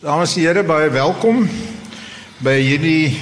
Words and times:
Dames 0.00 0.32
en 0.32 0.46
here, 0.46 0.62
baie 0.64 0.86
welkom 0.88 1.42
by 2.40 2.54
hierdie 2.56 3.18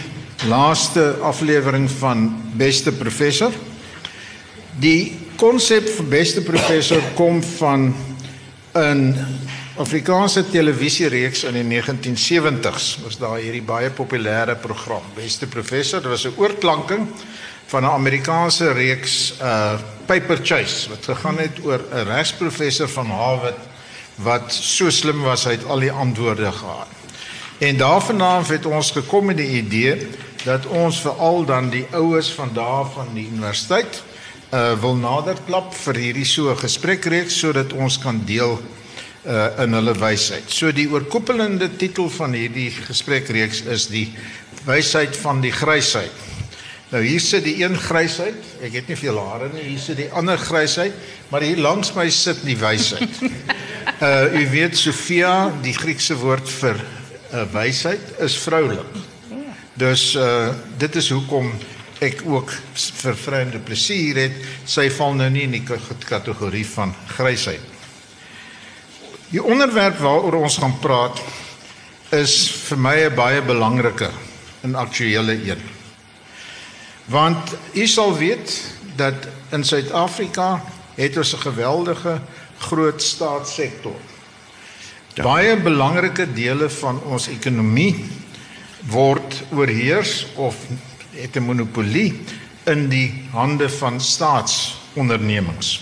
laaste 0.46 1.16
aflewering 1.26 1.88
van 1.90 2.28
Beste 2.54 2.92
Professor. 2.94 3.50
Die 4.78 5.16
konsep 5.40 5.88
vir 5.96 6.06
Beste 6.12 6.44
Professor 6.46 7.02
kom 7.18 7.40
van 7.58 7.88
'n 8.78 9.02
Afrikaanse 9.74 10.44
televisiereeks 10.50 11.42
in 11.50 11.58
die 11.58 11.66
1970s. 11.66 13.02
Was 13.02 13.18
daar 13.18 13.42
hierdie 13.42 13.66
baie 13.66 13.90
populêre 13.90 14.54
program 14.54 15.02
Beste 15.16 15.46
Professor. 15.46 16.00
Dit 16.00 16.10
was 16.10 16.26
'n 16.26 16.38
oorklanking 16.38 17.08
van 17.66 17.82
'n 17.82 17.90
Amerikaanse 17.90 18.72
reeks 18.72 19.34
uh 19.42 19.74
Paper 20.06 20.38
Chase 20.42 20.88
wat 20.88 21.04
gegaan 21.04 21.38
het 21.38 21.58
oor 21.64 21.80
'n 21.90 22.06
regsprofessor 22.06 22.88
van 22.88 23.06
Harvard 23.06 23.67
wat 24.22 24.52
so 24.52 24.90
slim 24.90 25.22
was 25.22 25.46
hy 25.46 25.56
het 25.56 25.66
al 25.66 25.84
die 25.84 25.92
antwoorde 25.92 26.52
gehad. 26.52 26.94
En 27.58 27.76
daarvandaan 27.76 28.44
het 28.46 28.66
ons 28.66 28.90
gekom 28.94 29.30
met 29.30 29.36
die 29.36 29.58
idee 29.58 30.08
dat 30.44 30.66
ons 30.66 31.00
veral 31.02 31.44
dan 31.44 31.70
die 31.70 31.86
oues 31.90 32.30
van 32.34 32.50
daar 32.54 32.86
van 32.94 33.14
die 33.14 33.26
universiteit 33.30 34.02
uh 34.54 34.72
wil 34.80 34.94
nader 34.96 35.36
klap 35.46 35.74
vir 35.76 35.98
hierdie 36.00 36.24
so 36.24 36.54
gesprekreeks 36.56 37.36
sodat 37.42 37.72
ons 37.72 37.98
kan 38.00 38.22
deel 38.24 38.54
uh 39.26 39.48
in 39.64 39.74
hulle 39.76 39.92
wysheid. 39.98 40.46
So 40.48 40.72
die 40.72 40.88
oorkoepelende 40.88 41.68
titel 41.76 42.08
van 42.08 42.32
hierdie 42.32 42.70
gesprekreeks 42.70 43.60
is 43.68 43.88
die 43.92 44.06
wysheid 44.64 45.16
van 45.16 45.42
die 45.44 45.52
grysheid. 45.52 46.27
Nou 46.88 47.02
hier 47.04 47.20
sit 47.20 47.44
die 47.44 47.58
een 47.60 47.76
grysheid. 47.76 48.44
Ek 48.64 48.78
het 48.78 48.86
nie 48.88 48.96
veel 48.96 49.18
hare 49.20 49.50
nie. 49.52 49.66
Hier 49.74 49.80
sit 49.82 49.98
die 50.00 50.08
ander 50.16 50.40
grysheid, 50.40 50.94
maar 51.28 51.44
hier 51.44 51.60
langs 51.60 51.92
my 51.96 52.06
sit 52.10 52.40
die 52.48 52.56
wysheid. 52.56 53.20
Uh 54.00 54.24
u 54.40 54.44
weet 54.54 54.76
Sofia, 54.78 55.50
die 55.62 55.76
Griekse 55.76 56.16
woord 56.16 56.48
vir 56.48 56.80
uh, 56.80 57.44
wysheid 57.52 58.14
is 58.24 58.38
vroulik. 58.40 58.96
Dus 59.78 60.14
uh 60.16 60.54
dit 60.80 60.96
is 60.96 61.10
hoekom 61.12 61.52
ek 62.00 62.22
ook 62.24 62.52
vir 63.02 63.16
vreemde 63.20 63.60
plesier 63.60 64.22
het. 64.24 64.38
Sy 64.64 64.88
val 64.94 65.18
nou 65.18 65.28
nie 65.34 65.44
in 65.44 65.58
die 65.58 65.64
kategorie 66.08 66.64
van 66.72 66.94
grysheid. 67.18 67.76
Die 69.28 69.42
onderwerp 69.44 69.98
waaroor 70.00 70.40
ons 70.40 70.56
gaan 70.56 70.78
praat 70.80 71.20
is 72.16 72.46
vir 72.70 72.78
my 72.80 72.96
'n 73.04 73.14
baie 73.14 73.42
belangrike 73.42 74.08
en 74.64 74.74
aktuelle 74.74 75.36
een. 75.36 75.77
Want 77.08 77.54
u 77.72 77.86
sal 77.86 78.16
weet 78.16 78.62
dat 78.96 79.14
in 79.50 79.64
Suid-Afrika 79.64 80.64
het 80.94 81.16
ons 81.16 81.32
'n 81.34 81.40
geweldige 81.40 82.20
groot 82.58 83.02
staatssektor. 83.02 83.96
Ja. 85.14 85.22
Baie 85.22 85.56
belangrike 85.56 86.32
dele 86.32 86.70
van 86.70 87.00
ons 87.02 87.28
ekonomie 87.28 88.04
word 88.86 89.42
oorheers 89.50 90.26
of 90.34 90.56
het 91.10 91.36
'n 91.36 91.42
monopolie 91.42 92.20
in 92.64 92.88
die 92.88 93.24
hande 93.30 93.68
van 93.68 94.00
staatsondernemings. 94.00 95.80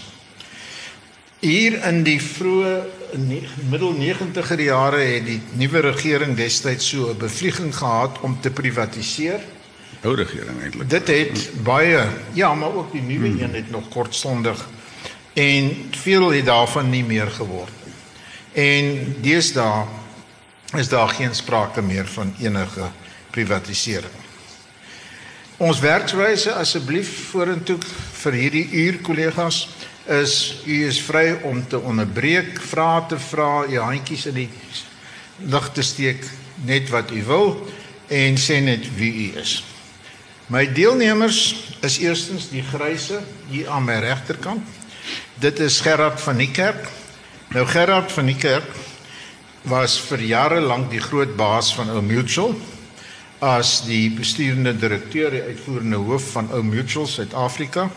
Hier 1.39 1.85
in 1.85 2.03
die 2.03 2.23
vroeë 2.23 2.85
middel 3.69 3.95
90er 3.95 4.61
jare 4.61 4.97
het 4.97 5.27
die 5.27 5.41
nuwe 5.53 5.81
regering 5.81 6.37
destyds 6.37 6.89
so 6.89 7.11
'n 7.11 7.19
bevlieging 7.19 7.77
gehad 7.77 8.21
om 8.21 8.41
te 8.41 8.51
privatiseer. 8.51 9.41
Ou 10.07 10.15
regering 10.15 10.61
eintlik. 10.63 10.91
Dit 10.91 11.09
het 11.11 11.49
baie 11.67 12.05
ja, 12.39 12.55
maar 12.55 12.75
ook 12.75 12.93
die 12.93 13.03
nuwe 13.03 13.29
hmm. 13.29 13.41
een 13.43 13.55
het 13.55 13.71
nog 13.71 13.89
kortstondig 13.89 14.67
en 15.35 15.73
veel 15.91 16.31
het 16.31 16.47
daarvan 16.47 16.91
nie 16.91 17.05
meer 17.05 17.31
geword 17.31 17.73
nie. 17.85 17.95
En 18.65 19.17
deesdae 19.21 19.85
is 20.77 20.89
daar 20.89 21.09
geen 21.09 21.35
sprake 21.35 21.83
meer 21.83 22.07
van 22.07 22.35
enige 22.41 22.89
privatisering. 23.31 24.25
Ons 25.57 25.81
werkswyse 25.81 26.53
asseblief 26.53 27.11
vorentoe 27.31 27.79
vir 28.23 28.35
hierdie 28.37 28.67
uur 28.85 28.99
kollegas 29.03 29.67
is 30.07 30.63
u 30.67 30.83
is 30.87 31.01
vry 31.03 31.39
om 31.49 31.63
te 31.69 31.81
onderbreek, 31.81 32.61
vrae 32.61 33.07
te 33.09 33.19
vra, 33.19 33.65
u 33.65 33.79
handjies 33.79 34.27
in 34.31 34.43
die 34.45 34.51
lug 35.49 35.73
te 35.73 35.83
steek 35.83 36.29
net 36.65 36.93
wat 36.95 37.11
u 37.11 37.23
wil 37.25 37.49
en 38.09 38.37
sê 38.39 38.61
net 38.63 38.87
wie 38.97 39.13
u 39.27 39.41
is. 39.41 39.63
My 40.47 40.73
deelnemers 40.73 41.57
is 41.81 41.99
eerstens 41.99 42.49
die 42.49 42.63
gryse 42.63 43.21
hier 43.49 43.69
aan 43.69 43.85
my 43.85 43.99
regterkant 43.99 44.63
Dit 45.39 45.59
is 45.59 45.81
Gerard 45.81 46.21
van 46.21 46.39
die 46.41 46.51
Kerk. 46.51 46.89
Nou 47.53 47.67
Gerard 47.69 48.13
van 48.13 48.27
die 48.31 48.37
Kerk 48.41 48.69
was 49.69 49.99
vir 50.01 50.23
jare 50.25 50.61
lank 50.65 50.89
die 50.91 51.03
groot 51.03 51.35
baas 51.37 51.75
van 51.77 51.91
Ou 51.93 52.01
Mutual 52.03 52.55
as 53.45 53.83
die 53.85 54.09
besturende 54.17 54.73
direkteur 54.73 55.35
en 55.37 55.51
uitvoerende 55.51 56.01
hoof 56.09 56.31
van 56.39 56.49
Ou 56.57 56.63
Mutual 56.65 57.07
Suid-Afrika. 57.07 57.91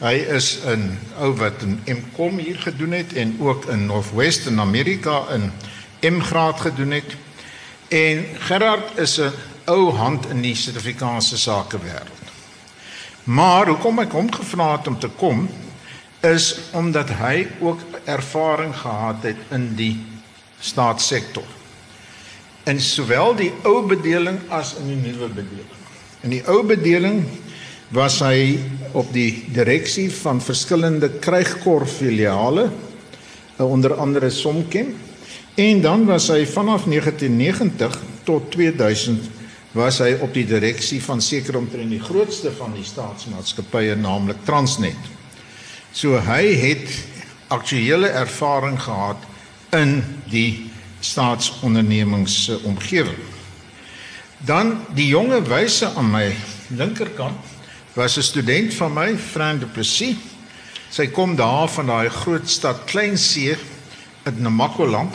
Hy 0.00 0.14
is 0.32 0.62
'n 0.64 0.96
ou 1.20 1.34
wat 1.36 1.62
'n 1.62 1.82
MCom 1.84 2.38
hier 2.38 2.56
gedoen 2.56 2.92
het 2.92 3.12
en 3.12 3.36
ook 3.40 3.66
in 3.66 3.86
Northwest 3.86 4.46
in 4.46 4.60
Amerika 4.60 5.26
in 5.36 5.52
M-graad 6.00 6.60
gedoen 6.60 6.90
het. 6.90 7.16
En 7.88 8.24
Gerard 8.38 8.98
is 8.98 9.20
'n 9.20 9.32
ou 9.70 9.90
hand 9.94 10.26
in 10.30 10.42
die 10.42 10.54
Suid-Afrikaanse 10.58 11.38
sakewêreld. 11.38 12.28
Maar 13.30 13.70
hoekom 13.70 14.02
ek 14.02 14.14
hom 14.16 14.30
gevra 14.32 14.72
het 14.76 14.88
om 14.90 14.98
te 14.98 15.10
kom 15.20 15.46
is 16.26 16.52
omdat 16.76 17.12
hy 17.20 17.46
ook 17.64 17.80
ervaring 18.04 18.74
gehad 18.76 19.22
het 19.24 19.52
in 19.56 19.70
die 19.78 19.94
staatssektor. 20.60 21.46
In 22.68 22.80
sowel 22.80 23.32
die 23.38 23.52
ou 23.64 23.80
bedeling 23.88 24.40
as 24.52 24.74
in 24.80 24.90
die 24.92 24.98
nuwe 25.00 25.30
bedeling. 25.32 25.78
In 26.26 26.34
die 26.34 26.42
ou 26.50 26.60
bedeling 26.66 27.22
was 27.96 28.18
hy 28.22 28.58
op 28.92 29.08
die 29.14 29.46
direksie 29.54 30.10
van 30.20 30.42
verskillende 30.44 31.08
krygkorps 31.22 31.96
filiale 32.02 32.68
onder 33.60 33.94
andere 34.00 34.30
Somkem 34.30 34.94
en 35.60 35.80
dan 35.80 36.04
was 36.08 36.28
hy 36.32 36.44
vanaf 36.48 36.86
1990 36.88 37.98
tot 38.24 38.50
2000 38.52 39.39
was 39.72 40.00
hy 40.02 40.16
op 40.18 40.34
die 40.34 40.46
direksie 40.46 40.98
van 41.02 41.20
seker 41.22 41.60
omtrent 41.60 41.92
die 41.92 42.02
grootste 42.02 42.50
van 42.58 42.74
die 42.74 42.84
staatsmaatskappye 42.86 43.94
naamlik 43.98 44.42
Transnet. 44.44 44.98
So 45.92 46.18
hy 46.18 46.54
het 46.58 46.90
aktuele 47.50 48.10
ervaring 48.14 48.78
gehad 48.82 49.22
in 49.74 50.00
die 50.30 50.70
staatsondernemings 51.00 52.34
se 52.44 52.58
omgewing. 52.66 53.18
Dan 54.46 54.74
die 54.96 55.10
jonge 55.10 55.42
wyse 55.46 55.90
aan 55.94 56.10
my 56.10 56.26
linkerkant 56.74 57.38
was 57.94 58.16
'n 58.16 58.22
student 58.22 58.74
van 58.74 58.92
my, 58.92 59.16
Fran 59.16 59.58
Du 59.58 59.66
Plessis. 59.66 60.16
Sy 60.90 61.06
kom 61.06 61.36
daar 61.36 61.68
van 61.68 61.86
daai 61.86 62.08
groot 62.08 62.48
stad 62.50 62.84
Kleinsee 62.84 63.56
in 64.24 64.42
Namakoland 64.42 65.14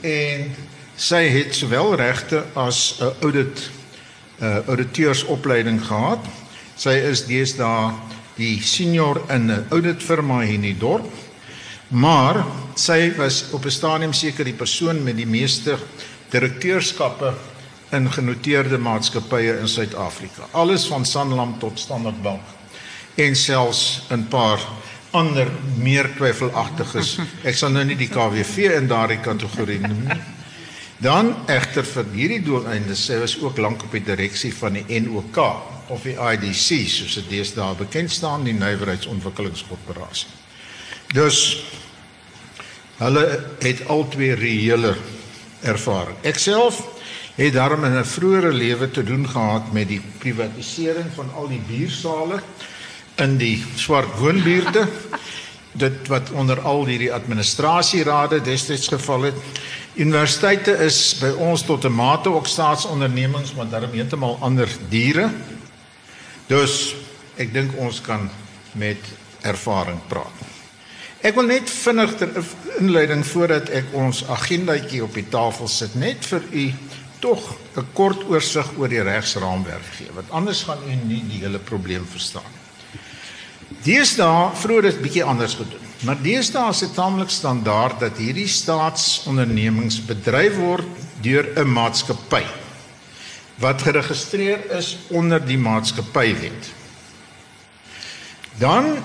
en 0.00 0.54
sy 1.00 1.24
het 1.32 1.54
sowel 1.56 1.94
regte 1.96 2.44
as 2.54 3.00
'n 3.00 3.12
audit 3.24 3.70
uh, 4.42 4.60
auditeursopleiding 4.66 5.80
gehad. 5.80 6.20
Sy 6.76 6.96
is 7.08 7.24
deesdae 7.24 7.92
die 8.36 8.60
senior 8.62 9.20
in 9.28 9.50
'n 9.50 9.66
auditfirma 9.70 10.40
hier 10.40 10.54
in 10.54 10.68
die 10.68 10.78
dorp. 10.78 11.08
Maar 11.88 12.44
sy 12.74 13.12
was 13.16 13.44
op 13.52 13.64
'n 13.64 13.70
stadium 13.70 14.12
seker 14.12 14.44
die 14.44 14.54
persoon 14.54 15.02
met 15.02 15.16
die 15.16 15.26
meeste 15.26 15.78
direkteurskappe 16.30 17.34
in 17.90 18.12
genoteerde 18.12 18.78
maatskappye 18.78 19.58
in 19.58 19.68
Suid-Afrika. 19.68 20.42
Alles 20.50 20.86
van 20.86 21.04
Sanlam 21.04 21.58
tot 21.58 21.78
Standard 21.78 22.22
Bank 22.22 22.42
en 23.14 23.36
selfs 23.36 24.02
'n 24.10 24.28
paar 24.28 24.60
ander 25.10 25.48
meer 25.76 26.14
twyfelagtiges. 26.16 27.18
Ek 27.42 27.54
sal 27.54 27.70
nou 27.70 27.84
nie 27.84 27.96
die 27.96 28.08
KWV 28.08 28.58
in 28.76 28.86
daardie 28.86 29.20
kategorie 29.20 29.80
noem 29.80 30.04
nie. 30.08 30.20
Dan 31.00 31.30
egter 31.48 31.86
vir 31.88 32.08
hierdie 32.12 32.42
doeleinde 32.44 32.92
sê 32.98 33.16
was 33.22 33.38
ook 33.40 33.56
lank 33.56 33.86
op 33.86 33.94
die 33.96 34.04
direksie 34.04 34.52
van 34.52 34.76
die 34.76 35.00
NOK 35.00 35.38
of 35.88 36.04
die 36.04 36.12
IDC 36.12 36.82
soos 36.92 37.14
dit 37.16 37.30
deesdae 37.30 37.78
bekend 37.78 38.12
staan 38.12 38.44
die 38.44 38.52
Nywerheidsontwikkelingskorporasie. 38.52 40.28
Dus 41.16 41.38
hulle 43.00 43.24
het 43.64 43.80
albei 43.88 44.34
reële 44.36 44.92
ervaring. 45.64 46.20
Ek 46.20 46.36
self 46.36 46.82
het 47.38 47.56
daarom 47.56 47.84
in 47.88 47.96
'n 47.96 48.04
vroeëre 48.04 48.52
lewe 48.52 48.90
te 48.90 49.02
doen 49.02 49.24
gehad 49.28 49.72
met 49.72 49.88
die 49.88 50.02
privatisering 50.18 51.08
van 51.14 51.32
al 51.34 51.48
die 51.48 51.62
buursale 51.64 52.42
in 53.16 53.38
die 53.38 53.64
swart 53.74 54.18
woonbuurte 54.18 54.88
dit 55.72 56.08
wat 56.08 56.30
onder 56.30 56.60
al 56.60 56.86
hierdie 56.86 57.12
administrasierade 57.12 58.40
destyds 58.40 58.88
geval 58.88 59.30
het. 59.30 59.34
Universiteite 59.94 60.72
is 60.72 61.16
by 61.20 61.30
ons 61.38 61.62
tot 61.62 61.84
'n 61.84 61.94
mate 61.94 62.28
ook 62.28 62.46
staatsondernemings, 62.46 63.54
maar 63.54 63.68
daarom 63.68 63.92
heeltemal 63.92 64.38
ander 64.40 64.68
diere. 64.88 65.30
Dus 66.46 66.94
ek 67.36 67.52
dink 67.52 67.76
ons 67.76 68.00
kan 68.00 68.30
met 68.72 68.98
ervaring 69.40 70.00
praat. 70.08 70.36
Ek 71.20 71.34
wil 71.34 71.50
net 71.50 71.70
vinnig 71.70 72.14
ter 72.16 72.30
inleiding 72.78 73.26
voordat 73.26 73.68
ek 73.68 73.84
ons 73.92 74.24
agendaatjie 74.24 75.02
op 75.04 75.14
die 75.14 75.28
tafel 75.28 75.68
sit 75.68 75.94
net 75.94 76.24
vir 76.24 76.42
u 76.50 76.72
tog 77.20 77.56
'n 77.76 77.86
kort 77.92 78.24
oorsig 78.28 78.66
oor 78.78 78.88
die 78.88 79.02
regsraamwerk 79.02 79.90
gee 79.98 80.08
want 80.14 80.30
anders 80.30 80.62
gaan 80.62 80.80
u 80.88 80.94
nie 81.06 81.22
die 81.28 81.40
hele 81.44 81.58
probleem 81.58 82.06
verstaan 82.06 82.48
nie. 82.52 82.59
Deesdae 83.80 84.50
vroeër 84.60 84.90
is 84.90 84.98
bietjie 85.00 85.24
anders 85.24 85.54
gedoen. 85.56 85.86
Maar 86.04 86.18
deesdae 86.20 86.68
is 86.72 86.82
dit 86.84 86.92
taamlik 86.96 87.30
standaard 87.32 88.00
dat 88.00 88.18
hierdie 88.20 88.48
staatsondernemings 88.48 90.00
bedryf 90.04 90.56
word 90.60 91.06
deur 91.24 91.48
'n 91.56 91.68
maatskappy 91.68 92.44
wat 93.60 93.82
geregistreer 93.82 94.60
is 94.76 94.96
onder 95.08 95.40
die 95.44 95.58
maatskappywet. 95.58 96.72
Dan 98.58 98.96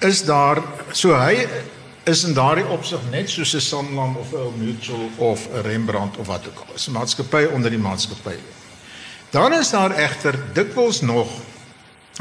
is 0.00 0.24
daar 0.24 0.62
so 0.92 1.12
hy 1.12 1.46
is 2.04 2.24
in 2.24 2.34
daardie 2.34 2.66
opsig 2.66 3.00
net 3.10 3.28
soos 3.28 3.54
'n 3.54 3.60
Sanlam 3.60 4.16
of 4.16 4.32
'n 4.32 4.52
Mutual 4.58 5.10
of 5.16 5.48
'n 5.48 5.62
Rembrandt 5.62 6.16
of 6.16 6.26
wat 6.26 6.46
ook 6.46 6.64
al. 6.66 6.74
Is 6.74 6.88
'n 6.88 6.92
maatskappy 6.92 7.44
onder 7.52 7.70
die 7.70 7.78
maatskappywet. 7.78 8.40
Dan 9.30 9.52
is 9.52 9.70
daar 9.70 9.90
egter 9.90 10.38
dikwels 10.52 11.00
nog 11.00 11.28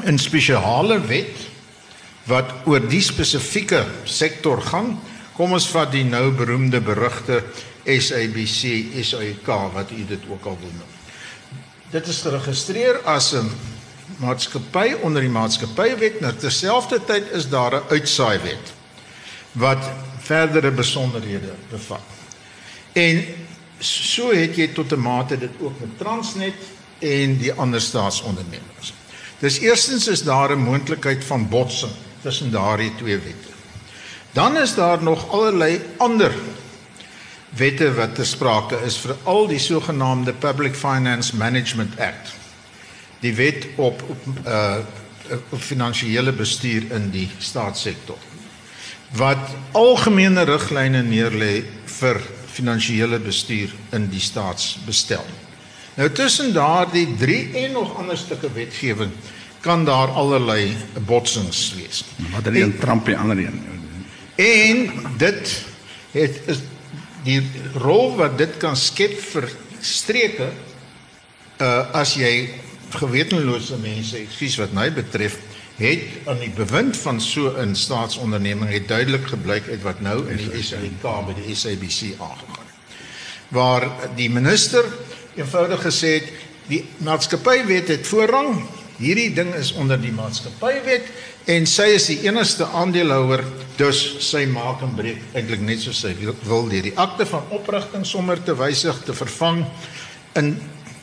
'n 0.04 0.18
spesiale 0.18 1.00
wet 1.02 1.56
wat 2.28 2.52
oor 2.68 2.84
die 2.84 3.02
spesifieke 3.02 3.86
sektor 4.04 4.62
gaan. 4.62 4.98
Kom 5.38 5.54
ons 5.56 5.70
vat 5.72 5.92
die 5.94 6.06
nou 6.08 6.32
beroemde 6.36 6.82
berugte 6.84 7.44
SABC, 7.88 8.92
SAIK 9.04 9.48
wat 9.74 9.92
u 9.96 10.06
dit 10.06 10.30
ook 10.30 10.46
al 10.46 10.58
wil 10.60 10.74
noem. 10.74 10.94
Dit 11.92 12.08
is 12.08 12.22
geregistreer 12.26 13.00
as 13.06 13.34
'n 13.34 13.50
maatskappy 14.20 14.96
onder 15.02 15.22
die 15.22 15.32
maatskappywet, 15.32 16.20
maar 16.20 16.36
terselfdertyd 16.36 17.32
is 17.32 17.50
daar 17.50 17.76
'n 17.76 17.90
uitsaaiwet 17.90 18.74
wat 19.52 19.90
verdere 20.20 20.72
besonderhede 20.72 21.54
bevat. 21.70 22.04
En 22.94 23.26
so 23.80 24.32
het 24.32 24.56
jy 24.56 24.68
tot 24.68 24.92
'n 24.92 25.00
mate 25.00 25.38
dit 25.38 25.52
ook 25.60 25.80
met 25.80 25.98
Transnet 25.98 26.60
en 27.00 27.38
die 27.38 27.54
ander 27.54 27.82
staatsondernemings. 27.82 28.94
Dis 29.40 29.60
eerstens 29.60 30.08
is 30.08 30.24
daar 30.24 30.52
'n 30.52 30.60
moontlikheid 30.60 31.24
van 31.24 31.50
botsing 31.50 31.92
tussen 32.22 32.52
daardie 32.52 32.92
twee 32.96 33.18
wette. 33.18 33.56
Dan 34.32 34.58
is 34.58 34.76
daar 34.76 35.04
nog 35.04 35.30
allerlei 35.32 35.82
ander 35.98 36.36
wette 37.50 37.94
wat 37.94 38.16
ter 38.16 38.26
sprake 38.26 38.78
is 38.86 38.98
vir 39.02 39.16
al 39.24 39.48
die 39.48 39.60
sogenaamde 39.60 40.34
Public 40.34 40.76
Finance 40.76 41.36
Management 41.36 42.00
Act. 42.00 42.34
Die 43.20 43.34
wet 43.36 43.68
op 43.76 44.04
op 44.10 44.26
uh 44.46 44.78
op 45.50 45.60
finansiële 45.60 46.32
bestuur 46.32 46.86
in 46.96 47.10
die 47.12 47.28
staatssektor. 47.38 48.18
Wat 49.20 49.50
algemene 49.76 50.46
riglyne 50.48 51.02
neerlê 51.04 51.66
vir 51.98 52.22
finansiële 52.52 53.20
bestuur 53.20 53.74
in 53.92 54.08
die 54.10 54.24
staatsbestel. 54.24 55.26
Nou 55.98 56.08
tussen 56.16 56.54
daardie 56.54 57.08
3 57.20 57.66
en 57.66 57.72
nog 57.72 57.98
ander 57.98 58.18
stukke 58.18 58.52
wetgewing 58.54 59.12
kan 59.68 59.84
daar 59.86 60.14
allerlei 60.16 60.76
botsings 61.06 61.74
wees. 61.76 62.04
Wat 62.32 62.46
er 62.46 62.56
een 62.56 62.78
Trump 62.80 63.08
en 63.08 63.18
ander 63.18 63.38
een. 63.38 63.58
En 64.36 64.92
dit 65.18 65.66
het 66.12 66.40
is 66.46 66.62
die 67.26 67.42
rol 67.76 68.16
wat 68.16 68.38
dit 68.40 68.54
kan 68.62 68.78
skep 68.80 69.18
vir 69.34 69.50
streke 69.84 70.48
uh 71.60 71.84
as 72.00 72.14
jy 72.16 72.32
gewetenlose 72.96 73.76
mense, 73.82 74.16
ekskuus 74.22 74.56
wat 74.62 74.76
my 74.78 74.88
betref, 74.94 75.36
het 75.78 76.30
aan 76.32 76.40
die 76.40 76.54
bewind 76.56 76.96
van 76.98 77.20
so 77.22 77.52
'n 77.60 77.76
staatsonderneming 77.76 78.72
het 78.72 78.88
duidelik 78.88 79.28
gebleik 79.28 79.68
uit 79.68 79.82
wat 79.82 80.00
nou 80.02 80.30
in 80.30 80.38
die 80.38 80.64
SAIK 80.64 81.02
by 81.02 81.34
die 81.44 81.56
SABC 81.56 82.16
aangegaan 82.20 82.66
het. 82.72 82.80
Waar 83.48 83.92
die 84.16 84.30
minister 84.30 84.86
eenvoudig 85.36 85.82
gesê 85.82 86.14
het 86.22 86.32
die 86.68 86.86
maatskappywet 86.98 87.88
het 87.88 88.08
voorrang 88.08 88.64
Hierdie 88.98 89.30
ding 89.30 89.52
is 89.54 89.76
onder 89.78 90.00
die 90.02 90.14
maatskappywet 90.16 91.10
en 91.54 91.68
sy 91.70 91.92
is 91.94 92.08
die 92.10 92.18
enigste 92.26 92.66
aandeelhouer, 92.80 93.44
dus 93.78 94.00
sy 94.26 94.48
maak 94.50 94.82
en 94.82 94.96
breek 94.98 95.22
eintlik 95.38 95.62
net 95.62 95.84
soos 95.84 96.00
sy 96.02 96.16
wil 96.18 96.66
deur 96.72 96.88
die 96.88 96.96
akte 96.98 97.28
van 97.30 97.46
oprigting 97.54 98.08
sommer 98.10 98.42
te 98.42 98.56
wysig 98.58 98.98
te 99.06 99.14
vervang 99.14 99.62
in 100.42 100.56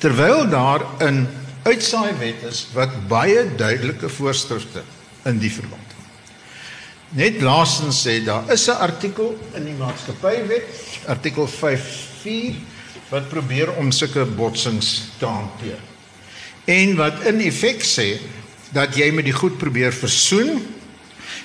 terwyl 0.02 0.42
daar 0.50 0.82
'n 1.06 1.28
uitsaaiwet 1.64 2.42
is 2.50 2.66
wat 2.74 2.90
baie 3.08 3.46
duidelike 3.56 4.08
voorskrifte 4.08 4.82
in 5.24 5.38
die 5.38 5.52
verband. 5.52 5.94
Net 7.14 7.40
laasens 7.40 8.02
sê 8.02 8.24
daar 8.24 8.50
is 8.50 8.68
'n 8.68 8.82
artikel 8.82 9.38
in 9.54 9.64
die 9.64 9.78
maatskappywet, 9.78 10.66
artikel 11.06 11.46
5.4 11.46 12.54
wat 13.10 13.28
probeer 13.28 13.76
om 13.78 13.92
sulke 13.92 14.24
botsings 14.24 15.14
te 15.18 15.26
hanteer 15.26 15.93
en 16.64 16.96
wat 16.96 17.24
in 17.30 17.40
effek 17.40 17.84
sê 17.84 18.08
dat 18.74 18.96
jy 18.96 19.10
met 19.14 19.24
die 19.24 19.36
goed 19.36 19.58
probeer 19.58 19.92
versoen 19.92 20.62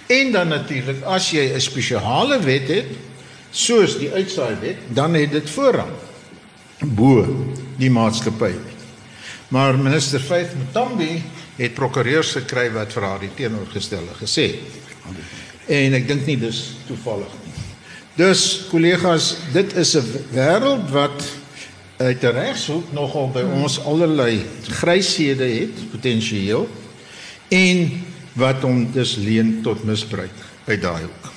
en 0.10 0.32
dan 0.32 0.48
natuurlik 0.48 1.04
as 1.04 1.32
jy 1.32 1.54
'n 1.54 1.62
spesiale 1.62 2.40
wet 2.40 2.68
het 2.68 2.90
soos 3.52 3.98
die 3.98 4.12
uitsaai 4.12 4.56
wet 4.62 4.78
dan 4.94 5.14
het 5.14 5.32
dit 5.32 5.50
voorrang 5.50 5.94
bo 6.80 7.26
die 7.78 7.90
maatskappy 7.90 8.54
maar 9.50 9.78
minister 9.78 10.20
Faith 10.20 10.54
Mtambi 10.56 11.22
het 11.58 11.74
prokureurs 11.74 12.32
gekry 12.32 12.72
wat 12.72 12.94
vir 12.94 13.04
haar 13.04 13.20
die 13.20 13.34
teenoorgestelde 13.36 14.16
gesê 14.22 14.56
en 15.70 15.94
ek 15.94 16.08
dink 16.10 16.26
nie 16.26 16.38
dis 16.42 16.60
toevallig 16.88 17.34
nie. 17.44 17.66
Dus 18.20 18.66
kollegas 18.72 19.36
dit 19.54 19.74
is 19.78 19.96
'n 19.96 20.04
wêreld 20.34 20.90
wat 20.92 21.24
uit 22.00 22.24
'n 22.24 22.32
regshoek 22.32 22.92
nogal 22.96 23.28
by 23.32 23.44
ons 23.44 23.80
allerlei 23.84 24.46
gryshede 24.80 25.44
het 25.44 25.92
potensieel 25.92 26.70
en 27.48 28.04
wat 28.34 28.62
hom 28.64 28.92
dus 28.92 29.16
leen 29.16 29.60
tot 29.62 29.84
misbruik 29.84 30.38
uit 30.66 30.82
daai 30.82 31.04
hoek. 31.04 31.32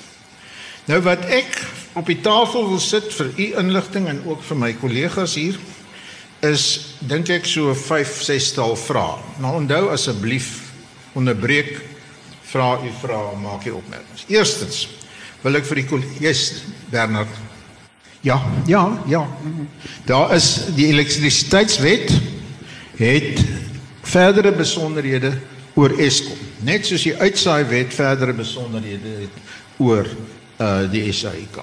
Nou 0.85 1.00
wat 1.03 1.25
ek 1.25 1.67
op 1.93 2.06
die 2.06 2.20
tafel 2.20 2.69
wil 2.69 2.81
sit 2.81 3.11
vir 3.14 3.31
u 3.37 3.47
inligting 3.59 4.09
en 4.09 4.23
ook 4.26 4.43
vir 4.43 4.56
my 4.56 4.73
kollegas 4.73 5.35
hier 5.35 5.59
is 6.41 6.94
dink 6.99 7.29
ek 7.29 7.44
so 7.47 7.75
5 7.75 8.23
6 8.23 8.47
stel 8.47 8.76
vrae. 8.76 9.19
Nou 9.38 9.56
onthou 9.56 9.91
asseblief 9.91 10.73
onderbreek 11.12 11.81
vra 12.53 12.79
u 12.82 12.91
vra 13.00 13.20
maak 13.43 13.67
u 13.67 13.70
opmerkings. 13.70 14.25
Eerstens 14.29 14.88
wil 15.43 15.58
ek 15.58 15.67
vir 15.67 15.82
die 15.82 15.88
kollegas 15.91 16.62
Bernard 16.91 17.52
Ja, 18.23 18.43
ja, 18.67 18.99
ja. 19.07 19.29
Daar 20.05 20.35
is 20.35 20.61
die 20.75 20.87
elektrisiteitswet 20.87 22.13
het 22.96 23.44
verdere 24.03 24.53
besonderhede 24.53 25.32
oor 25.75 25.91
Eskom. 25.99 26.39
Net 26.63 26.87
soos 26.87 27.03
die 27.03 27.17
uitsaaiwet 27.19 27.94
verdere 27.94 28.35
besonderhede 28.39 29.17
het 29.25 29.41
oor 29.82 30.06
uh 30.63 30.85
die 30.91 31.08
SAIK. 31.13 31.58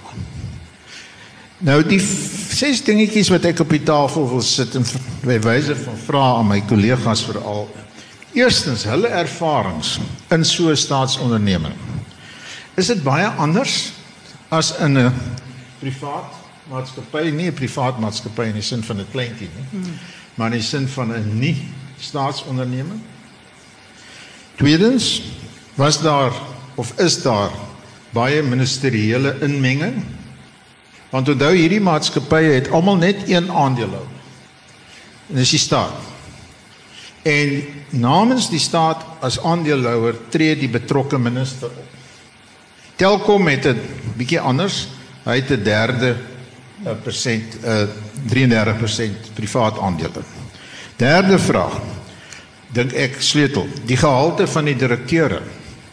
Nou 1.63 1.77
die 1.87 1.99
ses 1.99 2.83
dingetjies 2.83 3.31
wat 3.31 3.47
ek 3.47 3.61
op 3.63 3.71
die 3.71 3.83
tafel 3.87 4.27
wil 4.27 4.43
sit 4.43 4.75
en 4.75 4.83
by 5.23 5.37
wyse 5.45 5.77
van 5.79 6.01
vrae 6.07 6.33
aan 6.41 6.49
my 6.49 6.59
kollegas 6.67 7.23
veral. 7.27 7.69
Eerstens, 8.35 8.83
hulle 8.83 9.07
ervarings 9.07 9.95
in 10.35 10.43
so 10.43 10.67
'n 10.69 10.75
staatsonderneming. 10.75 11.75
Is 12.75 12.91
dit 12.91 13.03
baie 13.03 13.27
anders 13.27 13.93
as 14.49 14.75
in 14.79 14.97
'n 14.97 15.13
privaat 15.79 16.38
maatskappy, 16.69 17.29
nie 17.31 17.49
'n 17.49 17.53
privaat 17.53 17.99
maatskappy 17.99 18.49
in 18.49 18.53
die 18.53 18.61
sin 18.61 18.83
van 18.83 18.99
'n 18.99 19.11
kleintjie 19.11 19.49
nie, 19.55 19.65
hmm. 19.71 19.99
maar 20.35 20.47
in 20.47 20.59
die 20.59 20.67
sin 20.67 20.87
van 20.87 21.11
'n 21.11 21.39
nie 21.39 21.57
staatsonderneming. 21.99 23.01
Tweedens, 24.55 25.21
was 25.75 26.01
daar 26.01 26.33
of 26.75 26.93
is 26.99 27.21
daar 27.21 27.51
baie 28.09 28.41
ministeriële 28.43 29.35
inmenging? 29.41 30.03
Want 31.09 31.29
onthou 31.29 31.55
hierdie 31.55 31.81
maatskappye 31.81 32.53
het 32.53 32.71
almal 32.71 32.95
net 32.95 33.29
een 33.29 33.51
aandeelhouer. 33.51 34.17
En 35.29 35.35
dis 35.35 35.49
die 35.49 35.59
staat. 35.59 35.93
En 37.21 37.63
namens 37.89 38.49
die 38.49 38.59
staat 38.59 39.05
as 39.19 39.39
aandeelhouer 39.43 40.17
tree 40.29 40.55
die 40.57 40.69
betrokke 40.69 41.17
minister 41.17 41.67
op. 41.67 41.87
Telkom 42.95 43.47
het 43.47 43.65
'n 43.65 43.79
bietjie 44.17 44.39
anders. 44.39 44.87
Hy 45.23 45.35
het 45.35 45.49
'n 45.51 45.63
derde 45.63 46.15
'n 46.85 47.01
persent 47.03 47.57
uh 47.63 47.87
33% 48.27 49.33
privaat 49.33 49.79
aandele. 49.79 50.23
Derde 50.95 51.39
vraag. 51.39 51.79
Dink 52.71 52.93
ek 52.93 53.21
sleutel, 53.21 53.67
die 53.85 53.97
gehalte 53.97 54.47
van 54.47 54.65
die 54.65 54.75
direkteure 54.75 55.41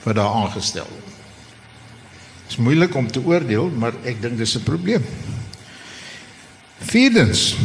wat 0.03 0.15
daar 0.15 0.35
aangestel 0.43 0.85
word. 0.85 1.15
Dit 2.47 2.55
is 2.55 2.57
moeilik 2.63 2.95
om 2.95 3.09
te 3.11 3.23
oordeel, 3.25 3.71
maar 3.75 3.95
ek 4.05 4.21
dink 4.23 4.39
dis 4.39 4.57
'n 4.57 4.63
probleem. 4.63 5.05
Vierdens. 6.79 7.57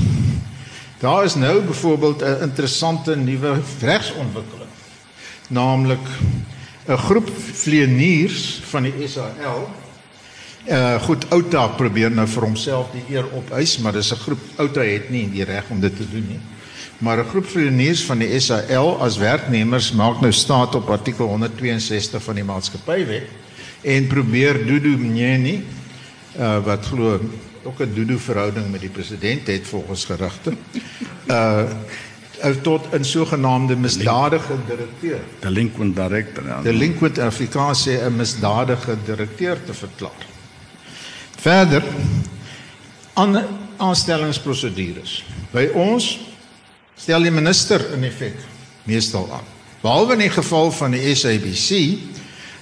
Daar 1.00 1.24
is 1.24 1.36
nou 1.36 1.62
byvoorbeeld 1.62 2.22
'n 2.22 2.42
interessante 2.42 3.16
nuwe 3.16 3.62
regsontwikkeling. 3.82 4.72
Naamlik 5.50 6.08
'n 6.88 6.98
groep 6.98 7.30
vleeniers 7.54 8.62
van 8.63 8.84
die 8.84 9.08
SAL 9.08 9.70
Uh 10.70 11.01
goed 11.01 11.25
Outa 11.30 11.68
probeer 11.68 12.12
nou 12.12 12.27
vir 12.27 12.44
homself 12.46 12.91
die 12.94 13.15
eer 13.15 13.25
opeis, 13.34 13.77
maar 13.82 13.94
dis 13.94 14.12
'n 14.12 14.22
groep 14.22 14.39
Outa 14.56 14.82
het 14.82 15.10
nie 15.10 15.30
die 15.30 15.44
reg 15.44 15.63
om 15.70 15.80
dit 15.80 15.96
te 15.98 16.06
doen 16.12 16.27
nie. 16.27 16.39
Maar 16.98 17.18
'n 17.18 17.30
groep 17.30 17.46
vlieëniers 17.46 18.03
van 18.06 18.20
die 18.20 18.39
SAL 18.39 19.01
as 19.01 19.18
werknemers 19.18 19.91
maak 19.91 20.22
nou 20.22 20.32
staat 20.32 20.75
op 20.75 20.89
artikel 20.89 21.27
162 21.27 22.24
van 22.24 22.36
die 22.36 22.44
maatskappywet 22.44 23.27
en 23.82 24.08
probeer 24.08 24.65
Dudu 24.65 24.98
Mnyeni 24.98 25.63
uh 26.39 26.63
wat 26.63 26.86
glo 26.86 27.20
ook 27.63 27.80
'n 27.80 27.94
Dudu 27.94 28.18
verhouding 28.18 28.72
met 28.72 28.82
die 28.82 28.89
president 28.89 29.48
het 29.48 29.68
volgens 29.68 30.06
gerugte. 30.06 30.53
Uh 31.27 31.63
tot 32.62 32.88
'n 32.94 33.03
sogenaamde 33.03 33.75
misdadige 33.75 34.53
direkteur. 34.68 35.20
Delinquent 35.39 35.96
director. 35.96 36.46
Ja. 36.46 36.62
Delinquent 36.62 37.20
Afrikaans 37.20 37.88
sê 37.88 37.91
'n 38.06 38.15
misdadige 38.15 38.98
direkteur 39.06 39.58
te 39.65 39.74
verklaar. 39.74 40.31
Verder 41.42 41.84
aan 43.14 43.40
aanstellingsprosedures. 43.82 45.24
By 45.52 45.72
ons 45.74 46.14
stel 47.02 47.26
die 47.26 47.34
minister 47.34 47.82
in 47.96 48.06
effek 48.06 48.38
meestal 48.86 49.26
aan. 49.34 49.48
Behalwe 49.82 50.14
in 50.20 50.28
die 50.28 50.34
geval 50.34 50.70
van 50.78 50.94
die 50.94 51.16
SABC 51.16 51.98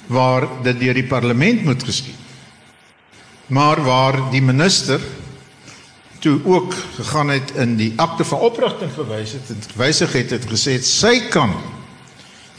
waar 0.08 0.48
dit 0.64 0.80
deur 0.80 0.96
die 0.96 1.08
parlement 1.08 1.66
moet 1.68 1.84
geskied. 1.84 2.16
Maar 3.52 3.82
waar 3.84 4.20
die 4.32 4.42
minister 4.42 5.02
toe 6.20 6.40
ook 6.46 6.76
gegaan 6.96 7.30
het 7.30 7.52
in 7.60 7.76
die 7.80 7.92
akte 8.00 8.24
van 8.28 8.40
oprigting 8.48 8.92
verwys 8.92 9.36
het 9.36 9.52
en 9.54 9.62
wysig 9.80 10.14
het 10.14 10.34
het 10.36 10.48
gesê 10.48 10.78
het, 10.78 10.86
sy 10.88 11.30
kan 11.32 11.54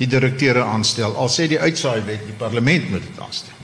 die 0.00 0.09
direkteure 0.09 0.65
aanstel 0.65 1.17
al 1.17 1.29
sê 1.29 1.49
die 1.49 1.61
uitsaai 1.61 2.00
wet 2.09 2.25
die 2.25 2.37
parlement 2.41 2.89
moet 2.91 3.05
dit 3.05 3.21
aanstel. 3.21 3.57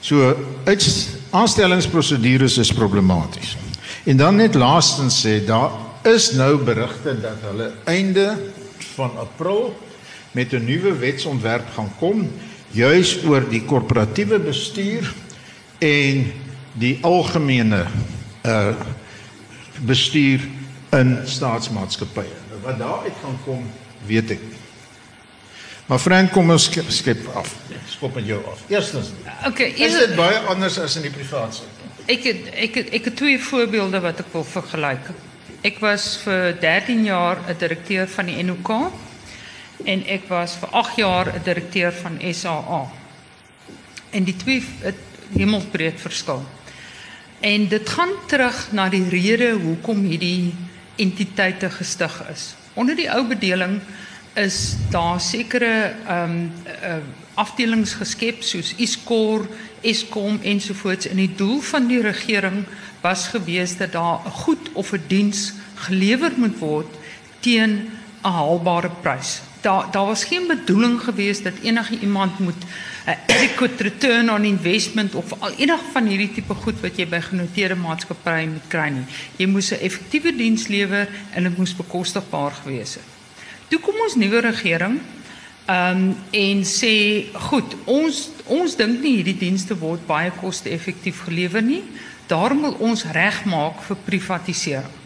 So 0.00 0.36
uit 0.64 1.08
aanstellingsprosedures 1.30 2.58
is 2.58 2.72
problematies. 2.72 3.56
En 4.04 4.16
dan 4.16 4.36
net 4.36 4.54
laastens 4.54 5.20
sê 5.26 5.44
daar 5.44 5.70
is 6.02 6.30
nou 6.32 6.56
berigte 6.64 7.20
dat 7.20 7.42
hulle 7.50 7.72
einde 7.84 8.38
van 8.94 9.12
April 9.18 9.76
met 10.32 10.52
'n 10.52 10.64
nuwe 10.64 10.96
wetsontwerp 10.96 11.66
gaan 11.74 11.92
kom 11.98 12.30
juis 12.70 13.18
oor 13.26 13.48
die 13.50 13.62
korporatiewe 13.64 14.38
bestuur 14.38 15.14
en 15.78 16.32
die 16.72 16.98
algemene 17.02 17.86
uh 18.46 18.74
bestuur 19.80 20.40
in 20.92 21.18
staatsmaatskappye. 21.24 22.34
Nou, 22.50 22.60
wat 22.62 22.78
daaruit 22.78 23.16
gaan 23.22 23.38
kom, 23.44 23.62
weet 24.06 24.30
ek 24.30 24.42
nie. 24.44 24.59
Maar 25.90 25.98
Frank, 25.98 26.30
kom 26.30 26.52
ons 26.54 26.68
skep, 26.68 26.86
skep 26.94 27.24
af. 27.34 27.48
Skop 27.90 28.14
met 28.14 28.26
jou 28.26 28.38
af. 28.46 28.60
Eerstens. 28.70 29.08
Okay, 29.46 29.72
is 29.74 29.96
dit 29.98 30.12
baie 30.14 30.36
anders 30.46 30.76
as 30.78 30.94
in 31.00 31.02
die 31.02 31.10
privaat 31.10 31.56
sektor? 31.56 31.88
Ek 32.14 32.26
het 32.28 32.50
ek 32.54 32.76
het 32.78 32.92
ek 32.94 33.08
het 33.08 33.16
twee 33.18 33.40
voorbeelde 33.42 33.98
wat 34.04 34.20
ek 34.22 34.28
wil 34.30 34.44
vergelyk. 34.46 35.08
Ek 35.66 35.80
was 35.82 36.04
vir 36.22 36.54
13 36.62 37.02
jaar 37.08 37.42
'n 37.42 37.58
direkteur 37.58 38.06
van 38.06 38.30
die 38.30 38.38
NOK 38.46 38.70
en 39.84 40.04
ek 40.06 40.28
was 40.28 40.54
vir 40.62 40.68
8 40.78 40.96
jaar 40.96 41.26
'n 41.34 41.42
direkteur 41.42 41.92
van 41.92 42.22
SAA. 42.22 42.86
En 44.10 44.24
die 44.24 44.36
twee 44.36 44.62
het 44.86 45.02
hemelsbreed 45.34 46.00
verskil. 46.00 46.44
En 47.40 47.68
dit 47.68 47.88
gaan 47.88 48.14
terug 48.26 48.68
na 48.72 48.88
die 48.88 49.08
rede 49.08 49.58
hoekom 49.58 50.06
hierdie 50.06 50.54
entiteite 50.96 51.70
gestig 51.70 52.22
is. 52.30 52.54
Onder 52.74 52.94
die 52.94 53.10
ou 53.10 53.26
bedeling 53.26 53.80
is 54.34 54.76
daar 54.90 55.20
sekere 55.20 55.94
ehm 56.06 56.30
um, 56.30 56.52
uh, 56.66 56.96
afdelings 57.40 57.94
geskep 57.96 58.42
soos 58.42 58.74
Iskor, 58.76 59.46
Eskom 59.80 60.40
ensovoorts 60.44 61.08
en 61.08 61.16
die 61.16 61.30
doel 61.36 61.60
van 61.64 61.86
die 61.88 62.00
regering 62.04 62.64
was 63.00 63.30
gewees 63.32 63.76
dat 63.76 63.92
daar 63.92 64.20
'n 64.26 64.30
goed 64.30 64.72
of 64.72 64.92
'n 64.92 65.02
diens 65.06 65.52
gelewer 65.74 66.32
moet 66.36 66.58
word 66.58 66.90
teen 67.40 67.70
'n 68.22 68.28
haalbare 68.28 68.90
prys. 69.02 69.40
Daar 69.60 69.90
daar 69.90 70.06
was 70.06 70.24
geen 70.24 70.46
bedoeling 70.46 71.00
gewees 71.00 71.42
dat 71.42 71.52
enige 71.62 71.98
iemand 71.98 72.38
moet 72.38 72.62
'n 73.06 73.18
adequate 73.26 73.82
return 73.82 74.30
on 74.30 74.44
investment 74.44 75.14
of 75.14 75.32
al 75.38 75.52
enig 75.56 75.80
van 75.92 76.06
hierdie 76.06 76.32
tipe 76.32 76.54
goed 76.54 76.80
wat 76.80 76.96
jy 76.96 77.08
by 77.08 77.20
genoteerde 77.20 77.74
maatskappye 77.74 78.46
moet 78.46 78.68
kry 78.68 78.88
nie. 78.88 79.06
Jy 79.36 79.46
moes 79.46 79.70
'n 79.70 79.80
effektiewe 79.80 80.36
diens 80.36 80.66
lewer 80.66 81.08
en 81.34 81.42
dit 81.42 81.56
moes 81.56 81.76
bekostigbaar 81.76 82.50
gewees 82.50 82.94
het. 82.94 83.19
Toe 83.70 83.78
kom 83.80 83.98
ons 84.02 84.18
nuwe 84.18 84.42
regering 84.44 85.00
ehm 85.70 85.98
um, 85.98 86.14
en 86.34 86.62
sê 86.66 86.94
goed, 87.46 87.76
ons 87.86 88.16
ons 88.50 88.76
dink 88.76 89.02
nie 89.04 89.20
hierdie 89.20 89.38
dienste 89.38 89.76
word 89.78 90.02
baie 90.08 90.32
koste-effektief 90.40 91.20
gelewer 91.28 91.62
nie. 91.62 91.84
Daarom 92.26 92.64
wil 92.66 92.74
ons 92.90 93.04
regmaak 93.14 93.78
vir 93.86 94.00
privatisering. 94.06 94.96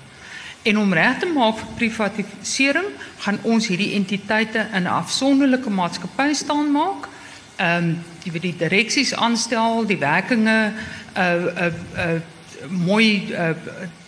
En 0.64 0.78
om 0.80 0.94
reg 0.97 1.18
te 1.21 1.28
maak 1.28 1.59
vir 1.61 1.75
privatisering, 1.76 2.87
gaan 3.26 3.42
ons 3.42 3.68
hierdie 3.68 3.92
entiteite 3.99 4.64
in 4.73 4.88
'n 4.88 4.97
afsonderlike 5.00 5.71
maatskappy 5.71 6.33
staan 6.33 6.73
maak 6.73 7.11
ehm 7.56 7.85
um, 7.85 7.99
jy 8.25 8.33
weet 8.33 8.42
die 8.49 8.56
direksies 8.64 9.12
aanstel, 9.14 9.85
die 9.87 9.99
werkinge 9.99 10.73
uh 11.14 11.44
uh, 11.66 11.73
uh 11.97 12.21
mooi 12.68 13.30
uh 13.30 13.52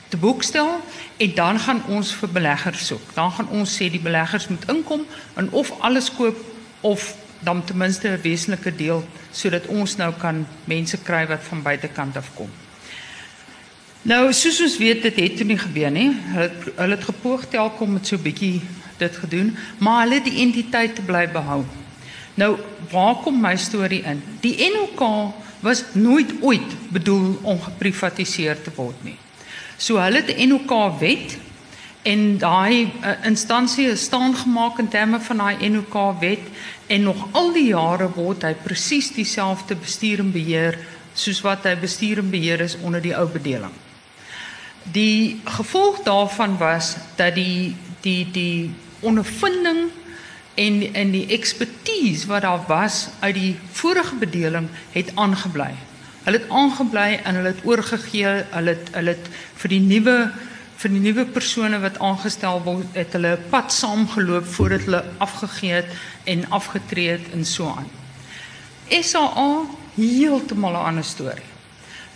te 0.08 0.16
boekstel 0.16 0.80
en 1.16 1.34
dan 1.34 1.58
gaan 1.58 1.82
ons 1.88 2.12
vir 2.14 2.28
beleggers 2.28 2.86
soek. 2.86 3.14
Dan 3.14 3.32
gaan 3.32 3.48
ons 3.48 3.76
sê 3.78 3.90
die 3.90 4.02
beleggers 4.02 4.48
moet 4.48 4.68
inkom 4.70 5.06
en 5.34 5.50
of 5.50 5.72
alles 5.80 6.10
koop 6.14 6.36
of 6.80 7.14
dan 7.40 7.64
ten 7.64 7.76
minste 7.76 8.08
'n 8.08 8.20
wesenlike 8.22 8.76
deel 8.76 9.04
sodat 9.30 9.66
ons 9.66 9.96
nou 9.96 10.12
kan 10.18 10.46
mense 10.64 10.98
kry 11.02 11.26
wat 11.26 11.42
van 11.42 11.62
buitekant 11.62 12.16
af 12.16 12.30
kom. 12.34 12.50
Nou 14.02 14.32
soos 14.32 14.60
ons 14.60 14.78
weet 14.78 15.02
dit 15.02 15.16
het 15.16 15.36
toe 15.36 15.46
nie 15.46 15.58
gebeur 15.58 15.90
nie. 15.90 16.10
Hulle 16.34 16.50
hulle 16.76 16.94
het 16.94 17.04
gepoog 17.04 17.48
telkom 17.50 17.92
met 17.92 18.06
so 18.06 18.16
'n 18.16 18.22
bietjie 18.22 18.60
dit 18.98 19.16
gedoen, 19.16 19.56
maar 19.78 20.02
hulle 20.02 20.14
het 20.14 20.24
die 20.24 20.40
entiteit 20.40 21.06
bly 21.06 21.28
behou. 21.28 21.64
Nou, 22.34 22.58
waar 22.90 23.14
kom 23.14 23.40
my 23.40 23.56
storie 23.56 24.02
in? 24.02 24.22
Die 24.40 24.70
NOK 24.72 25.32
was 25.60 25.84
nooit 25.92 26.32
ooit 26.40 26.90
bedoel 26.92 27.38
om 27.42 27.60
geprivatiseer 27.60 28.62
te 28.62 28.70
word 28.74 29.04
nie. 29.04 29.16
So 29.76 30.00
hulle 30.00 30.22
het 30.22 30.30
die 30.32 30.46
NOK 30.48 30.72
wet 31.00 31.36
en 32.06 32.38
daai 32.38 32.92
uh, 33.02 33.12
instansie 33.28 33.88
is 33.92 34.06
staan 34.08 34.36
gemaak 34.36 34.78
in 34.78 34.88
terme 34.88 35.20
van 35.20 35.42
daai 35.42 35.68
NOK 35.68 35.96
wet 36.20 36.44
en 36.86 37.02
nog 37.02 37.26
al 37.32 37.52
die 37.52 37.68
jare 37.68 38.08
word 38.14 38.46
hy 38.46 38.54
presies 38.62 39.10
dieselfde 39.12 39.76
bestuur 39.76 40.22
en 40.24 40.30
beheer 40.32 40.78
soos 41.16 41.42
wat 41.44 41.66
hy 41.68 41.74
bestuur 41.80 42.22
en 42.22 42.30
beheer 42.30 42.62
is 42.64 42.76
onder 42.80 43.02
die 43.04 43.12
ou 43.16 43.26
bedeling. 43.28 43.74
Die 44.92 45.40
gevolg 45.44 46.00
daarvan 46.06 46.56
was 46.60 46.94
dat 47.20 47.34
die 47.36 47.74
die 48.00 48.24
die 48.32 48.70
ondervinding 49.04 49.88
en 50.56 50.80
en 50.94 51.10
die 51.12 51.26
ekspertise 51.36 52.30
wat 52.30 52.46
daar 52.48 52.64
was 52.68 53.08
uit 53.20 53.34
die 53.34 53.56
vorige 53.72 54.16
bedeling 54.16 54.68
het 54.92 55.12
aangebly. 55.14 55.74
Hulle 56.26 56.40
het 56.42 56.50
aangebly 56.50 57.20
en 57.22 57.38
hulle 57.38 57.52
het 57.54 57.64
oorgegee, 57.64 58.30
hulle 58.50 58.72
het 58.74 58.88
hulle 58.98 59.14
het 59.14 59.28
vir 59.62 59.74
die 59.76 59.82
nuwe 59.84 60.16
vir 60.76 60.92
die 60.92 61.00
nuwe 61.00 61.24
persone 61.32 61.78
wat 61.80 62.00
aangestel 62.04 62.58
word, 62.66 62.88
het 62.98 63.14
hulle 63.16 63.36
pad 63.52 63.72
saamgeloop 63.72 64.44
voordat 64.56 64.82
hulle 64.84 65.02
afgegee 65.24 65.78
het 65.78 65.92
en 66.28 66.42
afgetree 66.52 67.14
het 67.14 67.30
en 67.32 67.46
so 67.48 67.70
aan. 67.70 67.86
SAA 68.90 69.64
heeltemal 69.96 70.74
'n 70.74 70.88
ander 70.90 71.04
storie. 71.04 71.50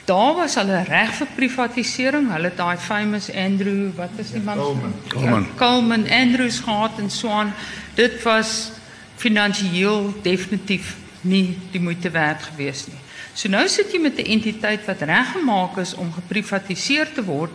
Daar 0.04 0.34
was 0.34 0.54
hulle 0.54 0.82
reg 0.82 1.14
vir 1.14 1.26
privatisering. 1.36 2.32
Hulle 2.32 2.48
het 2.50 2.56
daai 2.56 2.76
famous 2.76 3.30
Andrew, 3.32 3.90
wat 3.96 4.10
is 4.16 4.30
die 4.30 4.40
man? 4.40 4.56
Coleman. 4.56 4.94
Coleman. 5.08 5.46
Coleman 5.56 6.10
Andrews 6.10 6.58
gehad 6.58 6.98
en 6.98 7.10
so 7.10 7.28
aan 7.28 7.54
dit 7.94 8.22
was 8.22 8.70
finansiëel 9.16 10.14
definitief 10.22 10.96
nie 11.20 11.58
die 11.70 11.80
moeite 11.80 12.10
werd 12.10 12.42
gewees 12.42 12.86
nie. 12.86 12.98
So 13.34 13.48
nou 13.48 13.66
sit 13.68 13.92
jy 13.92 14.00
met 14.00 14.18
'n 14.18 14.26
entiteit 14.26 14.86
wat 14.86 15.02
reggemaak 15.02 15.76
is 15.78 15.94
om 15.94 16.12
geprivatiseer 16.12 17.12
te 17.14 17.24
word, 17.24 17.52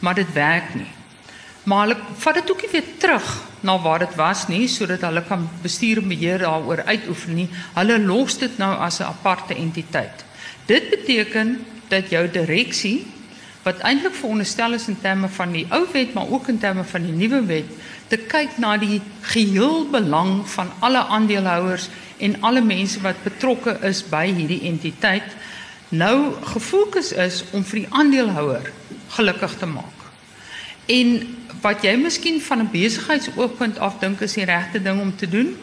maar 0.00 0.14
dit 0.14 0.32
werk 0.32 0.74
nie. 0.74 0.90
Maar 1.64 1.86
hulle 1.86 1.96
vat 2.16 2.34
dit 2.34 2.50
ook 2.50 2.62
nie 2.62 2.70
weer 2.72 2.88
terug 2.98 3.26
na 3.60 3.78
waar 3.78 3.98
dit 3.98 4.14
was 4.14 4.48
nie 4.48 4.68
sodat 4.68 5.00
hulle 5.00 5.22
kan 5.28 5.48
bestuur 5.62 5.98
en 6.02 6.08
beheer 6.08 6.38
daaroor 6.38 6.82
uitoefen 6.84 7.34
nie. 7.34 7.48
Hulle 7.74 7.98
los 7.98 8.38
dit 8.38 8.58
nou 8.58 8.72
as 8.76 9.00
'n 9.00 9.04
aparte 9.04 9.54
entiteit. 9.54 10.24
Dit 10.66 10.90
beteken 10.90 11.64
dat 11.88 12.10
jou 12.10 12.30
direksie 12.30 13.06
wat 13.68 13.84
eintlik 13.84 14.16
veronderstel 14.16 14.76
is 14.78 14.88
in 14.88 14.98
terme 15.04 15.28
van 15.36 15.52
die 15.52 15.66
ou 15.74 15.84
wet 15.92 16.14
maar 16.16 16.30
ook 16.32 16.48
in 16.48 16.58
terme 16.58 16.84
van 16.88 17.04
die 17.04 17.16
nuwe 17.16 17.42
wet 17.50 17.70
te 18.08 18.16
kyk 18.16 18.56
na 18.62 18.76
die 18.80 19.00
geheel 19.28 19.84
belang 19.92 20.40
van 20.48 20.72
alle 20.80 21.04
aandeelhouers 21.16 21.88
en 22.24 22.40
alle 22.40 22.64
mense 22.64 23.00
wat 23.04 23.20
betrokke 23.24 23.76
is 23.88 24.02
by 24.08 24.24
hierdie 24.30 24.64
entiteit 24.70 25.36
nou 25.88 26.34
gefokus 26.52 27.12
is 27.12 27.42
om 27.56 27.64
vir 27.64 27.82
die 27.82 27.90
aandeelhouer 27.96 28.70
gelukkig 29.16 29.54
te 29.60 29.66
maak. 29.66 30.04
En 30.88 31.14
wat 31.62 31.84
jy 31.84 31.96
miskien 31.96 32.40
van 32.40 32.60
'n 32.62 32.70
besigheidsoogpunt 32.72 33.78
af 33.78 33.98
dink 34.00 34.20
is 34.20 34.34
die 34.34 34.44
regte 34.44 34.82
ding 34.82 35.00
om 35.00 35.16
te 35.16 35.28
doen, 35.28 35.56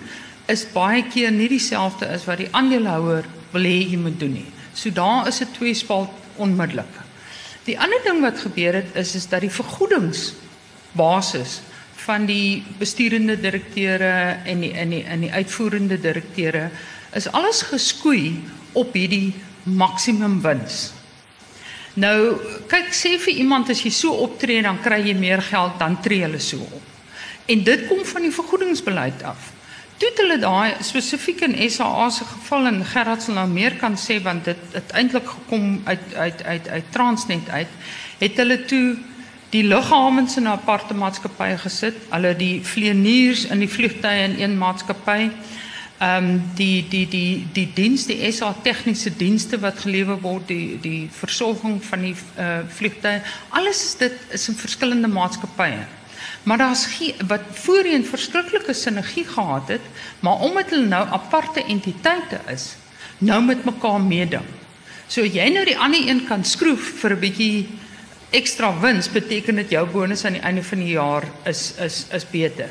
is 0.47 0.65
baie 0.73 1.03
keer 1.03 1.31
nie 1.31 1.49
dieselfde 1.49 2.07
as 2.07 2.25
wat 2.25 2.37
die 2.37 2.51
aandeelhouer 2.51 3.25
wil 3.51 3.63
hê 3.63 3.89
jy 3.89 3.97
moet 3.97 4.19
doen 4.19 4.33
nie. 4.33 4.49
So 4.73 4.89
daar 4.89 5.27
is 5.27 5.41
'n 5.41 5.51
tweespalt 5.51 6.09
onmiddellik. 6.35 7.04
Die 7.65 7.77
ander 7.81 8.01
ding 8.05 8.21
wat 8.21 8.39
gebeur 8.39 8.77
het 8.77 8.93
is 8.93 9.15
is 9.17 9.25
dat 9.29 9.41
die 9.41 9.53
vergoedingsbasis 9.53 11.61
van 12.05 12.27
die 12.29 12.63
besturende 12.77 13.39
direkteure 13.41 14.37
en 14.45 14.61
die 14.61 14.73
in 14.77 14.93
die 14.93 15.03
in 15.03 15.25
die 15.25 15.33
uitvoerende 15.33 15.97
direkteure 16.01 16.69
is 17.17 17.29
alles 17.31 17.63
geskoei 17.65 18.37
op 18.73 18.93
hierdie 18.93 19.33
maksimum 19.63 20.41
wins. 20.43 20.91
Nou, 21.95 22.35
kyk 22.69 22.91
sê 22.93 23.15
vir 23.23 23.39
iemand 23.39 23.71
as 23.71 23.81
jy 23.81 23.91
so 23.95 24.11
optree 24.25 24.61
dan 24.61 24.81
kry 24.83 24.99
jy 25.07 25.15
meer 25.17 25.41
geld 25.41 25.79
dan 25.79 25.95
tree 26.03 26.25
hulle 26.27 26.41
so 26.43 26.59
op. 26.59 26.83
En 27.47 27.63
dit 27.63 27.87
kom 27.87 28.03
van 28.05 28.27
die 28.27 28.35
vergoedingsbeleid 28.35 29.23
af. 29.23 29.54
Toe 29.95 30.09
het 30.09 30.17
hulle 30.19 30.35
daai 30.41 30.73
spesifiek 30.83 31.45
in 31.45 31.53
SAA 31.71 32.09
se 32.11 32.25
geval 32.27 32.67
en 32.67 32.81
Gerard 32.85 33.23
sal 33.23 33.37
nou 33.37 33.45
meer 33.47 33.77
kan 33.79 33.95
sê 33.95 34.17
want 34.23 34.43
dit 34.43 34.73
het 34.75 34.91
eintlik 34.91 35.29
gekom 35.37 35.77
uit 35.85 36.15
uit 36.15 36.43
uit 36.43 36.67
uit 36.67 36.89
Transnet 36.91 37.49
uit. 37.49 37.77
Het 38.19 38.41
hulle 38.43 38.57
toe 38.67 38.97
die 39.55 39.63
lughavens 39.63 40.35
in 40.37 40.43
'n 40.43 40.57
aparte 40.57 40.93
maatskappy 40.93 41.55
gesit. 41.63 41.95
Hulle 42.09 42.35
die 42.35 42.59
vlieëniers 42.63 43.45
in 43.45 43.59
die 43.59 43.71
vliegtye 43.71 44.27
in 44.27 44.35
een 44.41 44.57
maatskappy. 44.57 45.31
Ehm 45.97 46.25
um, 46.25 46.43
die 46.55 46.85
die 46.89 47.07
die 47.07 47.47
die 47.53 47.69
diens 47.73 48.05
die 48.05 48.31
SA 48.31 48.55
tegniese 48.63 49.15
dienste 49.15 49.59
wat 49.59 49.79
gelewer 49.79 50.19
word 50.21 50.47
die 50.47 50.77
die 50.81 51.09
versorging 51.11 51.83
van 51.83 52.01
die 52.01 52.15
uh, 52.37 52.67
vliegtye 52.67 53.21
alles 53.49 53.83
is 53.83 53.95
dit 53.95 54.17
is 54.29 54.47
in 54.47 54.55
verskillende 54.55 55.07
maatskappye. 55.07 55.87
Maar 56.45 56.57
daar's 56.61 56.85
wat 57.27 57.41
voorheen 57.51 58.05
verskriklike 58.05 58.73
sinergie 58.73 59.25
gehad 59.25 59.67
het, 59.67 59.81
maar 60.19 60.43
omdat 60.45 60.69
hulle 60.69 60.85
nou 60.85 61.07
aparte 61.09 61.63
entiteite 61.63 62.39
is, 62.53 62.75
nou 63.17 63.41
met 63.43 63.65
mekaar 63.65 64.01
meeding. 64.01 64.45
So 65.07 65.25
jy 65.25 65.49
nou 65.53 65.65
die 65.65 65.77
ander 65.77 66.05
een 66.05 66.23
kan 66.27 66.45
skroef 66.45 67.01
vir 67.01 67.15
'n 67.15 67.19
bietjie 67.19 67.67
ekstra 68.29 68.71
wins, 68.79 69.09
beteken 69.09 69.55
dit 69.55 69.69
jou 69.69 69.85
bonus 69.89 70.25
aan 70.25 70.37
die 70.37 70.41
einde 70.41 70.63
van 70.63 70.79
die 70.79 70.93
jaar 70.93 71.23
is 71.45 71.73
is 71.79 72.05
is 72.11 72.25
beter. 72.25 72.69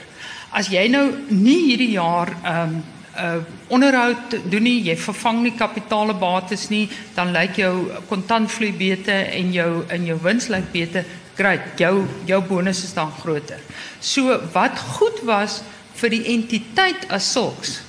As 0.51 0.69
jy 0.69 0.89
nou 0.89 1.15
nie 1.29 1.63
hierdie 1.67 1.91
jaar 1.91 2.31
ehm 2.43 2.63
um, 2.63 2.85
uh 3.19 3.43
onderhoud 3.69 4.37
doen 4.51 4.63
nie, 4.63 4.81
jy 4.85 4.97
vervang 4.97 5.43
nie 5.43 5.55
kapitaalbates 5.59 6.69
nie, 6.71 6.89
dan 7.15 7.33
lyk 7.35 7.59
jou 7.59 7.75
kontantvloei 8.09 8.73
beter 8.79 9.31
en 9.35 9.53
jou 9.55 9.85
in 9.95 10.07
jou 10.07 10.19
wins 10.23 10.49
lyk 10.53 10.71
beter, 10.73 11.07
great, 11.35 11.75
jou 11.79 12.05
jou 12.27 12.41
bonus 12.49 12.85
is 12.85 12.95
dan 12.95 13.13
groter. 13.21 13.61
So 14.01 14.41
wat 14.53 14.79
goed 14.99 15.23
was 15.27 15.63
vir 15.95 16.15
die 16.15 16.25
entiteit 16.35 17.07
as 17.11 17.33
sulks 17.33 17.81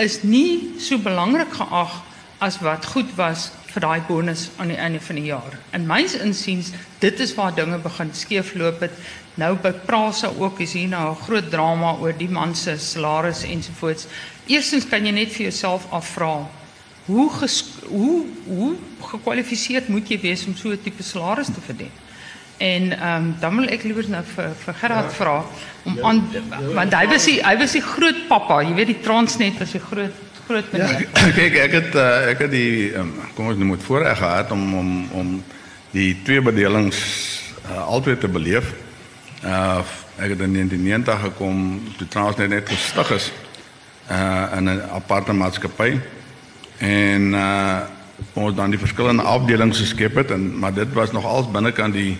is 0.00 0.22
nie 0.24 0.78
so 0.80 0.98
belangrik 0.98 1.52
geag 1.52 1.98
as 2.42 2.58
wat 2.62 2.86
goed 2.94 3.10
was 3.18 3.50
vir 3.72 3.84
daai 3.84 4.00
bonus 4.08 4.50
aan 4.60 4.68
die 4.68 4.76
einde 4.76 5.00
van 5.00 5.16
die 5.16 5.28
jaar. 5.30 5.58
In 5.72 5.86
my 5.88 6.02
insiens, 6.20 6.72
dit 7.00 7.20
is 7.20 7.34
waar 7.34 7.54
dinge 7.54 7.78
begin 7.78 8.10
skeefloop 8.14 8.80
het. 8.80 8.96
Nou 9.40 9.54
by 9.56 9.72
Prasa 9.86 10.28
ook 10.38 10.60
is 10.60 10.74
hier 10.76 10.88
nou 10.88 11.10
'n 11.10 11.22
groot 11.24 11.50
drama 11.50 11.96
oor 12.00 12.12
die 12.16 12.28
man 12.28 12.54
se 12.54 12.76
salaris 12.78 13.42
ensovoorts. 13.42 14.06
Eerstens 14.46 14.88
kan 14.88 15.06
jy 15.06 15.12
net 15.12 15.32
vir 15.32 15.42
jouself 15.48 15.86
afvra 15.90 16.48
hoe 17.06 17.30
hoe 17.88 18.26
hoe 18.46 18.74
gekwalifiseerd 19.00 19.88
moet 19.88 20.08
jy 20.08 20.20
wees 20.20 20.46
om 20.46 20.56
so 20.56 20.68
'n 20.70 20.82
tipe 20.82 21.02
salaris 21.02 21.46
te 21.46 21.60
verdien? 21.60 21.90
En 22.58 22.92
ehm 22.92 23.16
um, 23.16 23.36
dan 23.40 23.56
wil 23.56 23.68
ek 23.68 23.82
liewer 23.82 24.08
nou 24.08 24.22
vir 24.34 24.50
vir 24.64 24.74
Gerard 24.74 25.10
ja. 25.10 25.16
vra 25.16 25.44
om 25.82 25.96
ja, 25.96 26.02
aan 26.02 26.28
want 26.74 26.94
hy 26.94 27.06
was 27.06 27.24
die, 27.24 27.40
hy 27.42 27.56
was 27.58 27.72
die 27.72 27.82
groot 27.82 28.28
pappa, 28.28 28.60
jy 28.62 28.74
weet 28.74 28.86
die 28.86 29.00
Transnet 29.00 29.58
was 29.58 29.72
die 29.72 29.80
groot 29.80 30.12
groot 30.46 30.72
meneer. 30.72 31.08
Ja, 31.12 31.30
kyk 31.38 31.58
ek 31.66 31.74
het 31.78 31.94
uh, 31.94 32.30
ek 32.32 32.44
het 32.46 32.52
die 32.52 32.92
um, 32.98 33.12
kom 33.36 33.50
ons 33.52 33.60
noem 33.60 33.74
dit 33.76 33.86
voorreg 33.86 34.18
gehad 34.18 34.50
om 34.54 34.62
om 34.78 34.90
om 35.22 35.34
die 35.92 36.16
twee 36.24 36.42
bedelings 36.42 37.00
uh, 37.66 37.84
altyd 37.86 38.20
te 38.20 38.28
beleef. 38.28 38.72
Uh 39.44 39.82
ek 40.22 40.34
het 40.36 40.42
in 40.44 40.52
1990 40.52 41.20
gekom 41.20 41.56
toe 41.96 42.06
Transnet 42.08 42.50
net 42.52 42.68
gestig 42.68 43.10
is 43.16 43.30
uh 44.10 44.58
in 44.58 44.68
'n 44.68 44.82
aparte 44.92 45.32
maatskappy 45.32 45.98
en 46.78 47.32
uh 47.34 47.80
ons 48.34 48.54
dan 48.54 48.70
die 48.70 48.78
verskillende 48.78 49.22
afdelings 49.22 49.78
geskep 49.78 50.14
het 50.14 50.30
en 50.30 50.58
maar 50.58 50.74
dit 50.74 50.92
was 50.92 51.12
nog 51.12 51.24
als 51.24 51.50
binnekant 51.50 51.94
die 51.94 52.18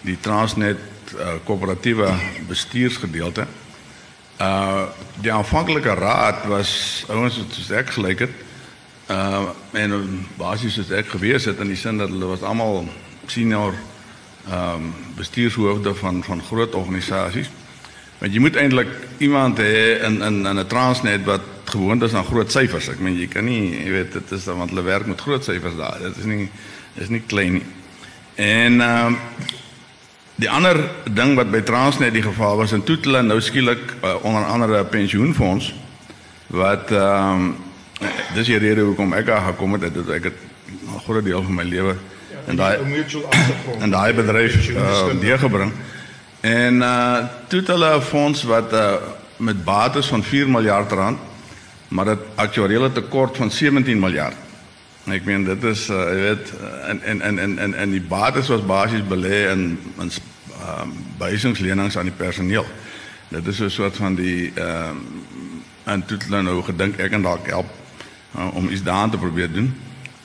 die 0.00 0.18
Transnet 0.20 0.78
uh, 1.14 1.36
koöperatiewe 1.44 2.10
bestuursgedeelte. 2.48 3.40
Uh 3.40 3.63
die 5.22 5.32
aanvanklike 5.32 5.94
raad 5.94 6.46
was 6.50 7.04
ouens 7.08 7.36
wat 7.38 7.54
soos 7.54 7.70
ek 7.70 7.90
gelyk 7.94 8.26
het. 8.26 8.34
Uh 9.10 9.50
en 9.72 10.26
basies 10.38 10.74
soos 10.74 10.90
ek 10.90 11.12
gewees 11.14 11.44
het 11.44 11.60
in 11.60 11.70
die 11.70 11.78
sin 11.78 11.98
dat 11.98 12.08
hulle 12.08 12.26
was 12.26 12.42
almal 12.42 12.88
senior 13.26 13.74
ehm 14.48 14.74
um, 14.74 14.94
bestuurshoofde 15.16 15.94
van 15.94 16.22
van 16.24 16.42
groot 16.42 16.74
organisasies. 16.74 17.50
Want 18.18 18.32
jy 18.32 18.40
moet 18.40 18.56
eintlik 18.56 18.88
iemand 19.18 19.58
hê 19.58 20.00
in 20.04 20.22
in 20.22 20.46
in 20.46 20.58
'n 20.58 20.66
Transnet 20.66 21.24
wat 21.24 21.40
gewoond 21.64 22.02
is 22.02 22.14
aan 22.14 22.24
groot 22.24 22.50
syfers. 22.52 22.88
Ek 22.88 22.98
meen 22.98 23.18
jy 23.18 23.26
kan 23.26 23.44
nie, 23.44 23.84
jy 23.84 23.90
weet 23.90 24.12
dit 24.12 24.32
is 24.32 24.44
want 24.44 24.70
hulle 24.70 24.82
werk 24.82 25.06
met 25.06 25.20
groot 25.20 25.44
syfers 25.44 25.76
daar. 25.76 25.98
Dit 26.00 26.16
is 26.16 26.24
nie 26.24 26.50
is 26.94 27.08
nie 27.08 27.22
klein 27.26 27.52
nie. 27.52 27.66
En 28.34 28.80
ehm 28.80 29.06
um, 29.06 29.18
Die 30.34 30.50
ander 30.50 30.80
ding 31.14 31.36
wat 31.38 31.50
by 31.50 31.60
Transnet 31.62 32.12
die 32.12 32.22
geval 32.22 32.56
was 32.58 32.72
en 32.74 32.82
toe 32.82 32.96
hulle 33.04 33.22
nou 33.22 33.38
skielik 33.40 33.94
uh, 34.02 34.16
onder 34.26 34.44
andere 34.44 34.82
'n 34.82 34.88
pensioenfonds 34.88 35.74
wat 36.46 36.90
ehm 36.90 37.30
um, 37.34 37.56
dis 38.34 38.46
die 38.46 38.58
rede 38.58 38.80
hoekom 38.80 39.12
ek 39.14 39.26
daar 39.26 39.40
gekom 39.40 39.72
het 39.72 39.94
dat 39.94 40.08
ek 40.08 40.24
het 40.24 40.38
'n 40.66 41.00
groot 41.06 41.24
deel 41.24 41.42
van 41.42 41.54
my 41.54 41.62
lewe 41.62 41.94
ja, 42.30 42.38
in 42.50 42.56
daai 42.56 42.78
in 43.80 43.90
daai 43.90 44.12
bedryf 44.14 44.68
uh, 44.68 45.20
deurgebring. 45.20 45.72
En 46.40 46.74
uh 46.82 47.18
toe 47.48 47.62
hulle 47.66 47.96
'n 47.96 48.02
fonds 48.02 48.42
wat 48.42 48.72
uh, 48.72 48.94
met 49.36 49.64
bates 49.64 50.06
van 50.06 50.22
4 50.22 50.48
miljard 50.48 50.92
rand 50.92 51.18
maar 51.88 52.04
dit 52.04 52.18
aktuariële 52.34 52.92
tekort 52.92 53.36
van 53.36 53.50
17 53.50 53.98
miljard. 53.98 54.34
Ek 55.04 55.24
meen 55.28 55.44
dit 55.44 55.64
is 55.68 55.88
uh, 55.92 55.96
jy 56.08 56.20
weet 56.20 56.52
en 56.88 57.02
en 57.02 57.20
en 57.20 57.38
en 57.38 57.58
en 57.58 57.74
en 57.74 57.90
die 57.92 58.00
bates 58.00 58.48
was 58.48 58.64
basies 58.64 59.04
belê 59.04 59.50
in 59.52 59.78
in 60.00 60.08
ehm 60.08 60.80
um, 60.80 60.92
behuisingslenings 61.18 61.96
aan 61.98 62.08
die 62.08 62.16
personeel. 62.16 62.64
Dit 63.28 63.46
is 63.46 63.56
so 63.56 63.64
'n 63.64 63.70
soort 63.70 63.96
van 63.96 64.14
die 64.14 64.52
ehm 64.54 64.96
um, 64.96 65.60
en 65.84 66.04
toe 66.06 66.18
hulle 66.28 66.42
nou 66.42 66.62
gedink 66.62 66.96
ek 66.98 67.10
kan 67.10 67.22
dalk 67.22 67.46
help 67.46 67.68
uh, 68.36 68.54
om 68.54 68.68
iets 68.68 68.82
daaraan 68.82 69.10
te 69.10 69.18
probeer 69.18 69.52
doen. 69.52 69.74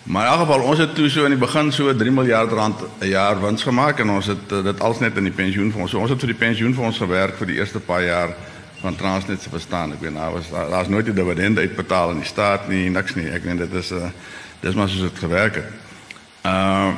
Maar 0.04 0.26
in 0.26 0.32
elk 0.32 0.40
geval 0.40 0.62
ons 0.62 0.78
het 0.78 0.96
toe 0.96 1.10
so 1.10 1.24
in 1.24 1.36
die 1.36 1.46
begin 1.46 1.72
so 1.72 1.96
3 1.96 2.12
miljard 2.12 2.52
rand 2.52 2.80
'n 3.00 3.08
jaar 3.08 3.42
wins 3.42 3.64
gemaak 3.64 4.00
en 4.00 4.10
ons 4.10 4.26
het 4.26 4.52
uh, 4.52 4.64
dit 4.64 4.80
als 4.80 5.00
net 5.00 5.18
in 5.18 5.24
die 5.24 5.36
pensioenfonds. 5.36 5.92
So 5.92 6.00
ons 6.00 6.10
het 6.10 6.20
vir 6.20 6.32
die 6.32 6.46
pensioenfonds 6.48 6.98
gewerk 6.98 7.36
vir 7.38 7.48
die 7.48 7.56
eerste 7.56 7.80
paar 7.80 8.04
jaar 8.04 8.36
van 8.82 8.96
Transnet 8.96 9.42
se 9.42 9.50
bestaan. 9.50 9.92
Ek 9.92 10.00
weet 10.02 10.14
nou 10.14 10.34
was 10.34 10.50
daar's 10.50 10.88
nooit 10.88 11.08
'n 11.08 11.14
dividend 11.14 11.58
uitbetaal 11.58 12.10
aan 12.10 12.24
die 12.24 12.26
staat 12.26 12.68
nie, 12.68 12.90
niks 12.90 13.16
nie. 13.16 13.28
Ek 13.30 13.44
weet 13.44 13.58
dit 13.58 13.74
is 13.74 13.92
'n 13.92 13.96
uh, 13.96 14.10
Dis 14.60 14.76
maar 14.76 14.90
soos 14.90 15.08
dit 15.08 15.20
gewerk 15.20 15.62
het. 15.62 15.70
Uh 16.48 16.92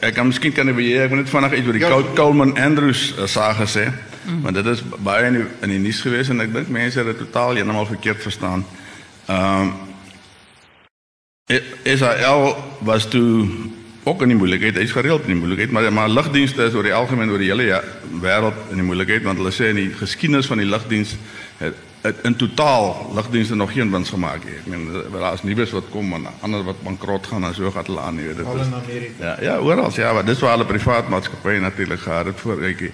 ek 0.00 0.14
kan 0.16 0.26
miskien 0.26 0.52
kan 0.56 0.68
ek 0.70 0.76
weer 0.78 1.02
ek 1.04 1.10
moet 1.12 1.20
net 1.20 1.30
vanaand 1.32 1.52
iets 1.58 1.66
oor 1.68 1.76
die 1.76 1.82
ja, 1.82 1.96
Coleman 2.16 2.54
Andrews 2.56 3.10
uh, 3.18 3.26
sage 3.28 3.66
sê. 3.68 3.84
Mm. 4.24 4.40
Want 4.46 4.56
dit 4.56 4.68
is 4.72 4.80
baie 5.04 5.26
in 5.28 5.36
die, 5.36 5.44
in 5.66 5.74
die 5.74 5.80
nuus 5.82 6.00
gewees 6.00 6.30
en 6.32 6.40
ek 6.40 6.54
dink 6.54 6.70
mense 6.72 7.00
het 7.00 7.10
dit 7.10 7.20
totaal 7.26 7.58
heeltemal 7.58 7.88
verkeerd 7.90 8.22
verstaan. 8.24 8.64
Ehm 9.26 9.72
uh, 11.52 11.60
Israel 11.82 12.54
was 12.80 13.08
toe 13.12 13.48
ook 14.08 14.22
in 14.22 14.32
die 14.32 14.36
moeilikheid. 14.38 14.78
Hy's 14.80 14.94
gereeld 14.94 15.26
in 15.26 15.34
die 15.34 15.40
moeilikheid, 15.42 15.70
maar 15.70 15.92
maar 15.92 16.08
lugdienste 16.08 16.64
is 16.64 16.74
oor 16.74 16.86
die 16.86 16.94
algemeen 16.94 17.30
oor 17.30 17.42
die 17.42 17.50
hele 17.50 17.68
ja, 17.68 17.82
wêreld 18.22 18.70
in 18.70 18.80
die 18.80 18.86
moeilikheid 18.86 19.26
want 19.26 19.42
hulle 19.42 19.52
sê 19.52 19.74
in 19.74 19.82
die 19.82 19.90
geskiedenis 19.98 20.48
van 20.48 20.62
die 20.62 20.70
lugdiens 20.70 21.16
het 21.60 21.74
het 21.74 21.91
in 22.02 22.36
totaal 22.36 23.10
lugdienste 23.14 23.54
nog 23.54 23.72
geen 23.72 23.90
wins 23.90 24.10
gemaak 24.10 24.44
nie. 24.44 24.54
Ek 24.58 24.66
meen 24.66 25.32
is 25.32 25.42
nuus 25.42 25.70
wat 25.70 25.90
kom 25.90 26.12
en 26.12 26.26
ander 26.40 26.64
wat 26.66 26.82
bankrot 26.82 27.26
gaan 27.26 27.44
en 27.44 27.54
so 27.54 27.70
gaan 27.70 27.86
hulle 27.86 28.00
aan, 28.00 28.16
weet 28.16 28.36
dit. 28.36 28.46
Al 28.46 28.58
in 28.58 28.74
Amerika. 28.74 29.24
Ja, 29.24 29.36
ja, 29.40 29.58
oral, 29.58 29.90
ja, 29.94 30.12
maar 30.12 30.24
dis 30.24 30.40
waar 30.40 30.56
hulle 30.56 30.66
privaat 30.66 31.08
maatskappye 31.08 31.60
natuurlik 31.60 32.00
gehad 32.00 32.26
het 32.26 32.40
voor 32.40 32.60
die 32.60 32.92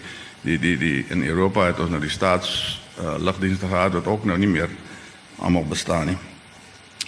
die 0.58 0.76
die 0.78 1.04
in 1.08 1.24
Europa 1.24 1.66
het 1.66 1.80
ons 1.80 1.90
nou 1.90 2.00
die 2.00 2.10
staats 2.10 2.80
uh, 3.00 3.14
lugdienste 3.18 3.66
gehad 3.66 3.92
wat 3.92 4.06
ook 4.06 4.24
nou 4.24 4.38
nie 4.38 4.48
meer 4.48 4.68
almal 5.38 5.64
bestaan 5.64 6.06
nie. 6.06 6.16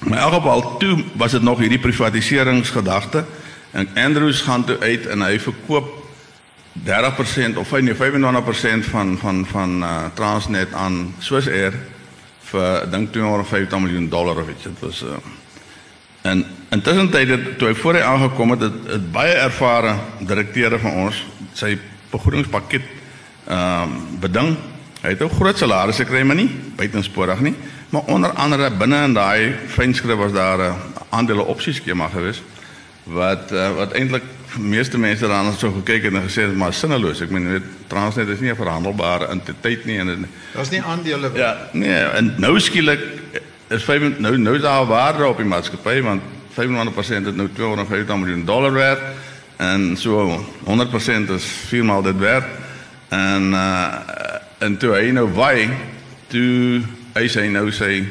Maar 0.00 0.18
in 0.18 0.24
elk 0.24 0.34
geval 0.34 0.76
toe 0.76 1.04
was 1.12 1.30
dit 1.30 1.42
nog 1.42 1.58
hierdie 1.58 1.78
privatiseringsgedagte 1.78 3.24
en 3.70 3.88
Andrews 3.94 4.40
gaan 4.40 4.64
toe 4.64 4.78
uit 4.78 5.06
en 5.06 5.22
hy 5.22 5.38
verkoop 5.38 5.99
30% 6.72 7.56
of 7.56 7.70
nee 7.70 7.94
95% 7.94 7.98
van 8.90 9.18
van 9.18 9.46
van 9.46 9.82
uh, 9.82 10.04
Transnet 10.14 10.72
aan 10.72 11.14
Swiss 11.18 11.48
Air 11.48 11.74
vir 12.50 12.90
dink 12.90 13.12
250 13.12 13.78
miljoen 13.78 14.08
dollar 14.08 14.38
of 14.42 14.48
iets. 14.48 14.62
Dit 14.62 14.80
was 14.80 15.02
uh, 15.02 15.18
en 16.22 16.44
intussen 16.68 17.10
het 17.10 17.58
toe 17.58 17.68
hy 17.68 17.74
voor 17.74 17.94
hy 17.94 18.02
aangekom 18.02 18.50
het, 18.50 18.60
het, 18.60 18.78
het 18.86 19.12
baie 19.12 19.34
ervare 19.34 19.94
direkteure 20.18 20.78
van 20.78 20.98
ons 21.06 21.24
sy 21.52 21.78
begrotingspakket 22.10 22.82
ehm 23.46 23.82
um, 23.82 24.18
beding. 24.20 24.56
Hy 25.00 25.08
het 25.08 25.22
'n 25.22 25.36
groot 25.36 25.58
salaris 25.58 25.96
gekry 25.96 26.22
maar 26.22 26.36
nie 26.36 26.50
buitensporig 26.76 27.40
nie, 27.40 27.54
maar 27.88 28.02
onder 28.06 28.30
andere 28.30 28.70
binne 28.70 29.04
in 29.04 29.14
daai 29.14 29.54
fynskrif 29.66 30.16
was 30.16 30.32
daar 30.32 30.58
'n 30.58 30.76
aandele 31.08 31.42
opsie 31.42 31.72
skema 31.72 32.08
gewees 32.08 32.42
wat 33.04 33.52
uh, 33.52 33.74
wat 33.76 33.92
eintlik 33.92 34.22
meeste 34.58 34.98
mense 34.98 35.26
daarna 35.26 35.52
so 35.52 35.72
gekyk 35.72 36.02
het 36.08 36.14
en 36.14 36.26
gesê 36.26 36.46
het 36.46 36.56
maar 36.56 36.74
sinneloos. 36.74 37.20
Ek 37.20 37.30
meen 37.30 37.48
weet 37.50 37.62
Transnet 37.86 38.28
is 38.28 38.40
nie 38.40 38.50
'n 38.50 38.56
verhandelbare 38.56 39.28
entiteit 39.28 39.84
nie 39.84 39.98
en 39.98 40.28
daar's 40.54 40.70
nie 40.70 40.82
aandele 40.82 41.30
Ja, 41.34 41.68
nee, 41.72 41.94
en 41.94 42.34
nou 42.38 42.60
skielik 42.60 43.00
is 43.68 43.84
5 43.84 44.18
nou 44.18 44.38
nou 44.38 44.56
is 44.56 44.62
daar 44.62 44.86
waarde 44.86 45.26
op 45.26 45.36
die 45.36 45.46
maatskappy 45.46 46.00
want 46.02 46.22
500% 46.54 47.24
het 47.24 47.36
nou 47.36 47.48
250 47.54 48.16
miljoen 48.16 48.44
dollar 48.44 48.72
werd 48.72 49.00
en 49.56 49.96
so 49.96 50.44
100% 50.64 51.30
is 51.30 51.44
viermaal 51.44 52.02
dit 52.02 52.18
werd 52.18 52.44
en 53.08 53.52
uh 53.52 53.86
en 54.60 54.76
toe 54.76 54.90
hy 54.92 55.08
nou 55.16 55.24
wy 55.32 55.70
toe 56.28 56.82
hy 57.14 57.22
sê 57.32 57.46
nou 57.48 57.70
sê 57.72 58.02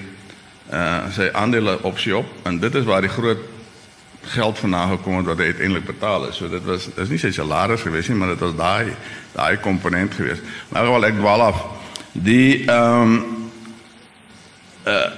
uh 0.74 1.10
sy 1.14 1.28
aandele 1.34 1.76
opsie 1.86 2.16
op 2.18 2.26
en 2.50 2.58
dit 2.60 2.76
is 2.76 2.88
waar 2.90 3.06
die 3.06 3.12
groot 3.14 3.44
geld 4.22 4.60
vandaan 4.60 4.90
gekom 4.90 5.18
het 5.18 5.26
wat 5.26 5.38
hy 5.38 5.44
uiteindelik 5.44 5.86
betaal 5.86 6.28
is. 6.28 6.36
So 6.36 6.50
dit 6.50 6.64
was 6.64 6.86
dit 6.86 6.98
is 7.04 7.10
nie 7.10 7.20
sy 7.22 7.32
salaris 7.32 7.82
gewees 7.82 8.08
nie, 8.08 8.18
maar 8.18 8.34
dit 8.34 8.44
was 8.44 8.56
daai 8.56 8.94
daai 9.34 9.58
komponent 9.64 10.14
gewees. 10.14 10.42
Maar 10.70 10.90
wel 10.92 11.10
ek 11.10 11.20
dwaal 11.20 11.42
af. 11.42 11.64
Die 12.12 12.66
ehm 12.66 13.02
um, 13.02 13.18
uh 14.86 15.10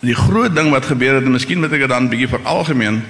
die 0.00 0.14
groot 0.16 0.54
ding 0.56 0.70
wat 0.72 0.86
gebeur 0.88 1.18
het 1.18 1.26
en 1.28 1.34
miskien 1.34 1.58
moet 1.60 1.74
ek 1.76 1.82
dit 1.84 1.90
dan 1.92 2.06
bietjie 2.08 2.30
vir 2.32 2.40
algemeen 2.48 3.02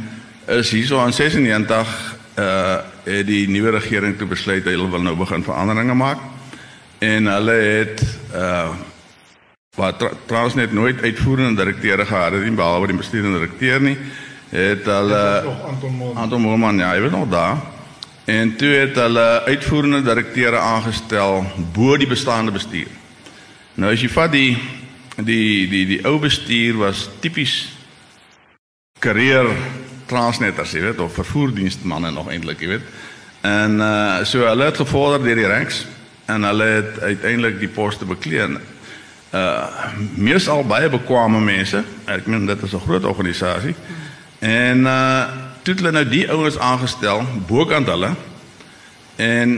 is 0.50 0.72
hierso 0.74 0.98
aan 0.98 1.12
96 1.14 1.92
uh 2.34 2.78
het 3.04 3.26
die 3.26 3.46
nuwe 3.48 3.70
regering 3.76 4.16
toe 4.18 4.26
besluit 4.26 4.66
hulle 4.66 4.90
wil 4.90 5.02
nou 5.02 5.14
begin 5.16 5.46
veranderinge 5.46 5.94
maak. 5.94 6.18
En 6.98 7.26
hulle 7.26 7.52
het 7.52 8.02
uh 8.34 8.70
wat 9.78 10.02
Transnet 10.26 10.72
nooit 10.72 11.02
uitvoerende 11.02 11.62
direkteure 11.62 12.06
gehad 12.06 12.32
het 12.32 12.42
nie 12.42 12.58
behalwe 12.58 12.90
die 12.90 12.96
bestuurende 12.96 13.38
direkteur 13.38 13.80
nie 13.80 13.96
het 14.50 14.84
hulle 14.84 15.22
Anton 15.66 15.92
Moelman. 15.94 16.22
Anton 16.22 16.40
Moelman 16.40 16.78
ja, 16.78 16.92
hy 16.92 17.00
was 17.00 17.10
nog 17.10 17.28
daar. 17.28 17.56
En 18.24 18.56
toe 18.56 18.68
het 18.68 18.94
hulle 18.94 19.42
uitvoerende 19.46 20.02
direkteure 20.02 20.58
aangestel 20.58 21.44
bo 21.72 21.96
die 21.96 22.06
bestaande 22.06 22.52
bestuur. 22.52 22.90
Nou 23.74 23.92
as 23.92 24.02
jy 24.02 24.10
vat 24.12 24.32
die 24.32 24.58
die 25.16 25.68
die 25.70 25.86
die 25.86 26.00
ou 26.06 26.18
bestuur 26.22 26.78
was 26.80 27.08
tipies 27.20 27.72
karrier 29.00 29.48
transnetters, 30.10 30.74
jy 30.74 30.82
weet, 30.84 31.00
of 31.00 31.14
vervoerdienstmanne 31.14 32.10
nog 32.12 32.28
eintlik, 32.30 32.60
jy 32.60 32.74
weet. 32.74 32.90
En 33.46 33.80
uh 33.80 34.24
so 34.28 34.44
hulle 34.44 34.68
het 34.68 34.76
gevorder 34.76 35.22
deur 35.24 35.38
die 35.40 35.48
ranks 35.48 35.84
en 36.28 36.44
hulle 36.44 36.64
het 36.64 37.00
uiteindelik 37.00 37.58
die 37.62 37.72
poste 37.72 38.04
bekleed. 38.04 38.58
Uh 39.34 39.66
meestal 40.14 40.64
baie 40.66 40.90
bekwame 40.92 41.40
mense. 41.40 41.84
Ek 42.04 42.26
meen 42.26 42.46
dit 42.46 42.62
is 42.62 42.74
'n 42.74 42.86
groot 42.86 43.04
organisasie. 43.04 43.74
En 44.40 44.78
uh 44.88 45.22
toe 45.60 45.74
het 45.74 45.82
hulle 45.82 45.92
nou 45.92 46.08
die 46.08 46.24
ouens 46.32 46.58
aangestel 46.58 47.20
bokant 47.46 47.86
hulle. 47.86 48.14
En 49.16 49.50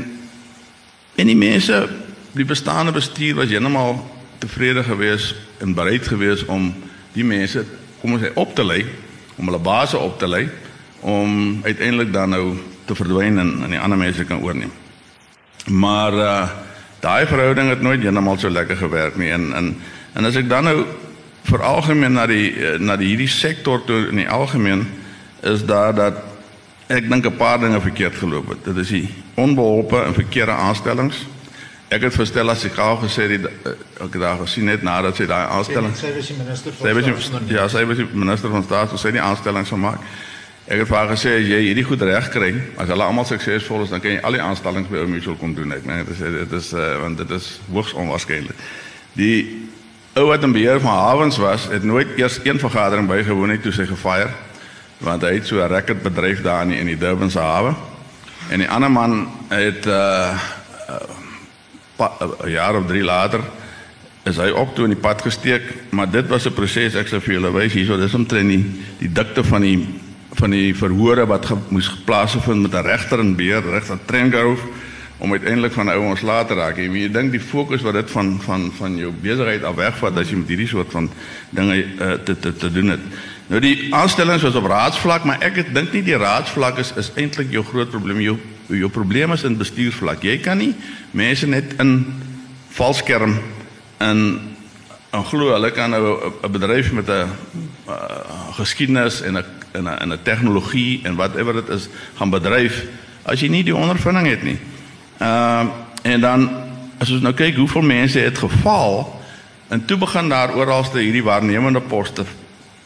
en 1.14 1.26
die 1.26 1.36
mense, 1.36 1.88
die 2.32 2.44
bestaande 2.44 2.92
bestuur 2.92 3.34
was 3.38 3.48
heeltemal 3.48 4.00
tevrede 4.38 4.82
geweest 4.82 5.34
en 5.58 5.74
bereid 5.74 6.06
geweest 6.08 6.44
om 6.50 6.72
die 7.12 7.24
mense 7.24 7.64
kom 8.00 8.16
ons 8.16 8.24
op 8.34 8.54
te 8.54 8.64
lei, 8.64 8.82
om 9.36 9.46
hulle 9.46 9.62
base 9.62 9.98
op 9.98 10.18
te 10.18 10.28
lei 10.28 10.48
om 11.00 11.60
uiteindelik 11.62 12.12
dan 12.12 12.30
nou 12.30 12.56
te 12.84 12.94
verdwyn 12.94 13.38
en, 13.38 13.54
en 13.62 13.70
die 13.70 13.78
ander 13.78 13.98
mense 13.98 14.24
kan 14.24 14.42
oorneem. 14.42 14.72
Maar 15.66 16.12
uh 16.12 16.48
daai 17.02 17.26
verhouding 17.26 17.68
het 17.68 17.80
nooit 17.82 18.02
heeltemal 18.02 18.38
so 18.38 18.50
lekker 18.50 18.76
gewerk 18.78 19.16
nie 19.18 19.32
en 19.34 19.48
en 19.58 19.72
en 20.14 20.24
as 20.24 20.36
ek 20.38 20.46
dan 20.48 20.64
nou 20.64 20.84
vir 21.42 21.62
algemeen 21.62 22.12
na 22.12 22.26
die 22.26 22.78
na 22.78 22.96
die 22.96 23.12
hierdie 23.12 23.30
sektor 23.30 23.82
toe 23.84 24.06
in 24.08 24.22
die 24.22 24.28
algemeen 24.28 24.86
is 25.42 25.64
daar 25.66 25.94
dat 25.94 26.22
ek 26.86 27.08
dink 27.08 27.26
'n 27.26 27.36
paar 27.36 27.58
dinge 27.58 27.80
verkeerd 27.80 28.14
geloop 28.14 28.48
het. 28.48 28.64
Dit 28.64 28.76
is 28.76 28.88
die 28.88 29.08
onbeholpe 29.34 30.02
en 30.02 30.14
verkeerde 30.14 30.52
aanstellings. 30.52 31.26
Ek 31.88 32.02
het 32.02 32.14
verstel 32.14 32.50
as 32.50 32.64
ek 32.64 32.72
gou 32.72 32.96
gesê 33.04 33.28
het 33.28 33.46
ek 34.00 34.18
daar 34.20 34.38
gesien 34.38 34.64
net 34.64 34.82
nadat 34.82 35.16
sy 35.16 35.26
daai 35.26 35.46
aanstelling 35.46 35.96
Sy 35.96 36.12
was 36.16 36.26
die 36.26 36.36
minister 36.36 36.72
van 36.72 36.86
sy 36.86 36.94
was 36.94 37.30
die, 37.30 37.54
ja, 37.54 37.68
sy 37.68 37.84
was 37.86 37.96
die 37.96 38.06
minister 38.12 38.50
van 38.50 38.62
staat, 38.62 38.94
sy 38.98 39.10
het 39.10 39.18
die 39.18 39.24
aanstellings 39.24 39.68
gemaak. 39.68 40.00
Ek 40.66 40.78
het 40.78 40.88
vir 40.88 40.96
haar 40.96 41.10
gesê 41.10 41.34
as 41.36 41.48
jy 41.50 41.60
hierdie 41.66 41.84
goed 41.84 42.02
reg 42.06 42.28
kry, 42.30 42.54
as 42.78 42.88
hulle 42.88 43.04
almal 43.04 43.26
suksesvol 43.28 43.82
is, 43.82 43.90
dan 43.90 44.00
kan 44.00 44.14
jy 44.14 44.20
al 44.22 44.32
die 44.32 44.40
aanstellings 44.40 44.88
by 44.88 45.02
ou 45.02 45.08
mutual 45.10 45.36
kom 45.36 45.54
doen. 45.54 45.72
Ek 45.72 45.84
meen 45.84 46.04
dit 46.04 46.14
is 46.14 46.22
dit 46.38 46.52
is 46.52 46.72
uh, 46.72 47.00
want 47.02 47.18
dit 47.18 47.30
is 47.30 47.60
hoogs 47.72 47.92
onwaarskynlik. 47.92 48.56
Die 49.18 49.68
ou 50.14 50.26
wat 50.28 50.42
in 50.42 50.52
beheer 50.52 50.80
van 50.80 50.92
hawens 50.92 51.36
was, 51.36 51.68
het 51.70 51.82
nooit 51.82 52.08
eers 52.16 52.40
een 52.44 52.58
vergadering 52.58 53.08
bygewoon 53.08 53.48
nie 53.48 53.60
toe 53.60 53.72
sy 53.72 53.86
gefire 53.86 54.30
want 55.02 55.22
hy 55.26 55.32
het 55.34 55.46
so 55.46 55.58
'n 55.58 55.68
record 55.68 56.02
bedryf 56.02 56.42
daar 56.42 56.62
in 56.62 56.68
die, 56.68 56.78
in 56.78 56.86
die 56.86 56.98
Durbanse 56.98 57.38
hawe. 57.38 57.74
En 58.48 58.58
die 58.58 58.70
ander 58.70 58.90
man 58.90 59.28
het 59.48 59.86
uh, 59.86 60.38
uh 61.98 62.06
'n 62.44 62.50
jaar 62.50 62.76
of 62.76 62.86
3 62.86 63.02
later 63.02 63.40
is 64.24 64.36
hy 64.36 64.50
op 64.50 64.74
toe 64.74 64.84
in 64.84 64.94
die 64.94 65.02
pad 65.02 65.22
gesteek, 65.22 65.62
maar 65.90 66.10
dit 66.10 66.26
was 66.28 66.46
'n 66.46 66.52
proses 66.52 66.94
ek 66.94 67.08
sou 67.08 67.20
vir 67.20 67.34
julle 67.34 67.52
wys 67.52 67.72
hierso, 67.72 67.96
dis 67.96 68.14
omtrent 68.14 68.48
die 68.48 68.64
die 68.98 69.12
dikte 69.12 69.44
van 69.44 69.60
die 69.60 69.88
van 70.34 70.50
die 70.50 70.74
verhore 70.74 71.26
wat 71.26 71.46
ge, 71.46 71.56
moes 71.68 71.88
geplaas 71.88 72.36
vind 72.40 72.62
met 72.62 72.74
'n 72.74 72.86
regter 72.86 73.18
en 73.18 73.36
beheer, 73.36 73.62
regter 73.62 73.98
Trengaroof 74.06 74.60
om 75.22 75.32
uiteindelik 75.32 75.72
van 75.72 75.90
ou 75.92 76.00
ons 76.10 76.22
later 76.26 76.58
raak. 76.58 76.78
Jy 76.82 76.88
weet, 76.90 77.12
dink 77.14 77.30
die 77.30 77.40
fokus 77.40 77.84
wat 77.86 77.94
dit 77.94 78.08
van 78.10 78.32
van 78.42 78.64
van 78.74 78.96
jou 78.98 79.12
besigheid 79.22 79.62
af 79.62 79.76
wegvat 79.78 80.16
as 80.18 80.32
jy 80.32 80.40
met 80.40 80.48
hierdie 80.50 80.66
soort 80.66 80.90
van 80.90 81.06
dinge 81.54 81.76
uh, 81.78 82.16
te, 82.26 82.34
te 82.34 82.50
te 82.58 82.70
doen 82.74 82.96
het. 82.96 83.04
Nou 83.46 83.60
die 83.62 83.92
aanstellings 83.94 84.42
was 84.42 84.58
op 84.58 84.66
raadsvlak, 84.66 85.28
maar 85.28 85.44
ek 85.46 85.60
dink 85.74 85.94
nie 85.94 86.02
die 86.02 86.18
raadsvlak 86.18 86.80
is 86.82 86.90
is 86.98 87.12
eintlik 87.14 87.54
jou 87.54 87.62
groot 87.68 87.90
probleem. 87.94 88.24
Jou 88.24 88.34
jou 88.72 88.90
probleem 88.90 89.34
is 89.36 89.46
in 89.46 89.60
bestuursvlak. 89.60 90.26
Jy 90.26 90.40
kan 90.42 90.58
nie 90.58 90.72
mense 91.14 91.46
net 91.46 91.76
in 91.78 91.94
valskerm 92.74 93.38
en 94.02 94.26
en 95.12 95.24
glo 95.28 95.52
hulle 95.52 95.70
kan 95.70 95.94
nou 95.94 96.34
'n 96.42 96.50
bedryf 96.50 96.92
met 96.92 97.06
'n 97.06 97.30
uh, 97.86 97.94
geskiedenis 98.58 99.22
en 99.22 99.38
'n 99.38 99.44
en 99.72 99.84
'n 99.86 99.98
en 100.02 100.12
'n 100.12 100.22
tegnologie 100.22 101.00
en 101.04 101.14
whatever 101.14 101.52
dit 101.62 101.68
is 101.68 101.88
gaan 102.18 102.30
bedryf 102.30 102.82
as 103.22 103.40
jy 103.40 103.48
nie 103.48 103.64
die 103.64 103.76
ondervinding 103.76 104.26
het 104.26 104.42
nie. 104.42 104.58
Ehm 105.22 105.66
uh, 105.66 105.80
en 106.02 106.20
dan 106.20 106.50
as 106.98 107.10
ons 107.10 107.22
nou 107.22 107.34
kyk 107.34 107.54
hoeveel 107.56 107.84
mense 107.86 108.18
het 108.18 108.38
geval 108.38 109.20
en 109.68 109.84
toe 109.84 109.96
begin 109.98 110.28
daar 110.28 110.54
oralste 110.54 110.98
hierdie 110.98 111.22
waarnemende 111.22 111.80
poste 111.80 112.24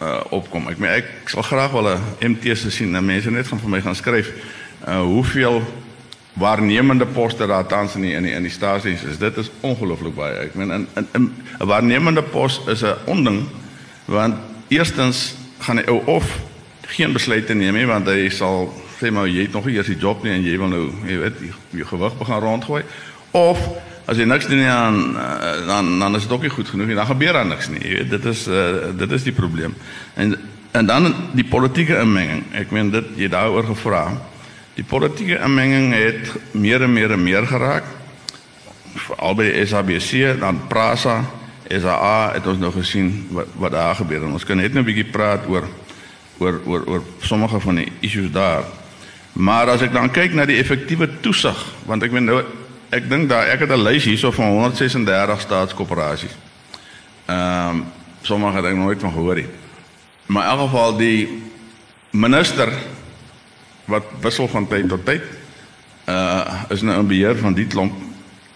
uh, 0.03 0.21
opkom. 0.31 0.69
Ek 0.69 0.79
meen 0.79 0.99
ek 0.99 1.33
sal 1.33 1.47
graag 1.47 1.73
wel 1.73 1.89
'n 1.95 2.35
MT 2.35 2.57
se 2.57 2.71
sien. 2.71 2.91
Nou 2.91 3.03
mense 3.05 3.31
net 3.31 3.49
gaan 3.49 3.61
vir 3.61 3.73
my 3.73 3.81
gaan 3.81 3.97
skryf 3.97 4.33
uh 4.85 5.01
hoeveel 5.01 5.63
waarnemende 6.33 7.07
poste 7.07 7.47
daar 7.47 7.67
tans 7.67 7.95
in 7.95 8.03
die 8.03 8.13
in 8.13 8.23
die, 8.23 8.33
in 8.33 8.43
die 8.43 8.53
stasies 8.53 9.03
is. 9.03 9.19
Dit 9.19 9.37
is 9.37 9.51
ongelooflik 9.61 10.15
baie. 10.15 10.37
Ek 10.37 10.55
meen 10.55 10.73
'n 10.73 10.89
'n 10.95 11.09
'n 11.17 11.67
waarnemende 11.67 12.23
pos 12.23 12.61
is 12.67 12.83
'n 12.83 12.97
onding 13.05 13.49
want 14.05 14.35
eerstens 14.69 15.35
gaan 15.59 15.77
hy 15.77 15.85
ou 15.89 16.05
of 16.05 16.39
geen 16.87 17.13
besluite 17.13 17.55
neem 17.55 17.75
nie 17.75 17.87
want 17.87 18.07
hy 18.07 18.29
sal 18.29 18.73
sê 19.01 19.11
maar 19.13 19.29
jy 19.29 19.47
het 19.47 19.53
nog 19.53 19.67
nie 19.69 19.77
eers 19.77 19.91
die 19.91 19.99
job 20.01 20.23
nie 20.25 20.33
en 20.33 20.45
jy 20.45 20.57
wil 20.59 20.73
nou 20.73 20.85
jy 21.07 21.19
weet 21.21 21.43
jou 21.71 21.87
gewig 21.93 22.19
begin 22.19 22.43
rondgooi. 22.45 22.83
Of 23.37 23.61
as 24.07 24.21
jy 24.21 24.27
niks 24.29 24.47
doen 24.47 24.63
nie 24.63 24.69
dan 24.71 25.17
eh, 25.21 25.67
dan 25.67 25.99
dan 25.99 26.17
is 26.17 26.27
dit 26.27 26.33
ook 26.33 26.47
nie 26.47 26.53
goed 26.55 26.69
genoeg 26.69 26.93
nie. 26.93 26.99
Dan 26.99 27.11
gebeur 27.11 27.33
daar 27.33 27.49
niks 27.49 27.69
nie 27.69 27.83
jy 27.83 27.97
weet. 27.99 28.11
Dit 28.11 28.25
is 28.33 28.47
uh, 28.49 28.93
dit 28.97 29.13
is 29.13 29.27
die 29.27 29.35
probleem. 29.37 29.75
En 30.15 30.37
en 30.77 30.87
dan 30.87 31.15
die 31.33 31.45
politieke 31.45 31.99
inmenging. 32.01 32.45
Ek 32.53 32.71
meen 32.71 32.91
dit 32.91 33.13
jy 33.17 33.29
daaroor 33.33 33.65
gevra. 33.73 34.07
Die 34.77 34.85
politieke 34.85 35.39
inmenging 35.41 35.93
het 35.97 36.35
meer 36.53 36.83
en 36.85 36.93
meer 36.93 37.13
en 37.17 37.23
meer 37.23 37.47
geraak. 37.49 37.85
Veral 38.97 39.37
by 39.37 39.51
die 39.51 39.67
SABC 39.67 40.39
dan 40.41 40.67
Prasa 40.69 41.23
SA 41.67 42.33
het 42.37 42.47
ons 42.47 42.61
nou 42.63 42.71
gesien 42.73 43.11
wat 43.35 43.51
wat 43.59 43.75
daar 43.75 43.97
gebeur 43.99 44.23
en 44.23 44.37
ons 44.39 44.45
kan 44.45 44.57
net 44.57 44.73
nou 44.73 44.85
'n 44.85 44.87
bietjie 44.87 45.11
praat 45.11 45.49
oor 45.49 45.67
oor 46.39 46.61
oor 46.67 46.83
oor 46.87 47.03
sommige 47.21 47.61
van 47.61 47.75
die 47.75 47.93
issues 48.01 48.31
daar. 48.31 48.65
Maar 49.37 49.69
as 49.75 49.83
ek 49.85 49.93
dan 49.93 50.09
kyk 50.11 50.33
na 50.33 50.47
die 50.49 50.57
effektiewe 50.57 51.09
toesig, 51.21 51.59
want 51.85 52.03
ek 52.03 52.15
meen 52.15 52.25
nou 52.25 52.39
ek 52.95 53.09
dink 53.11 53.29
daar 53.29 53.51
ek 53.53 53.67
het 53.67 53.71
'n 53.71 53.83
lys 53.85 54.05
hierso 54.09 54.33
van 54.33 54.49
136 54.49 55.41
staatskoöperasies. 55.41 56.35
Ehm 57.27 57.69
um, 57.71 57.85
sommige 58.23 58.57
het 58.57 58.65
ek 58.65 58.75
nooit 58.75 59.01
van 59.01 59.13
gehoor. 59.13 59.43
Maar 60.27 60.45
in 60.45 60.51
elk 60.51 60.61
geval 60.61 60.97
die 60.97 61.43
minister 62.11 62.73
wat 63.85 64.05
wissel 64.21 64.49
van 64.49 64.67
tyd 64.69 64.89
tot 64.89 65.05
tyd 65.05 65.23
uh 66.09 66.63
is 66.69 66.83
nou 66.83 66.99
in 66.99 67.07
beheer 67.07 67.37
van 67.37 67.55
die 67.55 67.67
klomp 67.67 67.93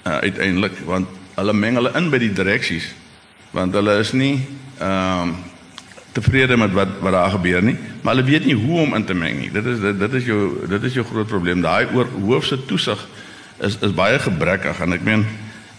uh, 0.06 0.18
uiteindelik 0.18 0.78
want 0.86 1.08
hulle 1.34 1.52
meng 1.52 1.74
hulle 1.74 1.92
in 1.98 2.10
by 2.10 2.18
die 2.18 2.32
direksies 2.32 2.94
want 3.50 3.74
hulle 3.74 3.98
is 3.98 4.12
nie 4.12 4.46
ehm 4.78 5.34
tevrede 6.12 6.56
met 6.56 6.72
wat 6.72 6.88
wat 7.00 7.12
daar 7.12 7.30
gebeur 7.30 7.62
nie, 7.62 7.76
maar 8.02 8.14
hulle 8.14 8.26
weet 8.26 8.44
nie 8.44 8.54
hoe 8.54 8.80
om 8.80 8.94
in 8.94 9.04
te 9.04 9.14
meng 9.14 9.38
nie. 9.40 9.50
Dit 9.52 9.66
is 9.66 9.80
dit, 9.80 9.98
dit 9.98 10.12
is 10.18 10.24
jou 10.24 10.40
dit 10.68 10.82
is 10.82 10.94
jou 10.98 11.06
groot 11.06 11.26
probleem. 11.26 11.62
Daai 11.62 11.86
oor 11.94 12.08
hoofse 12.24 12.58
toesig 12.66 13.06
is 13.60 13.78
is 13.80 13.94
baie 13.94 14.18
gebrekkig 14.18 14.80
en 14.80 14.96
ek 14.98 15.06
meen 15.06 15.26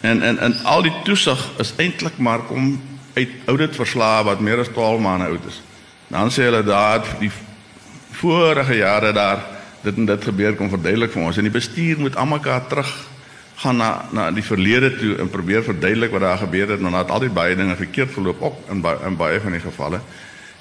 en 0.01 0.21
en 0.21 0.39
en 0.39 0.55
al 0.63 0.85
die 0.87 0.93
toesig 1.03 1.43
is 1.59 1.73
eintlik 1.77 2.17
maar 2.17 2.45
kom 2.47 2.73
uit 3.13 3.29
ouditverslae 3.45 4.23
wat 4.23 4.39
meer 4.39 4.63
as 4.63 4.71
12 4.71 4.99
maande 4.99 5.25
oud 5.25 5.47
is. 5.47 5.61
Dan 6.07 6.31
sê 6.31 6.47
hulle 6.47 6.63
daar 6.63 7.03
die 7.19 7.31
vorige 8.21 8.75
jare 8.75 9.11
daar 9.13 9.43
dit 9.81 9.97
en 9.97 10.05
dit 10.05 10.23
gebeur 10.23 10.55
kom 10.55 10.69
verduidelik 10.69 11.11
vir 11.11 11.23
ons 11.25 11.37
en 11.37 11.47
die 11.47 11.53
bestuur 11.53 11.99
moet 11.99 12.15
almekaar 12.15 12.67
terug 12.69 12.91
gaan 13.61 13.77
na 13.77 13.91
na 14.11 14.31
die 14.33 14.43
verlede 14.43 14.89
toe 14.97 15.15
en 15.21 15.29
probeer 15.29 15.63
verduidelik 15.63 16.11
wat 16.11 16.25
daar 16.25 16.37
gebeur 16.37 16.69
het 16.69 16.77
en 16.77 16.89
dan 16.89 16.99
het 16.99 17.11
altyd 17.11 17.33
baie 17.33 17.55
dinge 17.55 17.75
verkeerd 17.75 18.11
verloop 18.11 18.41
ook 18.41 18.69
in 18.73 18.81
baie 18.81 18.97
in 19.05 19.17
baie 19.17 19.39
van 19.39 19.51
die 19.51 19.61
gevalle. 19.61 19.99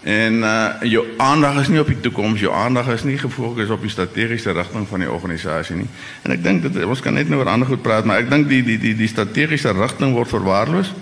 En 0.03 0.35
uh 0.35 0.89
jou 0.89 1.05
aandag 1.17 1.61
is 1.61 1.69
nie 1.69 1.81
op 1.81 1.87
die 1.87 2.01
toekoms, 2.01 2.41
jou 2.41 2.53
aandag 2.55 2.89
is 2.89 3.05
nie 3.05 3.19
gefokus 3.19 3.71
op 3.71 3.81
die 3.85 3.91
strategiese 3.91 4.53
rigting 4.57 4.89
van 4.89 5.05
die 5.05 5.11
organisasie 5.11 5.77
nie. 5.77 5.89
En 6.23 6.37
ek 6.37 6.43
dink 6.45 6.63
dit 6.63 6.85
ons 6.85 7.01
kan 7.01 7.15
net 7.15 7.29
nou 7.29 7.41
oor 7.41 7.53
ander 7.53 7.69
goed 7.69 7.83
praat, 7.83 8.05
maar 8.05 8.21
ek 8.21 8.31
dink 8.31 8.49
die 8.49 8.63
die 8.65 8.79
die 8.79 8.95
die 8.97 9.09
strategiese 9.09 9.73
rigting 9.77 10.13
word 10.17 10.29
verwaarloos. 10.29 10.93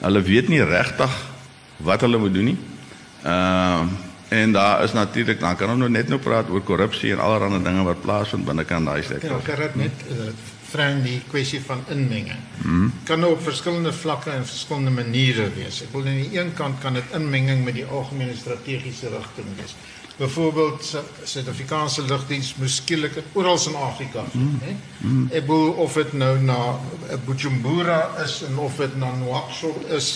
Hulle 0.00 0.22
weet 0.22 0.48
nie 0.48 0.62
regtig 0.64 1.18
wat 1.76 2.06
hulle 2.06 2.18
moet 2.18 2.34
doen 2.34 2.52
nie. 2.52 2.58
Ehm 3.24 3.90
uh, 3.90 4.08
En 4.30 4.52
daar 4.52 4.82
is 4.82 4.92
natuurlik 4.92 5.40
dan 5.40 5.56
kan 5.56 5.70
ons 5.70 5.78
nou 5.78 5.90
net 5.90 6.08
nou 6.08 6.20
praat 6.22 6.50
oor 6.54 6.62
korrupsie 6.62 7.10
en 7.12 7.18
allerlei 7.18 7.62
dinge 7.62 7.82
wat 7.82 8.00
plaasvind 8.00 8.44
binne 8.46 8.64
kan 8.64 8.84
daai 8.86 9.02
sektor. 9.02 9.30
Ja, 9.30 9.38
kan 9.42 9.58
dit 9.64 9.74
net 9.74 10.04
uh, 10.06 10.28
vreemd 10.70 11.04
die 11.04 11.20
kwessie 11.30 11.60
van 11.66 11.84
inmenging. 11.88 12.40
Mm. 12.62 12.92
Kan 13.04 13.20
nou 13.20 13.32
op 13.32 13.42
verskillende 13.42 13.92
vlakke 13.92 14.30
en 14.30 14.46
verskillende 14.46 14.90
maniere 14.90 15.48
wees. 15.54 15.82
Ek 15.82 15.94
wil 15.94 16.06
aan 16.06 16.20
die 16.22 16.38
een 16.38 16.52
kant 16.58 16.80
kan 16.82 16.98
dit 16.98 17.16
inmenging 17.16 17.64
met 17.64 17.78
die 17.80 17.86
algemene 17.86 18.36
strategiese 18.36 19.10
rigting 19.14 19.48
wees. 19.58 19.74
Byvoorbeeld 20.20 20.90
Suid-Afrikaanse 21.24 22.02
lugdiens 22.04 22.54
moes 22.60 22.76
skielik 22.82 23.14
oral 23.32 23.58
in 23.68 23.76
Afrika, 23.80 24.24
mm. 24.32 24.58
hè. 24.64 24.74
Mm. 24.98 25.28
Ek 25.32 25.46
wil 25.48 25.70
of 25.80 25.96
dit 25.96 26.12
nou 26.12 26.34
na 26.44 26.58
Bujumbura 27.24 28.02
is 28.24 28.42
en 28.48 28.58
of 28.60 28.76
dit 28.76 28.98
na 29.00 29.14
Nouakchott 29.16 29.88
is 29.96 30.10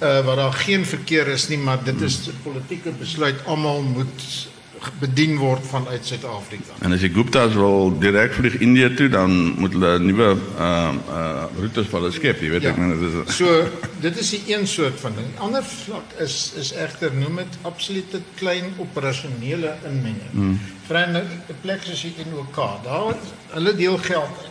uh, 0.00 0.20
waar 0.24 0.36
daar 0.36 0.52
geen 0.52 0.86
verkeer 0.86 1.28
is 1.28 1.48
nie, 1.48 1.58
maar 1.58 1.82
dit 1.84 2.00
is 2.00 2.20
'n 2.26 2.38
politieke 2.42 2.90
besluit 2.90 3.44
almal 3.44 3.82
moet 3.82 4.22
bedien 5.00 5.36
word 5.38 5.64
vanuit 5.66 6.06
Suid-Afrika. 6.06 6.76
En 6.84 6.92
as 6.92 7.02
die 7.04 7.10
Gupta's 7.12 7.54
wil 7.54 7.92
direk 8.00 8.32
vlieg 8.32 8.58
Indië 8.64 8.88
toe, 8.96 9.08
dan 9.12 9.34
moet 9.60 9.74
hulle 9.76 9.92
nuwe 10.00 10.28
uh 10.56 10.92
uh 11.08 11.44
roetes 11.58 11.88
vir 11.90 11.98
hulle 11.98 12.12
skep, 12.16 12.40
jy 12.40 12.50
weet 12.54 12.66
ja. 12.66 12.72
ek 12.72 12.80
meen 12.80 12.94
dit 12.96 13.06
is 13.08 13.36
So 13.36 13.64
dit 14.00 14.20
is 14.24 14.30
die 14.36 14.42
een 14.54 14.66
soort 14.66 15.00
van 15.00 15.18
ding. 15.18 15.28
Ander 15.38 15.64
vlak 15.64 16.16
is 16.24 16.38
is 16.60 16.72
egter 16.72 17.12
noem 17.14 17.42
dit 17.42 17.58
absolute 17.68 18.22
klein 18.40 18.72
operasionele 18.78 19.76
inmenging. 19.84 20.32
Hmm. 20.32 20.60
'n 20.90 21.58
plek 21.62 21.84
soos 21.86 22.00
die 22.02 22.26
NOK, 22.32 22.56
daar 22.84 23.14
hulle 23.54 23.74
deel 23.74 23.98
geld. 23.98 24.48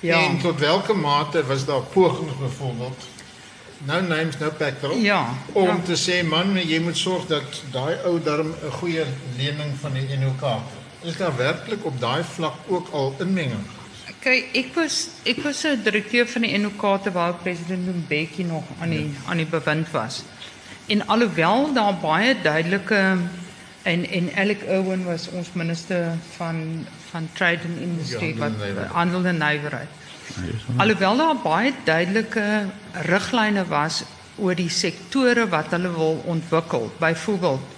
Ja. 0.00 0.18
En 0.24 0.38
tot 0.38 0.60
watter 0.60 0.96
mate 0.96 1.46
was 1.46 1.64
daar 1.64 1.82
pogings 1.92 2.32
byvoorbeeld 2.40 3.08
no 3.86 4.00
names 4.00 4.38
no 4.38 4.50
petrol. 4.50 4.96
Ja. 4.96 5.34
Om 5.52 5.66
ja. 5.66 5.78
te 5.84 5.96
sê 5.96 6.20
man, 6.26 6.54
jy 6.56 6.80
moet 6.84 6.96
sorg 6.96 7.26
dat 7.30 7.62
daai 7.72 7.96
ou 8.08 8.18
darm 8.22 8.52
'n 8.52 8.72
goeie 8.80 9.04
lening 9.38 9.72
van 9.80 9.92
die 9.92 10.16
NOK. 10.16 10.44
Is 11.02 11.16
daar 11.16 11.36
werklik 11.36 11.84
op 11.84 12.00
daai 12.00 12.22
vlak 12.24 12.56
ook 12.68 12.88
al 12.92 13.14
inmenging? 13.18 13.64
Kyk, 14.20 14.50
ek 14.52 14.74
was 14.74 15.08
ek 15.24 15.42
was 15.42 15.64
'n 15.64 15.80
direkteur 15.82 16.26
van 16.28 16.42
die 16.42 16.58
NOK 16.58 17.02
terwyl 17.02 17.34
president 17.42 18.04
Mbeki 18.04 18.44
nog 18.44 18.64
aan 18.80 18.90
die 18.90 19.08
ja. 19.08 19.30
aan 19.30 19.36
die 19.36 19.46
bewind 19.46 19.90
was. 19.90 20.22
En 20.86 21.06
alhoewel 21.06 21.72
daar 21.72 21.94
baie 21.94 22.36
duidelike 22.42 23.16
en 23.82 24.10
en 24.10 24.30
Alec 24.36 24.62
Irwin 24.62 25.04
was 25.04 25.28
ons 25.28 25.52
minister 25.52 26.12
van 26.36 26.86
van 27.10 27.28
trade 27.32 27.64
and 27.64 27.80
industry 27.80 28.28
ja, 28.28 28.36
wat 28.36 28.52
handel 28.92 29.24
en 29.24 29.38
nywerheid. 29.38 29.88
Alhoewel 30.76 31.16
daar 31.16 31.36
baie 31.42 31.72
duidelike 31.84 32.46
riglyne 33.06 33.64
was 33.68 34.02
oor 34.36 34.54
die 34.54 34.70
sektore 34.72 35.48
wat 35.48 35.74
hulle 35.74 35.92
wil 35.92 36.22
ontwikkel. 36.26 36.90
Byvoorbeeld 36.98 37.76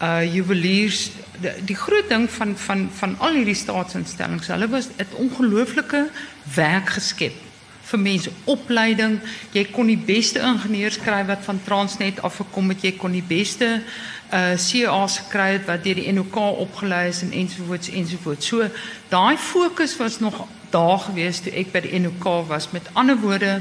uh 0.00 0.24
juweliers 0.24 1.10
die, 1.42 1.52
die 1.68 1.76
groot 1.76 2.08
ding 2.08 2.24
van 2.30 2.56
van 2.56 2.88
van 2.96 3.18
al 3.18 3.36
hierdie 3.36 3.58
staatsinstellings, 3.58 4.48
hulle 4.48 4.68
was 4.68 4.88
'n 4.96 5.06
ongelooflike 5.26 6.08
werk 6.54 6.88
geskep 6.96 7.36
vir 7.90 7.98
mense 7.98 8.30
opleiding. 8.44 9.18
Jy 9.52 9.64
kon 9.74 9.86
die 9.86 9.98
beste 9.98 10.38
ingenieurs 10.38 10.98
kry 11.02 11.24
wat 11.26 11.44
van 11.44 11.60
Transnet 11.64 12.22
af 12.22 12.36
gekom 12.36 12.68
het. 12.68 12.82
Jy 12.82 12.92
kon 12.96 13.12
die 13.12 13.26
beste 13.26 13.82
uh 14.32 14.54
CA's 14.54 15.18
gekry 15.18 15.60
wat 15.66 15.84
deur 15.84 15.98
die 15.98 16.12
NOK 16.12 16.36
opgelei 16.36 17.08
is 17.08 17.22
en 17.22 17.32
ensovoorts 17.32 17.90
ensovoorts. 17.90 18.46
So 18.46 18.68
daai 19.08 19.36
fokus 19.36 19.96
was 19.96 20.20
nog 20.20 20.46
daar 20.70 20.98
gewees 20.98 21.40
toe 21.40 21.52
ek 21.52 21.72
by 21.72 21.80
die 21.84 21.98
NOK 21.98 22.26
was. 22.48 22.70
Met 22.74 22.90
ander 22.92 23.16
woorde, 23.20 23.60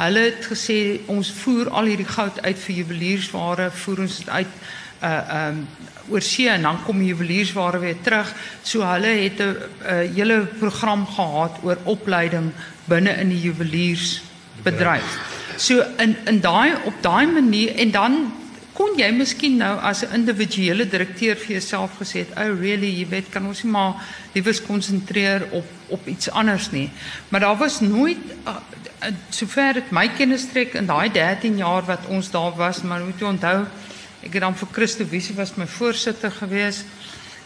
hulle 0.00 0.24
het 0.30 0.46
gesê 0.50 1.00
ons 1.12 1.30
voer 1.42 1.70
al 1.70 1.90
hierdie 1.92 2.08
goud 2.08 2.40
uit 2.42 2.58
vir 2.58 2.74
juweliersware, 2.82 3.70
voer 3.84 4.06
ons 4.06 4.18
dit 4.22 4.28
uit 4.28 4.56
uh 5.00 5.20
um 5.36 5.66
oor 6.10 6.24
see 6.26 6.48
en 6.50 6.64
dan 6.66 6.78
kom 6.84 7.02
juweliersware 7.02 7.78
weer 7.78 8.00
terug. 8.02 8.32
So 8.66 8.82
hulle 8.82 9.12
het 9.22 9.38
'n 9.38 9.56
uh, 9.82 10.14
hele 10.16 10.46
program 10.58 11.06
gehad 11.06 11.60
oor 11.62 11.78
opleiding 11.84 12.50
binne 12.84 13.10
in 13.10 13.28
die 13.28 13.40
juweliersbedryf. 13.40 15.18
So 15.56 15.84
in 15.98 16.16
in 16.24 16.40
daai 16.40 16.74
op 16.84 16.94
daai 17.00 17.26
manier 17.26 17.76
en 17.76 17.90
dan 17.90 18.32
kon 18.80 18.96
jy 18.96 19.10
miskien 19.12 19.58
nou 19.60 19.74
as 19.84 20.00
'n 20.02 20.14
individuele 20.14 20.86
direkteur 20.88 21.36
vir 21.36 21.60
jouself 21.60 21.90
gesê 22.00 22.24
het, 22.24 22.32
"Oh 22.36 22.60
really, 22.60 22.88
jy 23.00 23.06
weet, 23.08 23.28
kan 23.30 23.46
ons 23.46 23.62
nie 23.62 23.72
maar 23.72 23.94
liewes 24.34 24.62
konsentreer 24.62 25.48
op 25.50 25.64
op 25.88 26.06
iets 26.06 26.30
anders 26.30 26.70
nie." 26.70 26.90
Maar 27.28 27.40
daar 27.40 27.56
was 27.56 27.80
nooit 27.80 28.18
uh, 28.46 28.56
uh, 29.02 29.08
sover 29.30 29.72
dit 29.72 29.90
my 29.90 30.08
kennis 30.08 30.46
trek 30.52 30.74
in 30.74 30.86
daai 30.86 31.10
13 31.12 31.56
jaar 31.56 31.84
wat 31.84 32.06
ons 32.08 32.30
daar 32.30 32.56
was, 32.56 32.82
maar 32.82 33.00
moet 33.00 33.20
jy 33.20 33.26
onthou, 33.26 33.66
ek 34.22 34.32
het 34.32 34.42
dan 34.42 34.56
vir 34.56 34.68
Christo 34.72 35.04
Visie 35.04 35.34
was 35.34 35.56
my 35.56 35.66
voorsitter 35.66 36.30
gewees 36.30 36.84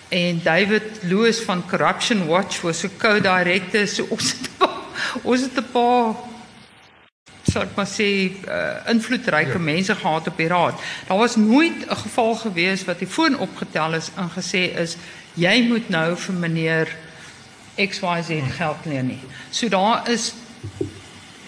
en 0.08 0.40
David 0.44 0.82
Loos 1.02 1.40
van 1.40 1.66
Corruption 1.66 2.26
Watch 2.26 2.60
was 2.60 2.78
so 2.78 2.88
co-director 2.98 3.88
so 3.88 4.06
ons 4.10 4.32
het 4.32 4.50
ons 5.22 5.40
het 5.40 5.56
'n 5.58 5.70
paar 5.72 6.33
sal 7.54 7.68
ek 7.68 7.76
maar 7.78 7.88
sê 7.88 8.08
uh, 8.34 8.90
invloedryke 8.90 9.58
ja. 9.58 9.62
mense 9.62 9.94
gehad 9.94 10.28
op 10.30 10.40
die 10.40 10.50
raad. 10.50 10.80
Daar 11.08 11.20
was 11.22 11.36
nooit 11.36 11.86
'n 11.86 12.00
geval 12.04 12.34
gewees 12.34 12.84
wat 12.84 12.98
die 12.98 13.10
foon 13.10 13.38
opgetel 13.38 13.94
is 13.94 14.10
en 14.16 14.30
gesê 14.34 14.74
is 14.84 14.96
jy 15.34 15.62
moet 15.68 15.88
nou 15.88 16.16
vir 16.16 16.34
meneer 16.34 16.88
XYZ 17.76 18.54
geld 18.58 18.84
leen 18.84 19.06
nie. 19.06 19.22
So 19.50 19.68
daar 19.68 20.08
is 20.10 20.32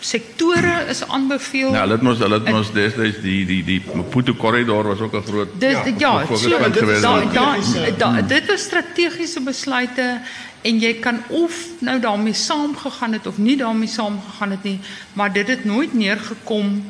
sektore 0.01 0.85
is 0.89 1.03
aanbeveel. 1.09 1.73
Ja, 1.73 1.87
dit 1.87 2.03
mos 2.03 2.19
hulle 2.19 2.39
het 2.41 2.51
mos 2.51 2.73
destyds 2.73 3.21
die 3.23 3.45
die 3.47 3.63
die 3.65 3.79
Maputo 3.95 4.35
korridor 4.35 4.89
was 4.93 5.01
ook 5.01 5.15
'n 5.15 5.23
groot 5.23 5.49
Dis 5.59 5.73
ja, 5.73 5.85
ja 5.99 6.27
so, 6.37 6.49
dit, 6.49 7.01
da, 7.03 7.21
da, 7.33 7.57
da, 7.99 8.23
dit 8.23 8.47
was 8.47 8.63
strategiese 8.63 9.41
besluite 9.41 10.21
en 10.63 10.79
jy 10.79 10.95
kan 11.01 11.23
of 11.29 11.55
nou 11.79 12.01
daarmee 12.01 12.35
saamgegaan 12.35 13.13
het 13.13 13.27
of 13.27 13.39
nie 13.39 13.57
daarmee 13.57 13.89
saamgegaan 13.89 14.51
het 14.51 14.63
nie, 14.63 14.81
maar 15.13 15.33
dit 15.33 15.49
het 15.49 15.65
nooit 15.65 15.95
neergekom 15.95 16.85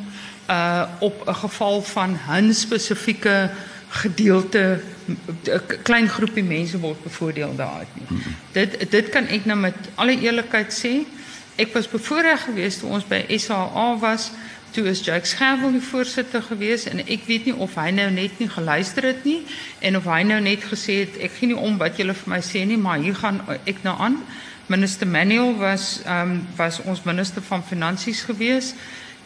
uh 0.51 0.83
op 0.99 1.29
'n 1.29 1.35
geval 1.35 1.83
van 1.83 2.19
'n 2.31 2.55
spesifieke 2.55 3.51
gedeelte 3.88 4.81
'n 5.07 5.61
klein 5.83 6.09
groepie 6.09 6.45
mense 6.45 6.79
word 6.79 7.03
bevoordeel 7.03 7.57
daaruit 7.57 7.88
nie. 7.95 8.07
Mm 8.09 8.21
-hmm. 8.23 8.35
Dit 8.53 8.90
dit 8.90 9.09
kan 9.09 9.27
ek 9.27 9.45
nou 9.45 9.59
met 9.59 9.75
alle 9.95 10.21
eerlikheid 10.21 10.85
sê. 10.85 11.16
Ek 11.57 11.73
was 11.73 11.88
bevoorreg 11.88 12.42
geweest 12.45 12.83
toe 12.83 12.90
ons 12.92 13.05
by 13.09 13.23
SAA 13.40 13.97
was. 14.01 14.31
Toe 14.77 14.85
is 14.90 15.01
Jake 15.01 15.25
Scherwel 15.25 15.73
die 15.73 15.81
voorsitter 15.81 16.42
gewees 16.45 16.85
en 16.90 17.01
ek 17.01 17.25
weet 17.25 17.47
nie 17.49 17.55
of 17.55 17.79
hy 17.81 17.88
nou 17.97 18.11
net 18.12 18.37
nie 18.42 18.49
geluister 18.53 19.07
het 19.09 19.23
nie 19.25 19.38
en 19.81 19.97
of 19.97 20.05
hy 20.11 20.21
nou 20.29 20.37
net 20.45 20.66
gesê 20.69 20.99
het 21.07 21.16
ek 21.16 21.38
gee 21.38 21.55
nie 21.55 21.57
om 21.57 21.79
wat 21.81 21.97
julle 21.97 22.12
vir 22.19 22.35
my 22.35 22.42
sê 22.45 22.66
nie 22.69 22.77
maar 22.77 23.01
hier 23.01 23.16
gaan 23.16 23.40
ek 23.64 23.81
nou 23.87 23.97
aan. 23.97 24.21
Minister 24.69 25.09
Manuel 25.09 25.57
was 25.57 26.03
ehm 26.05 26.37
um, 26.37 26.47
was 26.59 26.83
ons 26.85 27.07
minister 27.09 27.42
van 27.49 27.64
finansies 27.64 28.21
gewees 28.29 28.75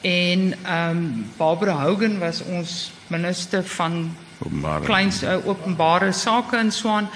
en 0.06 0.52
ehm 0.54 1.02
um, 1.02 1.26
Barbara 1.36 1.80
Hogan 1.82 2.18
was 2.22 2.44
ons 2.46 2.92
minister 3.08 3.66
van 3.74 4.04
openbare. 4.38 4.84
Klein 4.84 5.10
uh, 5.24 5.46
openbare 5.46 6.12
sake 6.12 6.62
in 6.62 6.70
Swaan 6.70 7.10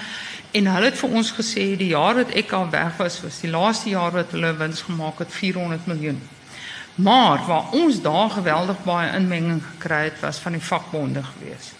en 0.55 0.71
hulle 0.71 0.89
het 0.91 1.01
vir 1.01 1.17
ons 1.19 1.33
gesê 1.35 1.65
die 1.79 1.91
jaar 1.91 2.15
wat 2.21 2.31
ek 2.31 2.53
al 2.55 2.69
weg 2.71 2.97
was 3.01 3.19
was 3.25 3.41
die 3.43 3.51
laaste 3.51 3.89
jaar 3.89 4.15
wat 4.15 4.31
hulle 4.31 4.55
wins 4.61 4.85
gemaak 4.87 5.19
het 5.19 5.31
400 5.31 5.85
miljoen 5.91 6.21
Maar 6.95 7.45
waar 7.45 7.71
ons 7.71 8.01
daar 8.01 8.29
geweldig 8.29 8.83
baie 8.83 9.11
inmenging 9.11 9.63
gekry 9.71 10.03
het 10.03 10.19
was 10.19 10.37
van 10.37 10.51
die 10.51 10.61
vakbonde 10.61 11.23
gewees. 11.23 11.71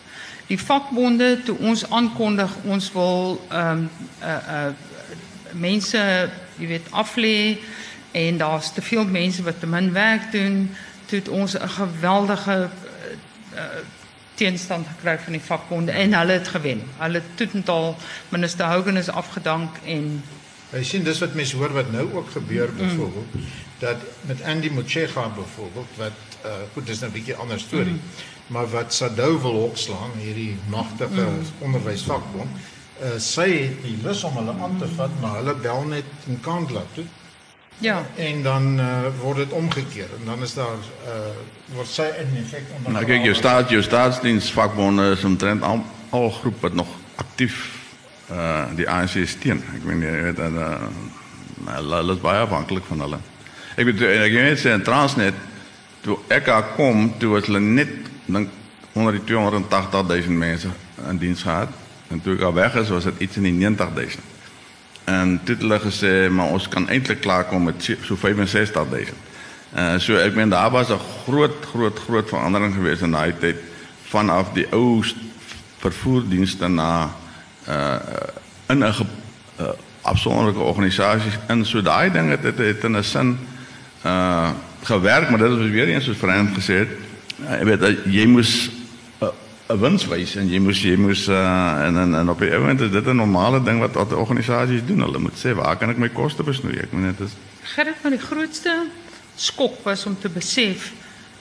Die 0.47 0.59
vakbonde 0.59 1.43
toe 1.43 1.57
ons 1.57 1.89
aankondig 1.89 2.51
ons 2.63 2.91
wil 2.91 3.45
ehm 3.49 3.69
um, 3.69 3.89
uh 4.21 4.35
uh 4.49 4.73
mense, 5.55 6.29
jy 6.57 6.67
weet, 6.67 6.87
aflê 6.91 7.57
en 8.11 8.37
daar's 8.37 8.73
te 8.73 8.81
veel 8.81 9.05
mense 9.05 9.43
wat 9.43 9.59
te 9.59 9.67
min 9.67 9.93
werk 9.93 10.31
doen, 10.31 10.75
toe 11.05 11.19
het 11.19 11.29
ons 11.29 11.55
'n 11.59 11.69
geweldige 11.69 12.67
uh, 12.67 13.59
uh 13.59 13.63
teenstand 14.35 14.87
gekry 14.87 15.17
van 15.23 15.37
die 15.37 15.41
vakbonde 15.41 15.91
en 15.91 16.13
hulle 16.13 16.31
het 16.31 16.47
gewen. 16.47 16.81
Hulle 16.97 17.21
totaal 17.35 17.95
minister 18.29 18.65
Hogan 18.65 18.97
is 18.97 19.09
afgedank 19.09 19.77
en 19.85 20.23
Jy 20.75 20.83
sien 20.83 21.03
dis 21.03 21.19
wat 21.21 21.35
mense 21.37 21.55
hoor 21.55 21.71
wat 21.71 21.91
nou 21.91 22.03
ook 22.13 22.31
gebeur 22.33 22.73
byvoorbeeld. 22.73 23.33
Mm 23.33 23.63
dat 23.79 23.95
met 24.21 24.41
Andy 24.41 24.69
Motshega 24.69 25.29
byvoorbeeld 25.35 25.87
wat 25.97 26.11
uh 26.45 26.51
goed 26.73 26.85
dis 26.85 26.99
nou 26.99 27.11
'n 27.11 27.13
bietjie 27.13 27.35
ander 27.35 27.59
storie. 27.59 27.93
Mm. 27.93 28.01
Maar 28.47 28.69
wat 28.69 28.93
Sadou 28.93 29.41
wil 29.41 29.51
opslaan 29.51 30.11
hierdie 30.17 30.57
magtige 30.69 31.21
mm. 31.21 31.45
onderwysvakbond, 31.59 32.49
uh 33.01 33.17
sy 33.17 33.49
het 33.49 33.83
die 33.83 33.97
lus 34.03 34.23
om 34.23 34.35
hulle 34.37 34.53
aan 34.61 34.77
te 34.77 34.87
vat, 34.95 35.09
maar 35.21 35.35
hulle 35.35 35.55
bel 35.55 35.83
net 35.83 36.05
in 36.27 36.39
Kandla 36.41 36.83
toe. 36.93 37.03
Ja. 37.77 38.05
En 38.15 38.43
dan 38.43 38.79
uh, 38.79 39.07
word 39.21 39.37
dit 39.37 39.51
omgekeer 39.51 40.07
en 40.19 40.25
dan 40.25 40.41
is 40.41 40.53
daar 40.53 40.79
uh 41.07 41.75
word 41.75 41.87
sy 41.87 42.05
in 42.21 42.37
effek 42.39 42.63
onder 42.77 42.91
Nou 42.91 43.05
kyk 43.05 43.23
jou 43.25 43.35
staat 43.35 43.69
jou 43.69 43.81
staatsdiensvakbonde 43.83 45.09
is 45.11 45.23
omtrent 45.23 45.63
al, 45.63 45.81
al 46.09 46.29
groep 46.29 46.61
wat 46.61 46.73
nog 46.73 46.87
aktief 47.15 47.57
uh 48.31 48.63
die 48.75 48.89
ANC 48.89 49.27
steun. 49.27 49.63
Jy 49.83 49.97
weet 49.99 50.39
en 50.39 50.55
uh 50.55 50.69
hulle 51.65 51.95
hulle 51.95 52.13
is 52.13 52.21
baie 52.21 52.43
afhanklik 52.45 52.85
van 52.87 52.99
hulle. 52.99 53.19
Ek 53.75 53.89
weet 53.89 54.01
ek 54.01 54.31
weet 54.31 54.49
net 54.51 54.61
sê 54.61 54.75
in 54.75 54.85
Transnet 54.85 55.35
toe 56.05 56.19
ek 56.27 56.45
daar 56.45 56.71
kom, 56.77 57.09
toe 57.19 57.33
was 57.33 57.49
hulle 57.49 57.59
net 57.59 57.91
dink 58.25 58.49
onder 58.93 59.17
die 59.17 59.23
280 59.23 60.07
000 60.07 60.39
mense 60.39 60.69
in 61.09 61.17
diens 61.19 61.43
gehad 61.43 61.69
en 62.07 62.21
toe 62.21 62.37
ek 62.37 62.45
al 62.47 62.55
weg 62.55 62.75
is 62.79 62.93
was 62.93 63.09
dit 63.09 63.27
iets 63.27 63.41
in 63.41 63.49
die 63.49 63.57
90 63.57 63.93
000. 63.99 64.34
En 65.05 65.39
toe 65.43 65.55
het 65.55 66.31
maar 66.31 66.47
ons 66.47 66.67
kan 66.67 66.89
eintlik 66.89 67.21
klaarkom 67.21 67.63
met 67.63 67.83
so- 67.83 68.01
so 68.01 68.15
65 68.15 68.83
000. 68.89 69.03
Uh 69.75 69.99
so 69.99 70.15
ek 70.15 70.35
meen 70.35 70.49
daar 70.49 70.71
was 70.71 70.89
'n 70.89 70.99
groot 71.25 71.65
groot 71.71 71.99
groot 71.99 72.29
verandering 72.29 72.73
geweest 72.73 73.01
in 73.01 73.11
daai 73.11 73.33
tyd 73.39 73.55
vanaf 74.07 74.53
die 74.53 74.67
ou 74.71 75.03
st- 75.03 75.15
vervoerdienste 75.79 76.67
na 76.67 77.11
uh 77.69 77.99
in 78.67 78.77
'n 78.77 78.93
uh, 79.59 79.69
afsonderlike 80.01 80.59
organisasies 80.59 81.37
in 81.47 81.65
so 81.65 81.81
daai 81.81 82.11
ding 82.11 82.29
het 82.29 82.43
het, 82.43 82.57
het 82.57 82.83
in 82.83 82.97
'n 82.97 83.03
sin 83.03 83.37
uh 84.05 84.49
gewerk 84.83 85.29
maar 85.29 85.39
dit 85.39 85.49
was 85.49 85.69
weer 85.69 85.87
eens 85.87 86.05
soos 86.05 86.17
Frank 86.17 86.49
gesê 86.57 86.73
het 86.73 86.89
uh, 87.43 87.59
jy 87.59 87.65
weet 87.65 87.97
jy 88.05 88.25
moes 88.25 88.69
'n 89.69 89.79
wins 89.81 90.05
wys 90.05 90.35
en 90.35 90.49
jy 90.49 90.59
moes 90.61 90.81
jy 90.81 90.95
moes 90.95 91.27
uh 91.27 91.85
en 91.85 91.97
en, 91.97 92.15
en 92.15 92.29
op 92.29 92.39
die 92.39 92.51
oomblik 92.53 92.83
is 92.85 92.91
dit 92.91 93.07
'n 93.07 93.15
normale 93.15 93.63
ding 93.63 93.79
wat 93.79 93.95
wat 93.97 94.13
organisasies 94.13 94.85
doen 94.85 95.01
hulle 95.01 95.19
moet 95.19 95.37
sê 95.37 95.55
waar 95.55 95.77
kan 95.77 95.89
ek 95.89 95.97
my 95.97 96.09
koste 96.09 96.43
besnoei 96.43 96.77
ek 96.77 96.93
meen 96.93 97.15
dit 97.17 97.25
is 97.27 97.33
Gerrit 97.73 97.97
van 98.01 98.11
die 98.11 98.21
grootste 98.21 98.85
skok 99.35 99.83
was 99.83 100.05
om 100.05 100.17
te 100.19 100.29
besef 100.29 100.91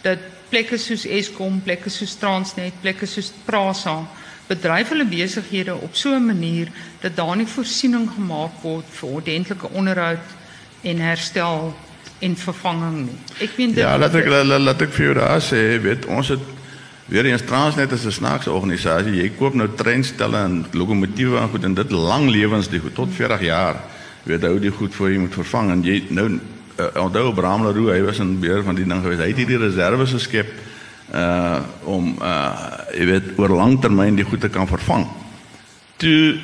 dat 0.02 0.18
plekke 0.48 0.78
soos 0.78 1.04
Eskom, 1.04 1.60
plekke 1.64 1.90
soos 1.90 2.14
Transnet, 2.16 2.72
plekke 2.80 3.06
soos 3.06 3.32
Prasa 3.44 4.04
bedryf 4.48 4.88
hulle 4.92 5.04
besighede 5.04 5.74
op 5.74 5.94
so 5.96 6.14
'n 6.14 6.26
manier 6.26 6.68
dat 7.00 7.16
daar 7.16 7.36
nie 7.36 7.46
voorsiening 7.46 8.08
gemaak 8.16 8.62
word 8.62 8.84
vir 8.90 9.08
ordentlike 9.08 9.68
onderhoud 9.72 10.28
en 10.82 10.98
herstel 10.98 11.74
en 12.20 12.36
vervanging 12.36 12.96
nie. 13.06 13.18
Ek 13.40 13.56
meen 13.56 13.68
dit 13.68 13.78
Ja, 13.78 13.98
laat 13.98 14.14
ek 14.14 14.26
laat, 14.26 14.60
laat 14.60 14.82
ek 14.82 14.92
vir 14.92 15.04
jou 15.04 15.14
daar 15.14 15.40
sê, 15.40 15.80
weet 15.82 16.06
ons 16.06 16.28
het 16.28 16.53
weer 17.06 17.26
eens 17.26 17.42
Transnet 17.42 17.92
is 17.92 18.04
'n 18.04 18.10
snaakse 18.10 18.50
organisasie. 18.50 19.14
Jy 19.14 19.32
koop 19.38 19.54
nou 19.54 19.68
treinstelle 19.74 20.36
en 20.36 20.66
lokomotiewe 20.72 21.38
en 21.38 21.48
goed 21.48 21.64
en 21.64 21.74
dit 21.74 21.90
lang 21.90 22.30
lewens 22.30 22.68
die 22.68 22.80
goed 22.80 22.94
tot 22.94 23.08
40 23.12 23.40
jaar. 23.40 23.76
Weet 24.22 24.42
hou 24.42 24.58
die 24.58 24.70
goed 24.70 24.94
voor 24.94 25.10
jy 25.10 25.18
moet 25.18 25.34
vervang 25.34 25.70
en 25.70 25.82
jy 25.82 26.04
nou 26.08 26.40
uh, 26.78 27.02
onthou 27.02 27.28
Abraham 27.28 27.66
Leroux, 27.66 27.92
hy 27.92 28.02
was 28.02 28.18
in 28.18 28.38
beheer 28.40 28.62
van 28.62 28.74
die 28.74 28.86
ding 28.86 29.02
gewees. 29.02 29.18
Hy 29.18 29.28
het 29.28 29.36
hierdie 29.36 29.58
reserves 29.58 30.16
geskep 30.16 30.50
uh 31.14 31.60
om 31.84 32.16
uh 32.22 32.80
jy 32.96 33.06
weet 33.06 33.38
oor 33.38 33.52
lang 33.52 33.76
termyn 33.80 34.16
die 34.16 34.24
goed 34.24 34.40
te 34.40 34.48
kan 34.48 34.66
vervang. 34.66 35.06
Toe 35.96 36.40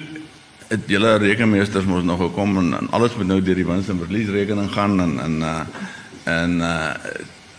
het 0.68 0.86
julle 0.86 1.16
rekenmeesters 1.18 1.88
mos 1.88 2.04
nog 2.06 2.20
gekom 2.20 2.58
en, 2.58 2.74
en 2.78 2.90
alles 2.94 3.16
moet 3.16 3.26
nou 3.26 3.40
deur 3.42 3.58
die 3.58 3.66
wins 3.66 3.88
en 3.88 3.98
verliesrekening 3.98 4.70
gaan 4.72 5.00
en 5.00 5.18
en 5.20 5.40
uh 5.40 5.60
en 6.24 6.60
uh 6.60 6.94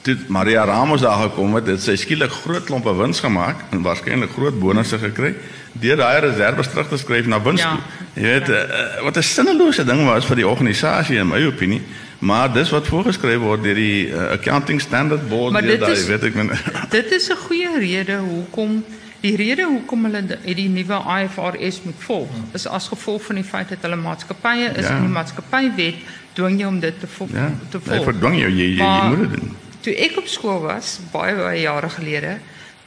toe 0.02 0.16
Maria 0.28 0.64
Ramos 0.66 1.02
daar 1.02 1.22
gekom 1.30 1.56
het, 1.56 1.68
het 1.68 1.82
sy 1.82 1.96
skielik 1.96 2.32
groot 2.32 2.64
klompe 2.66 2.94
wins 2.98 3.20
gemaak 3.20 3.56
en 3.72 3.82
waarskynlik 3.86 4.32
groot 4.34 4.60
bonusse 4.60 4.98
gekry 5.00 5.36
deur 5.74 5.98
daai 5.98 6.20
reserves 6.20 6.68
terug 6.68 6.88
te 6.90 6.98
skryf 6.98 7.26
na 7.28 7.42
wins 7.42 7.62
Ja. 7.62 7.78
Jy 8.14 8.22
weet 8.24 8.50
uh, 8.50 9.04
wat 9.04 9.18
'n 9.18 9.24
sinnelose 9.24 9.84
ding 9.86 10.06
was 10.06 10.26
vir 10.26 10.36
die 10.36 10.48
organisasie 10.48 11.18
in 11.18 11.28
my 11.28 11.46
opinie, 11.46 11.82
maar 12.20 12.52
dis 12.54 12.70
wat 12.70 12.88
voorgeskryf 12.88 13.40
word 13.40 13.64
deur 13.64 13.76
die 13.76 14.08
uh, 14.12 14.32
accounting 14.32 14.82
standard 14.82 15.30
board 15.30 15.54
deur 15.62 15.78
daai 15.80 16.06
weet 16.08 16.24
ek 16.24 16.34
men 16.36 16.50
Dit 16.98 17.12
is 17.12 17.30
'n 17.30 17.38
goeie 17.48 17.70
rede 17.80 18.18
hoekom 18.18 18.84
die 19.22 19.36
rede 19.36 19.64
hoekom 19.64 20.04
hulle 20.06 20.26
die, 20.26 20.56
die 20.56 20.70
nuwe 20.70 20.98
IFRS 21.22 21.82
moet 21.84 21.96
volg 22.00 22.30
is 22.54 22.68
as 22.68 22.88
gevolg 22.88 23.22
van 23.24 23.36
die 23.36 23.44
feit 23.44 23.70
dat 23.70 23.78
hulle 23.82 23.96
maatskappye 23.96 24.72
is 24.76 24.86
Ja. 24.86 24.96
en 24.98 25.02
die 25.02 25.14
maatskappywet 25.14 25.96
dwing 26.34 26.60
jou 26.60 26.68
om 26.70 26.80
dit 26.80 27.00
te, 27.00 27.08
vo 27.08 27.28
ja, 27.34 27.52
te 27.70 27.78
hy 27.78 27.84
volg. 27.96 28.04
verdwing 28.04 28.40
jou 28.40 28.50
jy 28.50 28.58
jy, 28.58 28.76
jy 28.76 28.84
Maar- 28.84 29.10
moet 29.10 29.20
dit 29.30 29.40
doen. 29.40 29.56
Toe 29.82 29.96
ek 29.96 30.18
op 30.22 30.28
skool 30.28 30.60
was, 30.62 31.00
baie 31.12 31.36
baie 31.36 31.62
jare 31.62 31.90
gelede, 31.90 32.38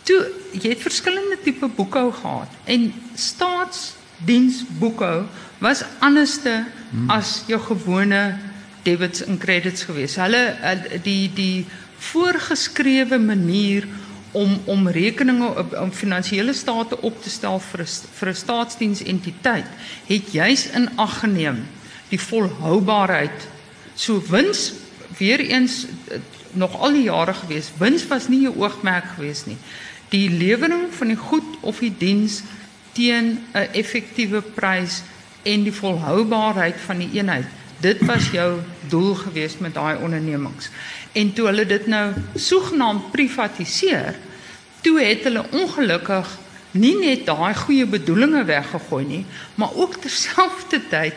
toe 0.04 0.26
jy 0.52 0.68
het 0.74 0.82
verskillende 0.84 1.36
tipe 1.42 1.68
boekhou 1.76 2.12
gehad 2.12 2.48
en 2.70 2.92
staatsdiensboekhou 3.18 5.24
was 5.64 5.84
anderste 6.04 6.64
hmm. 6.90 7.10
as 7.10 7.42
jou 7.48 7.60
gewone 7.60 8.38
debits 8.84 9.24
en 9.24 9.38
credits 9.40 9.82
geweest. 9.88 10.16
Hulle 10.20 10.56
die 11.02 11.32
die 11.34 11.66
voorgeskrewe 12.12 13.18
manier 13.18 13.88
om 14.34 14.60
om 14.64 14.88
rekeninge 14.88 15.58
op- 15.58 15.76
om 15.78 15.92
finansiële 15.92 16.52
state 16.52 17.00
op 17.00 17.22
te 17.22 17.30
stel 17.30 17.60
vir 17.60 17.86
vir 18.18 18.28
'n 18.28 18.34
staatsdiensentiteit 18.34 19.66
het 20.06 20.32
juis 20.32 20.70
in 20.70 20.88
ag 20.98 21.20
geneem 21.20 21.66
die 22.08 22.20
volhoubaarheid 22.20 23.48
so 23.94 24.22
wins 24.28 24.72
weer 25.18 25.40
eens 25.40 25.86
nog 26.54 26.80
al 26.80 26.92
die 26.92 27.02
jare 27.02 27.34
gewees. 27.34 27.72
Wins 27.78 28.06
was 28.06 28.28
nie 28.28 28.46
'n 28.46 28.56
oogmerk 28.56 29.04
gewees 29.14 29.46
nie. 29.46 29.56
Die 30.08 30.30
lewering 30.30 30.94
van 30.94 31.06
die 31.06 31.16
goed 31.16 31.44
of 31.60 31.78
die 31.78 31.94
diens 31.98 32.42
teen 32.92 33.44
'n 33.52 33.68
effektiewe 33.72 34.40
prys 34.40 35.02
en 35.42 35.62
die 35.62 35.72
volhoubaarheid 35.72 36.76
van 36.86 36.98
die 36.98 37.10
eenheid 37.12 37.46
dit 37.84 38.00
was 38.08 38.30
jou 38.32 38.60
doel 38.88 39.14
gewees 39.14 39.58
met 39.58 39.74
daai 39.74 39.96
ondernemings. 40.00 40.70
En 41.12 41.32
toe 41.32 41.46
hulle 41.46 41.66
dit 41.66 41.86
nou 41.86 42.12
sogenaamd 42.34 43.10
privatiseer 43.12 44.16
toe 44.84 45.00
het 45.00 45.24
hulle 45.24 45.44
ongelukkig 45.50 46.38
nie 46.70 46.94
net 46.98 47.26
daai 47.26 47.54
goeie 47.54 47.86
bedoelings 47.86 48.46
weggegooi 48.48 49.04
nie, 49.06 49.24
maar 49.54 49.72
ook 49.74 49.96
terselfdertyd 50.02 51.14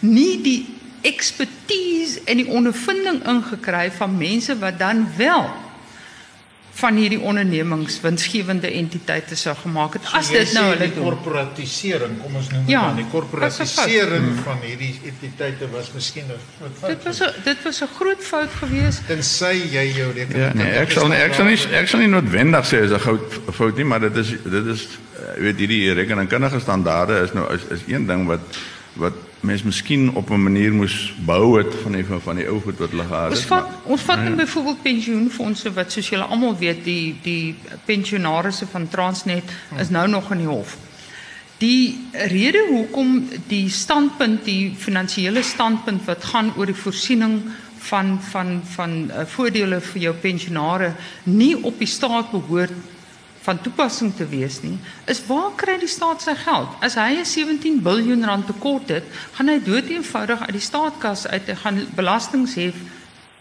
nie 0.00 0.40
die 0.42 0.60
ekspertise 1.02 2.20
en 2.24 2.36
die 2.36 2.48
ondervinding 2.48 3.22
ingekry 3.28 3.90
van 3.90 4.16
mense 4.16 4.58
wat 4.58 4.78
dan 4.78 5.06
wel 5.16 5.50
van 6.72 6.96
hierdie 6.96 7.20
ondernemings 7.20 7.98
winsgewende 8.00 8.70
entiteite 8.72 9.36
sou 9.36 9.52
gemaak 9.60 9.98
het. 9.98 10.06
As 10.16 10.30
jy 10.32 10.40
dit 10.40 10.54
nou 10.56 10.64
hulle 10.70 10.88
korporatisering, 10.94 12.14
kom 12.22 12.38
ons 12.40 12.48
noem 12.52 12.62
dit 12.64 12.72
Ja, 12.72 12.86
dan 12.88 13.02
die 13.02 13.08
korporatisering 13.12 14.30
van 14.40 14.62
hierdie 14.64 14.92
entiteite 15.10 15.68
was 15.74 15.90
miskien 15.92 16.30
'n 16.32 16.40
groot 16.58 16.78
fout. 16.80 16.94
Dit 16.94 17.04
was 17.04 17.20
'n 17.20 17.44
dit 17.44 17.62
was 17.64 17.82
'n 17.82 17.90
groot 17.98 18.22
fout 18.30 18.52
geweest. 18.62 19.06
tensy 19.06 19.54
jy 19.76 19.86
jou 20.00 20.12
rekening 20.12 20.42
Ja, 20.42 20.52
nee, 20.54 20.72
ek 20.72 20.90
sal 20.90 21.08
nie 21.08 21.20
ek 21.20 21.34
sal 21.34 21.44
nie 21.44 21.58
ek 21.82 21.88
sal 21.88 22.00
nie 22.00 22.08
noodwendig 22.08 22.64
sê 22.64 22.82
is 22.82 22.90
'n 22.90 23.00
goud 23.00 23.40
fout 23.52 23.76
nie, 23.76 23.84
maar 23.84 24.00
dit 24.00 24.16
is 24.16 24.28
dit 24.28 24.66
is 24.66 24.88
eh, 25.18 25.40
weet 25.40 25.58
hierdie 25.58 25.92
rekenkundige 25.92 26.60
standaarde 26.60 27.20
is 27.22 27.32
nou 27.32 27.52
is, 27.54 27.62
is 27.70 27.80
een 27.86 28.06
ding 28.06 28.26
wat 28.26 28.40
wat 28.94 29.12
mens 29.42 29.62
miskien 29.62 30.14
op 30.14 30.30
'n 30.30 30.42
manier 30.42 30.72
moes 30.72 31.14
bou 31.24 31.58
het 31.58 31.74
van 31.82 31.92
die 31.92 32.04
van 32.04 32.36
die 32.36 32.46
ou 32.46 32.60
goed 32.60 32.78
wat 32.78 32.90
hulle 32.90 33.04
gehad 33.04 33.30
het. 33.30 33.38
Ons 33.38 33.46
vat 33.46 33.62
maar- 33.62 33.78
ons 33.84 34.02
vat 34.02 34.22
nou 34.22 34.34
byvoorbeeld 34.34 34.82
pensioenfondse 34.82 35.72
wat 35.72 35.92
soos 35.92 36.08
julle 36.08 36.24
almal 36.24 36.58
weet 36.58 36.84
die 36.84 37.16
die 37.22 37.54
pensionaarsse 37.84 38.66
van 38.66 38.88
Transnet 38.88 39.44
is 39.78 39.88
nou 39.88 40.08
nog 40.08 40.30
in 40.30 40.38
die 40.38 40.46
hof. 40.46 40.76
Die 41.58 42.08
rede 42.12 42.66
hoekom 42.68 43.28
die 43.46 43.68
standpunt 43.70 44.44
die 44.44 44.74
finansiële 44.78 45.42
standpunt 45.42 46.04
wat 46.04 46.24
gaan 46.24 46.52
oor 46.56 46.66
die 46.66 46.74
voorsiening 46.74 47.40
van 47.78 48.20
van 48.22 48.60
van 48.64 49.10
uh, 49.10 49.26
voordele 49.26 49.80
vir 49.80 50.00
jou 50.00 50.14
pensionare 50.14 50.94
nie 51.22 51.56
op 51.62 51.78
die 51.78 51.86
staat 51.86 52.30
behoort 52.30 52.72
van 53.42 53.60
toepassing 53.60 54.12
te 54.14 54.26
wees 54.30 54.60
nie, 54.62 54.76
is 55.10 55.22
waar 55.26 55.50
kry 55.58 55.74
die 55.82 55.90
staat 55.90 56.22
sy 56.22 56.34
geld? 56.44 56.68
As 56.80 56.94
hy 56.94 57.18
'n 57.20 57.24
17 57.26 57.80
miljard 57.82 58.24
rand 58.24 58.46
tekort 58.46 58.88
het, 58.88 59.04
gaan 59.32 59.48
hy 59.48 59.58
dood 59.58 59.90
eenvoudig 59.90 60.40
uit 60.40 60.52
die 60.52 60.68
staatkas 60.70 61.26
uit 61.26 61.46
hy 61.46 61.54
gaan 61.54 61.86
belastings 61.94 62.54
hef 62.54 62.74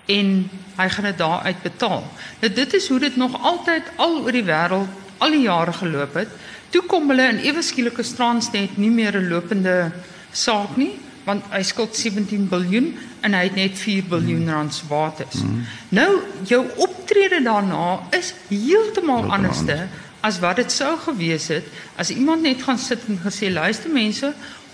en 0.06 0.49
hy 0.78 0.89
gaan 0.89 1.06
dit 1.06 1.18
daar 1.18 1.41
uit 1.41 1.62
betaal. 1.64 2.04
Nou 2.41 2.54
dit 2.54 2.74
is 2.74 2.88
hoe 2.88 2.99
dit 2.99 3.16
nog 3.16 3.43
altyd 3.43 3.84
al 3.95 4.24
oor 4.24 4.32
die 4.32 4.43
wêreld 4.43 4.88
al 5.18 5.32
die 5.32 5.45
jare 5.45 5.74
geloop 5.74 6.14
het. 6.14 6.30
Toe 6.70 6.82
kom 6.88 7.10
hulle 7.12 7.28
in 7.30 7.43
ewe 7.45 7.62
skielike 7.62 8.04
Transnet 8.16 8.78
nie 8.78 8.89
meer 8.89 9.18
'n 9.18 9.30
lopende 9.30 9.91
saak 10.32 10.78
nie, 10.78 10.97
want 11.26 11.43
hy 11.52 11.62
skuld 11.64 11.95
17 11.95 12.47
miljard 12.52 12.97
en 13.22 13.34
hy 13.34 13.43
het 13.43 13.56
net 13.56 13.78
4 13.78 14.04
miljard 14.10 14.49
rand 14.49 14.74
se 14.74 14.86
bates. 14.89 15.43
Mm. 15.43 15.66
Nou 15.89 16.22
jou 16.49 16.66
optrede 17.12 17.43
daarna 17.43 17.99
is 18.09 18.34
heeltemal 18.47 19.32
anderste 19.32 19.88
as 20.22 20.39
wat 20.39 20.55
dit 20.55 20.72
sou 20.72 20.93
gewees 21.03 21.49
het 21.51 21.68
as 21.99 22.09
iemand 22.14 22.41
net 22.41 22.64
gaan 22.64 22.80
sit 22.80 23.03
en 23.12 23.20
gesê 23.20 23.49
luister 23.51 23.91
mense 23.91 24.30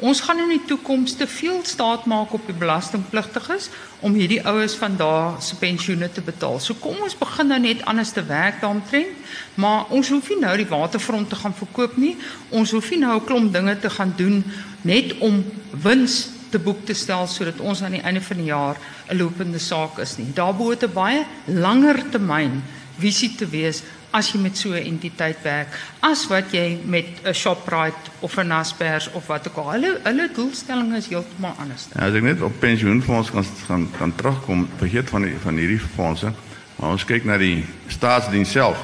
ons 0.05 0.21
gaan 0.21 0.43
in 0.43 0.51
die 0.53 0.65
toekoms 0.69 1.15
te 1.17 1.25
veel 1.27 1.63
staat 1.65 2.05
maak 2.05 2.35
op 2.37 2.45
die 2.45 2.53
belastingpligtiges 2.53 3.71
om 4.05 4.13
hierdie 4.13 4.43
oues 4.45 4.77
van 4.77 4.99
daar 4.99 5.41
se 5.41 5.57
pensioene 5.57 6.11
te 6.13 6.21
betaal. 6.21 6.59
So 6.61 6.77
kom 6.77 7.01
ons 7.01 7.17
begin 7.17 7.49
nou 7.49 7.57
net 7.63 7.81
anders 7.89 8.13
te 8.13 8.21
werk 8.21 8.61
daaromtrent, 8.61 9.17
maar 9.55 9.89
ons 9.89 10.13
hoef 10.13 10.29
nie 10.29 10.37
nou 10.43 10.53
die 10.61 10.69
waterfront 10.69 11.33
te 11.33 11.41
gaan 11.41 11.57
verkoop 11.57 11.97
nie. 11.97 12.13
Ons 12.53 12.75
hoef 12.77 12.91
nie 12.93 13.01
nou 13.01 13.17
'n 13.17 13.25
klomp 13.25 13.53
dinge 13.53 13.79
te 13.79 13.89
gaan 13.89 14.13
doen 14.17 14.43
net 14.85 15.17
om 15.17 15.41
wins 15.71 16.36
te 16.49 16.59
boek 16.59 16.85
te 16.85 16.93
stel 16.93 17.27
sodat 17.27 17.59
ons 17.59 17.81
aan 17.83 17.97
die 17.97 18.01
einde 18.01 18.21
van 18.21 18.37
die 18.37 18.49
jaar 18.51 18.77
'n 19.09 19.17
lopende 19.17 19.59
saak 19.59 19.99
is 19.99 20.17
nie. 20.17 20.33
Daar 20.33 20.55
behoort 20.55 20.83
'n 20.83 20.93
baie 20.93 21.25
langer 21.45 22.09
termyn 22.09 22.63
visie 22.97 23.35
te 23.35 23.45
wees 23.45 23.83
as 24.11 24.31
jy 24.31 24.39
met 24.39 24.57
so 24.57 24.73
'n 24.73 24.85
entiteit 24.85 25.37
werk 25.43 25.67
as 26.01 26.27
wat 26.27 26.51
jy 26.51 26.79
met 26.85 27.05
'n 27.23 27.33
Shoprite 27.33 28.09
of 28.19 28.37
'n 28.37 28.47
Naspers 28.47 29.11
of 29.11 29.27
wat 29.27 29.47
ook 29.47 29.57
al. 29.57 29.71
Hulle 29.71 29.99
hulle 30.03 30.29
doelstelling 30.33 30.95
is 30.95 31.07
heeltemal 31.07 31.55
anders. 31.59 31.87
Ja, 31.93 32.07
as 32.07 32.13
ek 32.13 32.23
net 32.23 32.41
op 32.41 32.59
pensioenfonds 32.59 33.31
kan 33.31 33.45
gaan 33.67 33.89
kan 33.97 34.15
terugkom, 34.15 34.67
vergeet 34.77 35.09
van 35.09 35.21
die, 35.21 35.35
van 35.41 35.57
hierdie 35.57 35.79
fondse, 35.79 36.31
maar 36.75 36.89
ons 36.89 37.05
kyk 37.05 37.25
na 37.25 37.37
die 37.37 37.65
staatsdiens 37.87 38.51
self. 38.51 38.77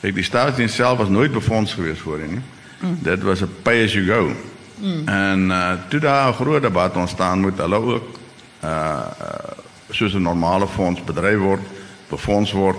Kyk, 0.00 0.14
die 0.14 0.24
staatsdiens 0.24 0.74
self 0.74 0.98
was 0.98 1.08
nooit 1.08 1.32
befonds 1.32 1.74
gewees 1.74 1.98
voorheen 1.98 2.30
nie. 2.30 2.42
Mm. 2.80 2.98
Dit 3.02 3.22
was 3.22 3.40
'n 3.42 3.50
pay 3.62 3.84
as 3.84 3.92
you 3.92 4.06
go. 4.06 4.34
Mm. 4.80 5.08
En 5.08 5.40
uh 5.50 5.72
toe 5.88 6.00
daar 6.00 6.28
'n 6.28 6.34
groot 6.34 6.62
debat 6.62 6.96
ontstaan 6.96 7.40
moet 7.40 7.58
hulle 7.58 7.76
ook 7.76 8.18
uh 8.64 9.06
soos 9.90 10.14
'n 10.14 10.22
normale 10.22 10.68
fonds 10.68 11.04
bedryf 11.04 11.38
word, 11.38 11.62
befonds 12.08 12.52
word 12.52 12.76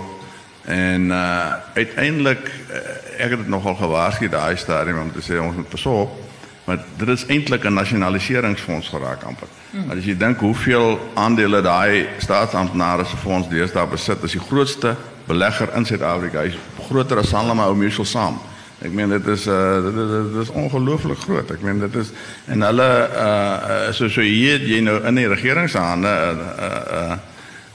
En 0.64 1.02
uh 1.06 1.52
uiteindelik 1.74 2.50
uh, 2.70 3.24
ek 3.24 3.30
het 3.30 3.38
dit 3.38 3.48
nogal 3.48 3.74
gewaarsku 3.74 4.28
daai 4.28 4.56
stadium 4.56 5.00
om 5.00 5.12
te 5.12 5.22
sê 5.22 5.40
ons 5.42 5.56
moet 5.56 5.68
pasop 5.68 6.20
want 6.64 6.80
dit 6.96 7.08
is 7.08 7.24
eintlik 7.26 7.64
'n 7.64 7.74
nasionaliseringsfonds 7.74 8.88
geraak 8.88 9.22
amper. 9.22 9.48
Mm. 9.70 9.90
As 9.90 10.04
jy 10.04 10.16
dink 10.16 10.38
hoeveel 10.38 11.10
aandele 11.14 11.60
daai 11.62 12.08
staatsamptenare 12.18 13.04
se 13.04 13.16
fonds 13.16 13.48
deesdae 13.48 13.86
besit, 13.86 14.22
is 14.22 14.32
die 14.32 14.40
grootste 14.40 14.96
belegger 15.26 15.74
in 15.74 15.84
Suid-Afrika. 15.84 16.40
Hy's 16.40 16.58
groter 16.88 17.18
as 17.18 17.28
Sanlam 17.28 17.58
ou 17.58 17.74
Mutual 17.74 18.06
saam. 18.06 18.38
Ek 18.82 18.90
meen 18.90 19.12
dit 19.14 19.26
is 19.26 19.46
uh 19.46 19.82
dit 19.84 19.98
is, 20.04 20.12
dit 20.32 20.40
is 20.42 20.50
ongelooflik 20.50 21.18
groot. 21.18 21.50
Ek 21.54 21.62
meen 21.62 21.78
dit 21.82 21.98
is 22.00 22.10
en 22.50 22.62
hulle 22.66 22.88
uh 23.24 23.92
so 23.94 24.08
so 24.08 24.24
hier 24.26 24.62
jy 24.66 24.80
nou 24.82 24.98
in 25.06 25.20
die 25.20 25.28
regering 25.30 25.70
se 25.70 25.78
hande 25.78 26.08
'n 26.08 26.40
uh, 26.40 26.70
'n 26.72 27.20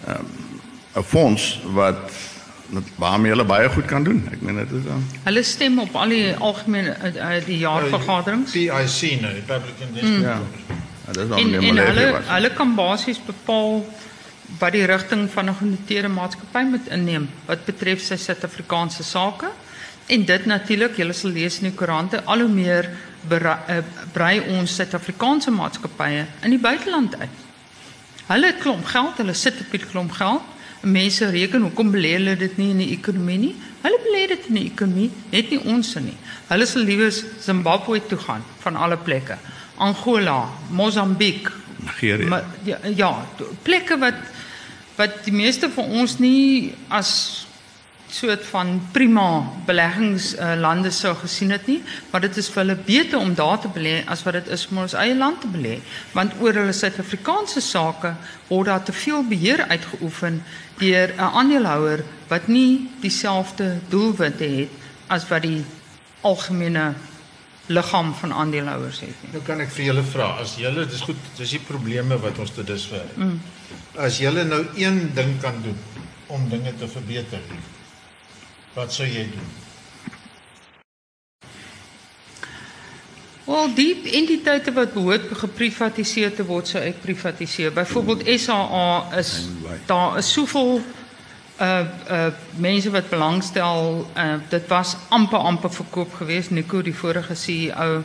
uh, 0.07 0.17
'n 0.17 0.25
uh, 0.97 1.03
fonds 1.03 1.59
wat 1.77 2.11
waarmee 2.95 3.31
hulle 3.31 3.45
baie 3.47 3.69
goed 3.69 3.85
kan 3.85 4.03
doen. 4.03 4.27
Ek 4.31 4.41
meen 4.41 4.55
dit 4.55 4.71
is 4.79 4.83
dan. 4.83 5.03
Hulle 5.23 5.43
stem 5.43 5.79
op 5.79 5.95
al 5.95 6.09
die 6.11 6.35
algemene 6.35 6.95
uh, 6.99 7.29
die 7.45 7.57
jaarvergaderings. 7.57 8.51
PIC 8.51 9.21
nou, 9.21 9.33
Republican 9.33 9.93
National. 9.93 10.17
Mm. 10.17 10.23
Ja. 10.23 10.39
ja. 10.67 10.75
Dit 11.07 11.23
is 11.23 11.29
dan 11.29 11.49
meer 11.49 11.73
maar 11.73 11.85
hulle 11.85 12.07
hulle 12.27 12.51
kan 12.53 12.75
basies 12.75 13.21
bepaal 13.23 13.85
wat 14.59 14.71
die 14.71 14.85
rigting 14.85 15.29
van 15.31 15.49
'n 15.49 15.55
genoteerde 15.55 16.07
maatskappy 16.07 16.63
moet 16.67 16.87
inneem 16.87 17.29
wat 17.45 17.65
betref 17.65 18.01
sy 18.01 18.15
Suid-Afrikaanse 18.15 19.03
sake. 19.03 19.51
En 20.07 20.25
dit 20.25 20.45
natuurlik, 20.45 20.97
julle 20.97 21.13
sal 21.13 21.31
lees 21.35 21.59
in 21.59 21.69
die 21.69 21.75
koerante, 21.75 22.23
al 22.23 22.39
hoe 22.45 22.51
meer 22.51 22.89
eh, 23.29 23.77
brei 24.13 24.39
ons 24.55 24.75
Suid-Afrikaanse 24.75 25.51
maatskappye 25.51 26.25
in 26.43 26.55
die 26.55 26.61
buiteland 26.61 27.17
uit. 27.19 27.43
Hulle 28.27 28.53
klomp 28.59 28.85
geld, 28.85 29.17
hulle 29.17 29.33
sit 29.33 29.59
op 29.59 29.73
'n 29.73 29.89
klomp 29.91 30.11
geld 30.11 30.55
mense 30.81 31.29
reken 31.29 31.61
hoekom 31.61 31.91
belê 31.91 32.13
hulle 32.17 32.35
dit 32.37 32.57
nie 32.57 32.69
in 32.73 32.81
die 32.83 32.91
ekonomie 32.93 33.37
nie? 33.41 33.53
Hulle 33.81 33.99
belê 34.05 34.23
dit 34.33 34.49
in 34.51 34.59
die 34.59 34.65
ekonomie, 34.69 35.09
net 35.31 35.51
nie 35.53 35.59
ons 35.65 35.93
nie. 36.03 36.15
Hulle 36.49 36.67
sal 36.69 36.85
liewer 36.87 37.11
Zimbabwe 37.13 38.01
toe 38.09 38.19
gaan 38.21 38.45
van 38.63 38.75
alle 38.75 38.97
plekke. 38.97 39.37
Angola, 39.77 40.47
Mosambiek, 40.73 41.49
Nigeria. 41.83 42.41
Ja, 42.65 42.79
ja, 42.95 43.11
plekke 43.63 43.99
wat 44.01 44.25
wat 44.97 45.19
die 45.27 45.33
meeste 45.33 45.69
van 45.69 45.91
ons 45.93 46.15
nie 46.17 46.73
as 46.89 47.45
soort 48.09 48.45
van 48.45 48.81
prima 48.91 49.43
beleggingslande 49.65 50.87
uh, 50.87 50.93
sou 50.93 51.13
gesien 51.15 51.51
het 51.51 51.67
nie, 51.67 51.81
maar 52.11 52.23
dit 52.23 52.37
is 52.37 52.47
vir 52.49 52.63
hulle 52.63 52.77
beter 52.87 53.19
om 53.19 53.33
daar 53.35 53.59
te 53.59 53.71
belê 53.73 53.97
as 54.07 54.23
wat 54.23 54.37
dit 54.39 54.47
is 54.55 54.67
om 54.71 54.83
ons 54.85 54.95
eie 54.95 55.15
land 55.15 55.41
te 55.43 55.51
belê, 55.51 55.77
want 56.15 56.37
oor 56.39 56.55
hulle 56.61 56.75
Suid-Afrikaanse 56.75 57.61
sake 57.61 58.13
word 58.47 58.71
daar 58.71 58.83
te 58.83 58.95
veel 58.95 59.25
beheer 59.27 59.65
uitgeoefen 59.67 60.43
deur 60.79 61.13
'n 61.17 61.33
aandeelhouer 61.41 62.03
wat 62.27 62.47
nie 62.47 62.89
dieselfde 63.01 63.79
doelwitte 63.89 64.43
het 64.43 64.69
as 65.07 65.27
wat 65.27 65.41
die 65.41 65.63
algemene 66.21 66.93
liggaam 67.67 68.13
van 68.13 68.33
aandeelhouers 68.33 68.99
het 68.99 69.15
nie. 69.23 69.31
Nou 69.31 69.43
kan 69.43 69.59
ek 69.59 69.71
vir 69.75 69.85
julle 69.85 70.03
vra, 70.03 70.27
as 70.41 70.55
julle 70.55 70.85
dis 70.85 71.01
goed, 71.01 71.19
dis 71.37 71.49
die 71.49 71.59
probleme 71.59 72.17
wat 72.23 72.39
ons 72.39 72.51
tot 72.55 72.67
dusver 72.67 73.03
het. 73.03 73.17
Mm. 73.17 73.41
As 73.99 74.19
julle 74.23 74.43
nou 74.47 74.65
een 74.75 75.11
ding 75.15 75.39
kan 75.41 75.59
doen 75.63 75.77
om 76.27 76.49
dinge 76.49 76.73
te 76.79 76.87
verbeter, 76.87 77.43
Wat 78.77 78.93
sou 78.93 79.07
jy 79.09 79.23
doen? 79.31 79.45
Wel, 83.47 83.71
die 83.73 84.11
entiteite 84.19 84.73
wat 84.75 84.93
behoort 84.93 85.31
geprivatiseer 85.39 86.35
te 86.35 86.45
word, 86.45 86.69
sou 86.69 86.83
ek 86.85 86.99
privatiseer. 87.01 87.73
Byvoorbeeld 87.73 88.27
SAA 88.43 89.17
is 89.17 89.31
daar 89.89 90.19
is 90.21 90.29
soveel 90.29 90.77
uh 91.57 91.87
uh 92.17 92.27
mense 92.61 92.93
wat 92.93 93.09
belangstel. 93.09 94.05
Uh 94.13 94.37
dit 94.51 94.69
was 94.69 94.93
amper 95.09 95.39
amper 95.39 95.73
verkoop 95.73 96.13
geweest. 96.19 96.53
Nico 96.53 96.81
die 96.85 96.95
vorige 96.95 97.33
CEO 97.33 98.03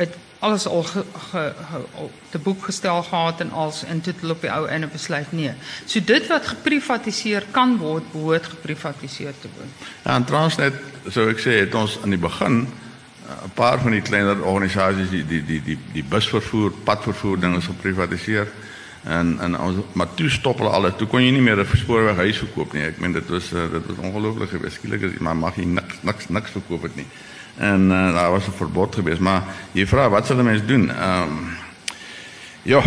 het 0.00 0.16
alles 0.40 0.66
al 0.66 0.82
ge, 0.82 1.04
ge, 1.30 1.52
ge, 1.70 2.08
te 2.28 2.38
boek 2.38 2.64
gestel 2.64 3.02
gehad 3.02 3.40
en 3.40 3.52
als 3.52 3.84
in 3.84 4.00
totaal 4.00 4.30
op 4.30 4.40
die 4.40 4.50
ou 4.52 4.66
en 4.68 4.88
besluit 4.92 5.32
nee. 5.32 5.52
So 5.84 6.00
dit 6.04 6.26
wat 6.26 6.46
geprivatiseer 6.46 7.44
kan 7.50 7.76
word, 7.76 8.06
behoort 8.12 8.46
geprivatiseer 8.54 9.34
te 9.40 9.50
word. 9.56 9.88
Ja, 10.04 10.14
en 10.14 10.24
Transnet, 10.24 10.78
so 11.08 11.28
ek 11.28 11.42
sê, 11.44 11.60
het 11.60 11.76
ons 11.76 11.98
aan 12.00 12.16
die 12.16 12.20
begin 12.20 12.62
eh, 12.64 13.44
'n 13.44 13.52
paar 13.54 13.80
van 13.84 13.92
die 13.92 14.00
kleiner 14.00 14.40
organisasies 14.40 15.10
die 15.10 15.26
die 15.26 15.44
die 15.44 15.62
die 15.62 15.78
die 15.92 16.04
busvervoer, 16.04 16.72
padvervoer 16.84 17.40
dinge 17.40 17.60
geprivatiseer 17.60 18.48
en 19.04 19.36
en 19.40 19.58
ons 19.60 19.84
maar 19.92 20.14
toe 20.14 20.30
stop 20.30 20.58
hulle 20.58 20.72
alles. 20.72 20.96
Toe 20.96 21.06
kon 21.08 21.22
jy 21.22 21.30
nie 21.30 21.44
meer 21.44 21.60
'n 21.60 21.76
spoorweg 21.76 22.16
huis 22.16 22.38
verkoop 22.38 22.72
nie. 22.72 22.82
Ek 22.82 22.98
meen 22.98 23.12
dit 23.12 23.28
was 23.28 23.52
eh, 23.52 23.68
dit 23.72 23.86
was 23.86 24.04
ongelooflik 24.06 24.50
geweest. 24.50 24.76
Skielik 24.76 25.02
is 25.02 25.18
maar 25.18 25.36
mag 25.36 25.56
jy 25.56 25.64
niks 25.64 26.00
niks 26.02 26.28
niks 26.28 26.50
verkoop 26.50 26.82
het 26.82 26.96
nie 26.96 27.06
en 27.56 27.80
uh, 27.90 28.12
daar 28.12 28.30
was 28.30 28.46
'n 28.46 28.56
verbod 28.56 28.94
geweest. 28.94 29.20
Maar 29.20 29.42
jy 29.72 29.86
vra 29.86 30.08
wat 30.08 30.26
sal 30.26 30.36
'n 30.36 30.44
mens 30.44 30.66
doen? 30.66 30.90
Ehm 30.90 31.22
um, 31.22 31.58
ja 32.62 32.82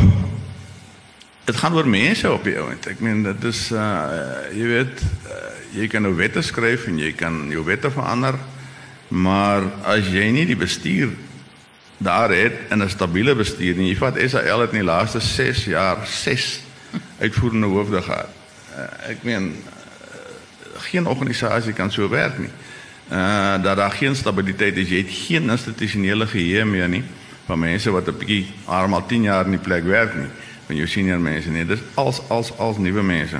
dit 1.43 1.55
gaan 1.55 1.73
oor 1.73 1.87
mense 1.87 2.31
op 2.31 2.43
die 2.43 2.55
ount 2.59 2.87
ek 2.87 3.01
meen 3.03 3.23
dit 3.25 3.43
is 3.49 3.65
uh, 3.75 4.07
jy 4.55 4.67
weet 4.69 5.03
uh, 5.27 5.39
jy 5.75 5.87
kan 5.91 6.05
nou 6.05 6.13
wette 6.15 6.43
skryf 6.45 6.87
en 6.87 6.99
jy 7.01 7.11
kan 7.17 7.49
jou 7.51 7.65
wette 7.67 7.91
verander 7.91 8.37
maar 9.13 9.65
as 9.89 10.07
jy 10.13 10.29
nie 10.31 10.45
die 10.49 10.59
bestuur 10.59 11.11
daar 12.03 12.31
het 12.31 12.71
en 12.71 12.83
'n 12.83 12.89
stabiele 12.89 13.35
bestuur 13.35 13.75
nie 13.75 13.91
jy 13.91 13.97
vat 13.99 14.19
SAL 14.19 14.65
het 14.65 14.71
in 14.71 14.83
die 14.83 14.91
laaste 14.91 15.19
6 15.19 15.65
jaar 15.65 16.05
6 16.07 16.61
uitvoerende 17.19 17.67
hoofde 17.67 18.01
gehad. 18.01 18.29
Uh, 18.77 19.09
ek 19.09 19.23
meen 19.23 19.51
uh, 19.53 20.81
geen 20.89 21.05
organisasie 21.05 21.73
kan 21.73 21.91
so 21.91 22.09
werk 22.09 22.37
nie 22.37 22.51
uh 23.13 23.63
dat 23.63 23.77
daar 23.77 23.91
geen 23.91 24.15
stabiliteit 24.15 24.77
is. 24.77 24.89
Jy 24.89 24.97
het 24.97 25.11
geen 25.11 25.49
institusionele 25.49 26.27
geheue 26.27 26.65
meer 26.65 26.89
nie 26.89 27.03
van 27.45 27.59
mense 27.59 27.91
wat 27.91 28.07
'n 28.07 28.17
bietjie 28.17 28.45
almal 28.65 29.05
10 29.05 29.21
jaar 29.21 29.45
in 29.45 29.51
die 29.51 29.59
plek 29.59 29.83
werk 29.83 30.15
nie. 30.15 30.29
Van 30.65 30.75
jou 30.75 30.87
senior 30.87 31.19
mense 31.19 31.49
nie. 31.49 31.65
Dis 31.65 31.79
als 31.93 32.21
als 32.29 32.57
als 32.57 32.77
nuwe 32.77 33.03
mense. 33.03 33.39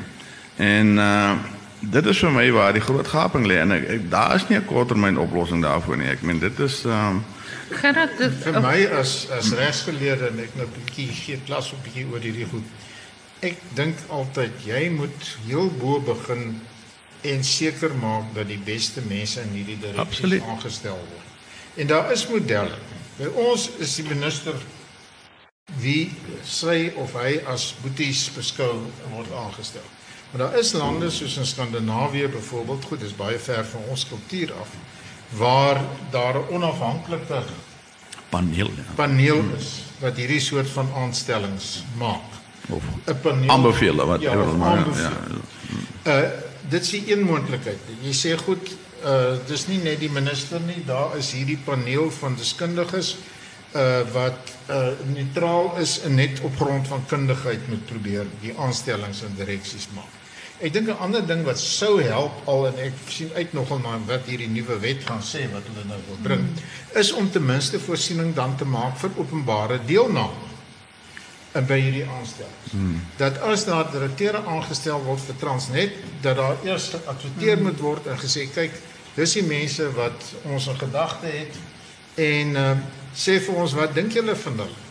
En 0.55 0.87
uh 0.97 1.31
dit 1.79 2.05
is 2.05 2.19
vir 2.19 2.31
my 2.31 2.51
waar 2.51 2.73
die 2.73 2.81
groot 2.81 3.07
gaping 3.07 3.45
lê 3.45 3.57
en 3.59 3.71
ek, 3.71 3.87
ek 3.89 4.09
daar 4.11 4.35
is 4.35 4.47
nie 4.47 4.57
'n 4.57 4.65
korttermyn 4.65 5.17
oplossing 5.17 5.61
daarvoor 5.61 5.97
nie. 5.97 6.07
Ek 6.07 6.21
meen 6.21 6.39
dit 6.39 6.59
is 6.59 6.83
um 6.85 7.23
Gerard 7.69 8.17
dit 8.17 8.31
vir 8.43 8.61
my 8.61 8.85
as 8.99 9.27
as 9.31 9.51
regsgeleerde 9.53 10.27
en 10.27 10.39
ek 10.39 10.55
nou 10.55 10.65
'n 10.65 10.73
bietjie 10.77 11.07
gee 11.07 11.39
klas 11.45 11.71
op 11.73 11.83
bietjie 11.83 12.05
oor 12.11 12.19
hierdie 12.19 12.45
goed. 12.45 12.63
Ek 13.39 13.57
dink 13.75 13.97
altyd 14.09 14.51
jy 14.65 14.89
moet 14.89 15.37
heel 15.47 15.71
bo 15.79 15.99
begin 15.99 16.61
en 17.23 17.43
seker 17.43 17.95
maak 17.95 18.33
dat 18.35 18.47
die 18.47 18.59
beste 18.59 19.01
mense 19.07 19.41
in 19.41 19.55
hierdie 19.57 19.79
direksie 19.79 20.41
aangestel 20.43 20.99
word. 20.99 21.29
En 21.75 21.87
daar 21.87 22.11
is 22.11 22.27
modelle. 22.27 22.77
By 23.17 23.29
ons 23.47 23.69
is 23.81 23.95
die 23.95 24.05
minister 24.07 24.57
wie 25.79 26.11
sy 26.43 26.91
of 26.99 27.15
hy 27.17 27.37
as 27.49 27.71
boeties 27.81 28.27
beskou 28.35 28.71
word 29.13 29.31
aangestel. 29.45 29.85
Maar 30.31 30.47
daar 30.47 30.57
is 30.59 30.73
lande 30.73 31.09
soos 31.13 31.37
in 31.37 31.45
Skandinawië 31.45 32.27
byvoorbeeld, 32.33 32.85
goed, 32.89 32.99
dis 32.99 33.15
baie 33.15 33.39
ver 33.39 33.65
van 33.65 33.81
ons 33.93 34.07
kultuur 34.09 34.53
af, 34.61 34.69
waar 35.37 35.81
daar 36.11 36.39
'n 36.39 36.53
onafhanklike 36.57 37.43
paneel 38.29 38.71
ja. 38.75 38.93
paneel 38.95 39.43
is 39.57 39.83
wat 39.99 40.17
hierdie 40.17 40.41
soort 40.41 40.69
van 40.69 40.89
aanstellings 40.97 41.83
maak. 41.97 42.29
Of 42.69 42.83
'n 43.05 43.19
paneel 43.21 43.49
aanbeveel 43.49 44.05
wat 44.05 44.21
ja, 44.21 44.35
maar 44.35 44.85
ja. 44.97 45.11
Uh 46.03 46.51
dit 46.69 46.81
is 46.81 46.93
een 47.07 47.23
moontlikheid. 47.27 47.79
Jy 48.01 48.13
sê 48.13 48.37
goed, 48.37 48.71
Uh 49.03 49.35
dis 49.49 49.65
nie 49.67 49.81
net 49.83 49.99
die 49.99 50.11
minister 50.11 50.61
nie, 50.63 50.79
daar 50.87 51.17
is 51.19 51.33
hierdie 51.35 51.59
paneel 51.65 52.07
van 52.21 52.37
deskundiges 52.39 53.17
uh 53.75 54.03
wat 54.13 54.51
uh 54.71 54.93
neutraal 55.11 55.73
is 55.81 55.97
en 56.07 56.15
net 56.15 56.39
op 56.47 56.55
grond 56.55 56.87
van 56.87 57.03
kundigheid 57.11 57.67
moet 57.67 57.83
probeer 57.89 58.29
die 58.39 58.53
aanstellings 58.55 59.23
en 59.27 59.35
direksies 59.35 59.89
maak. 59.97 60.13
Ek 60.63 60.71
dink 60.71 60.87
'n 60.87 61.03
ander 61.03 61.25
ding 61.27 61.43
wat 61.43 61.59
sou 61.59 61.99
help 62.01 62.47
al 62.47 62.67
en 62.67 62.79
ek 62.79 62.95
sien 63.09 63.33
uit 63.35 63.53
nogal 63.53 63.83
na 63.83 63.97
wat 64.07 64.29
hierdie 64.29 64.47
nuwe 64.47 64.79
wet 64.79 65.03
gaan 65.03 65.23
sê 65.33 65.49
wat 65.51 65.67
hulle 65.67 65.83
nou 65.89 65.99
wil 66.07 66.23
bring, 66.23 66.47
is 66.95 67.11
om 67.11 67.27
ten 67.31 67.45
minste 67.45 67.79
voorsiening 67.79 68.31
dan 68.35 68.55
te 68.55 68.65
maak 68.65 68.95
vir 69.03 69.11
openbare 69.17 69.79
deelname 69.85 70.52
en 71.53 71.65
by 71.69 71.77
hierdie 71.79 72.05
aanstellings. 72.05 72.71
Hmm. 72.71 73.01
Dat 73.17 73.37
as 73.45 73.65
daar 73.65 73.91
direkteure 73.91 74.41
aangestel 74.49 75.03
word 75.05 75.21
vir 75.27 75.37
Transnet, 75.41 75.99
dat 76.21 76.39
daar 76.39 76.57
eers 76.65 76.89
geadverteer 76.95 77.55
hmm. 77.55 77.69
moet 77.69 77.83
word 77.83 78.09
en 78.09 78.17
gesê 78.21 78.47
kyk, 78.53 78.79
dis 79.15 79.35
die 79.37 79.45
mense 79.45 79.89
wat 79.97 80.33
ons 80.49 80.67
in 80.71 80.79
gedagte 80.79 81.29
het 81.29 81.59
en 82.23 82.57
uh, 82.57 82.71
sê 83.13 83.37
vir 83.41 83.61
ons 83.61 83.75
wat 83.77 83.93
dink 83.93 84.13
julle 84.17 84.35
van 84.45 84.65
hulle? 84.65 84.81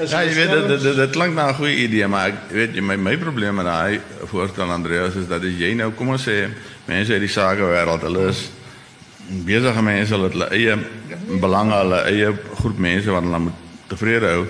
Ja, 0.00 0.22
jy 0.24 0.32
weet 0.34 0.50
dit 0.50 0.70
dit, 0.82 0.96
dit 0.96 1.10
klink 1.12 1.34
na 1.36 1.50
'n 1.50 1.54
goeie 1.54 1.76
idee, 1.84 2.06
maar 2.08 2.30
ek 2.32 2.38
weet 2.50 2.74
jy 2.74 2.82
my 2.82 2.96
my 2.96 3.16
probleem 3.16 3.54
met 3.54 3.66
daai 3.66 4.00
voorstel 4.30 4.70
Andreas 4.70 5.14
is 5.14 5.28
dat 5.28 5.44
as 5.44 5.58
jy 5.58 5.74
nou 5.74 5.92
kom 5.92 6.08
ons 6.08 6.22
sê 6.28 6.48
mense 6.86 7.12
uit 7.12 7.20
die 7.20 7.28
sake 7.28 7.60
wêreld, 7.60 8.02
hulle 8.02 8.28
is 8.30 8.50
besige 9.46 9.82
mense, 9.82 10.14
hulle 10.14 10.30
het 10.30 10.32
hulle 10.32 10.48
eie 10.50 10.78
belange, 11.40 11.74
hulle 11.74 12.00
eie 12.08 12.32
groep 12.54 12.78
mense 12.78 13.10
wat 13.10 13.22
hulle 13.22 13.38
moet 13.38 13.58
tevrede 13.88 14.26
hou. 14.26 14.46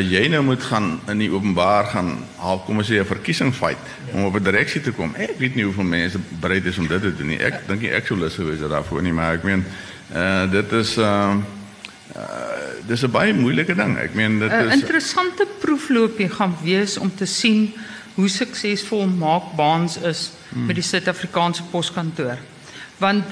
Jy 0.00 0.28
nou 0.28 0.42
moet 0.42 0.62
gaan 0.62 1.00
in 1.08 1.18
die 1.18 1.30
openbaar 1.30 1.84
gaan, 1.84 2.18
half 2.36 2.64
kom 2.64 2.78
ons 2.78 2.88
sê 2.90 3.00
'n 3.00 3.04
verkiesing 3.04 3.54
fight 3.54 3.82
om 4.12 4.24
op 4.24 4.34
'n 4.36 4.42
direksie 4.42 4.80
te 4.80 4.92
kom. 4.92 5.14
Ek 5.14 5.38
weet 5.38 5.54
nie 5.54 5.64
hoeveel 5.64 5.84
mense 5.84 6.18
bereid 6.40 6.64
is 6.64 6.78
om 6.78 6.86
dit 6.86 7.02
te 7.02 7.16
doen 7.16 7.26
nie. 7.26 7.38
Ek 7.38 7.66
dink 7.68 7.80
nie 7.80 7.90
ek 7.90 8.06
sou 8.06 8.18
lus 8.18 8.34
gewees 8.34 8.60
het 8.60 8.70
daarvoor 8.70 9.02
nie, 9.02 9.12
maar 9.12 9.34
ek 9.34 9.42
meen 9.44 9.64
uh 10.14 10.50
dit 10.50 10.72
is 10.72 10.98
uh 10.98 11.36
Uh, 12.16 12.22
dis 12.86 13.02
'n 13.02 13.10
baie 13.10 13.34
moeilike 13.34 13.74
ding. 13.74 13.98
Ek 13.98 14.14
meen 14.14 14.38
dit 14.38 14.52
is 14.52 14.72
'n 14.72 14.78
interessante 14.78 15.46
proefloopie 15.60 16.28
gaan 16.28 16.56
wees 16.62 16.96
om 16.96 17.14
te 17.14 17.26
sien 17.26 17.74
hoe 18.14 18.28
suksesvol 18.28 19.06
Maak 19.06 19.52
Baans 19.56 19.98
is 19.98 20.32
hmm. 20.48 20.66
met 20.66 20.74
die 20.74 20.84
Suid-Afrikaanse 20.84 21.62
poskantoor. 21.70 22.38
Want 22.96 23.24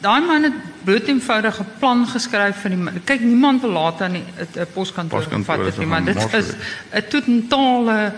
daai 0.00 0.20
man 0.20 0.42
het 0.46 0.58
bloot 0.84 1.08
eenvoudig 1.10 1.60
'n 1.60 1.70
plan 1.78 2.06
geskryf 2.06 2.60
vir 2.62 2.70
die 2.70 3.00
kyk 3.04 3.20
niemand 3.20 3.60
wil 3.60 3.70
laat 3.70 4.02
aan 4.02 4.16
'n 4.16 4.66
poskantoor 4.72 5.26
vat 5.44 5.64
dit 5.64 5.78
nie, 5.78 5.86
maar 5.86 6.04
dit 6.04 6.34
is 6.34 6.52
'n 6.92 7.08
totale 7.08 8.12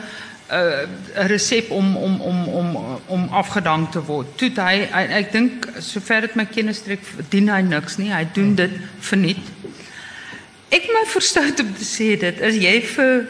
'n 0.51 0.57
uh, 0.57 1.27
resep 1.27 1.71
om 1.71 1.97
om 1.97 2.21
om 2.21 2.49
om 2.49 2.99
om 3.07 3.29
afgedank 3.29 3.93
te 3.93 4.03
word. 4.05 4.27
Toe 4.39 4.51
hy 4.57 4.89
ek 4.93 5.33
dink 5.33 5.69
sover 5.79 6.21
dit 6.21 6.35
my 6.35 6.45
kennis 6.45 6.83
trek, 6.83 7.01
dien 7.29 7.49
hy 7.49 7.61
niks 7.61 7.97
nie. 7.97 8.11
Hy 8.13 8.27
doen 8.35 8.55
dit 8.55 8.71
verniet. 8.99 9.47
Ek 10.69 10.87
my 10.95 11.05
verstout 11.07 11.61
om 11.61 11.75
te 11.75 11.87
sê 11.87 12.19
dit 12.19 12.41
is 12.41 12.59
jy 12.63 12.83
vir 12.83 13.27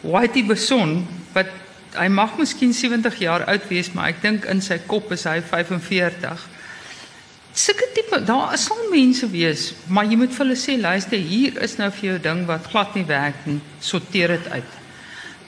Whitey 0.00 0.44
Beson 0.44 1.06
wat 1.32 1.52
hy 1.96 2.08
mag 2.08 2.38
miskien 2.38 2.72
70 2.72 3.18
jaar 3.18 3.44
oud 3.44 3.68
wees, 3.68 3.92
maar 3.92 4.08
ek 4.08 4.22
dink 4.22 4.44
in 4.44 4.60
sy 4.60 4.78
kop 4.86 5.12
is 5.12 5.24
hy 5.24 5.40
45. 5.40 6.55
Sulke 7.56 7.86
tipe 7.96 8.18
daar 8.28 8.56
sal 8.60 8.82
mense 8.92 9.28
wees, 9.32 9.70
maar 9.88 10.04
jy 10.04 10.18
moet 10.20 10.34
vir 10.34 10.44
hulle 10.44 10.58
sê 10.60 10.76
luister, 10.76 11.16
hier 11.16 11.56
is 11.64 11.78
nou 11.80 11.88
vir 11.98 12.10
jou 12.10 12.18
ding 12.26 12.44
wat 12.50 12.68
glad 12.68 12.98
nie 12.98 13.06
werk 13.08 13.46
nie. 13.48 13.60
Sorteer 13.80 14.36
dit 14.36 14.52
uit. 14.58 14.76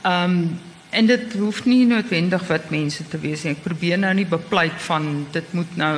Um 0.09 0.41
en 0.89 1.05
dit 1.05 1.35
hoef 1.37 1.67
nie 1.69 1.83
noodwendig 1.85 2.47
wat 2.49 2.71
mense 2.73 3.05
te 3.13 3.19
wees 3.21 3.43
nie. 3.45 3.53
Ek 3.53 3.61
probeer 3.61 3.99
nou 4.01 4.15
nie 4.17 4.25
bepleit 4.25 4.79
van 4.87 5.27
dit 5.35 5.51
moet 5.53 5.75
nou 5.77 5.97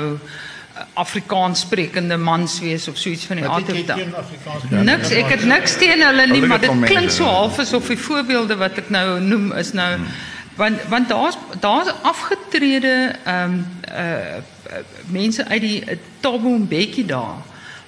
Afrikaans 0.98 1.60
sprekende 1.60 2.16
mans 2.18 2.56
wees 2.60 2.88
of 2.88 2.98
so 2.98 3.10
iets 3.10 3.28
van 3.30 3.40
die 3.40 3.46
aard 3.46 3.70
of 3.70 3.80
da. 3.86 3.96
Niks, 4.82 5.12
ek 5.14 5.30
het 5.34 5.44
niks 5.46 5.76
teen 5.78 6.02
hulle 6.02 6.26
nie, 6.30 6.42
maar 6.42 6.62
dit 6.62 6.84
klink 6.88 7.12
so 7.14 7.28
half 7.28 7.58
asof 7.62 7.90
die 7.92 7.98
voorbeelde 8.00 8.56
wat 8.60 8.78
ek 8.82 8.90
nou 8.94 9.20
noem 9.22 9.50
is 9.60 9.74
nou 9.76 9.92
want 10.60 10.82
want 10.92 11.08
daar's 11.08 11.38
daar's 11.60 11.92
afgetrede 12.02 12.94
ehm 13.24 13.52
um, 13.52 13.66
uh 13.90 14.38
mense 15.10 15.44
uit 15.46 15.60
die 15.60 15.98
Tabo 16.20 16.50
Mbeki 16.62 17.06
daar 17.06 17.40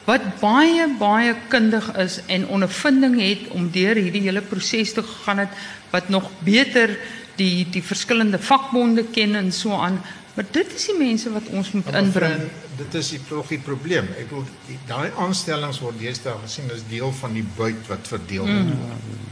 wat 0.05 0.25
baie 0.41 0.89
baie 0.99 1.35
kundig 1.49 1.93
is 1.97 2.19
en 2.27 2.49
ondervinding 2.49 3.21
het 3.21 3.45
om 3.55 3.71
deur 3.71 3.95
hierdie 3.95 4.25
hele 4.25 4.41
proses 4.41 4.93
te 4.93 5.03
gegaan 5.03 5.45
het 5.45 5.61
wat 5.91 6.09
nog 6.09 6.31
beter 6.39 6.97
die 7.37 7.69
die 7.71 7.83
verskillende 7.83 8.39
vakbonde 8.39 9.05
ken 9.15 9.35
en 9.35 9.53
so 9.53 9.79
aan 9.79 10.01
Maar 10.35 10.45
dit 10.51 10.75
is 10.75 10.85
die 10.89 10.97
mense 10.99 11.33
wat 11.33 11.49
ons 11.53 11.73
moet 11.73 11.89
inbring. 11.93 12.35
Vriend, 12.35 12.77
dit 12.77 12.95
is 12.95 13.09
die 13.13 13.21
die 13.49 13.59
probleem. 13.61 14.07
Ek 14.17 14.31
wil 14.33 14.47
daai 14.89 15.11
aanstellings 15.21 15.81
word 15.85 15.99
deesdae 16.01 16.39
gesien 16.47 16.73
as 16.73 16.87
deel 16.89 17.13
van 17.19 17.37
die 17.37 17.45
buit 17.57 17.83
wat 17.91 18.09
verdeel 18.09 18.47
word. 18.49 18.73
Mm. 18.73 19.32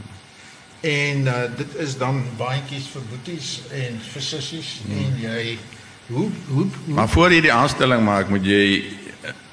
En 0.81 1.17
uh, 1.29 1.33
dit 1.57 1.75
is 1.77 1.97
dan 1.97 2.23
baantjies 2.37 2.87
vir 2.89 3.01
boeties 3.09 3.49
en 3.69 3.99
vir 4.01 4.23
sissies 4.25 4.79
mm. 4.87 4.97
en 4.97 5.19
jy 5.21 5.57
hoe 6.09 6.29
hoe 6.47 6.65
Maar 6.85 7.09
voor 7.09 7.31
jy 7.31 7.41
die 7.45 7.53
aanstelling 7.53 8.01
maak, 8.03 8.31
moet 8.33 8.45
jy 8.45 8.63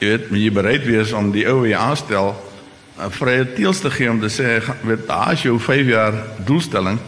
jy 0.01 0.09
weet, 0.09 0.31
moet 0.31 0.41
jy 0.41 0.53
bereid 0.57 0.87
wees 0.89 1.12
om 1.12 1.29
die 1.35 1.45
ou 1.51 1.61
wie 1.66 1.76
aanstel 1.76 2.33
'n 2.99 3.12
vrye 3.12 3.45
teels 3.53 3.85
te 3.85 3.91
gee 3.91 4.11
om 4.11 4.20
te 4.20 4.33
sê 4.33 4.57
weet 4.89 5.05
daar 5.07 5.33
is 5.33 5.45
jou 5.45 5.59
5 5.61 5.87
jaar 5.87 6.16
doelstelling. 6.49 6.99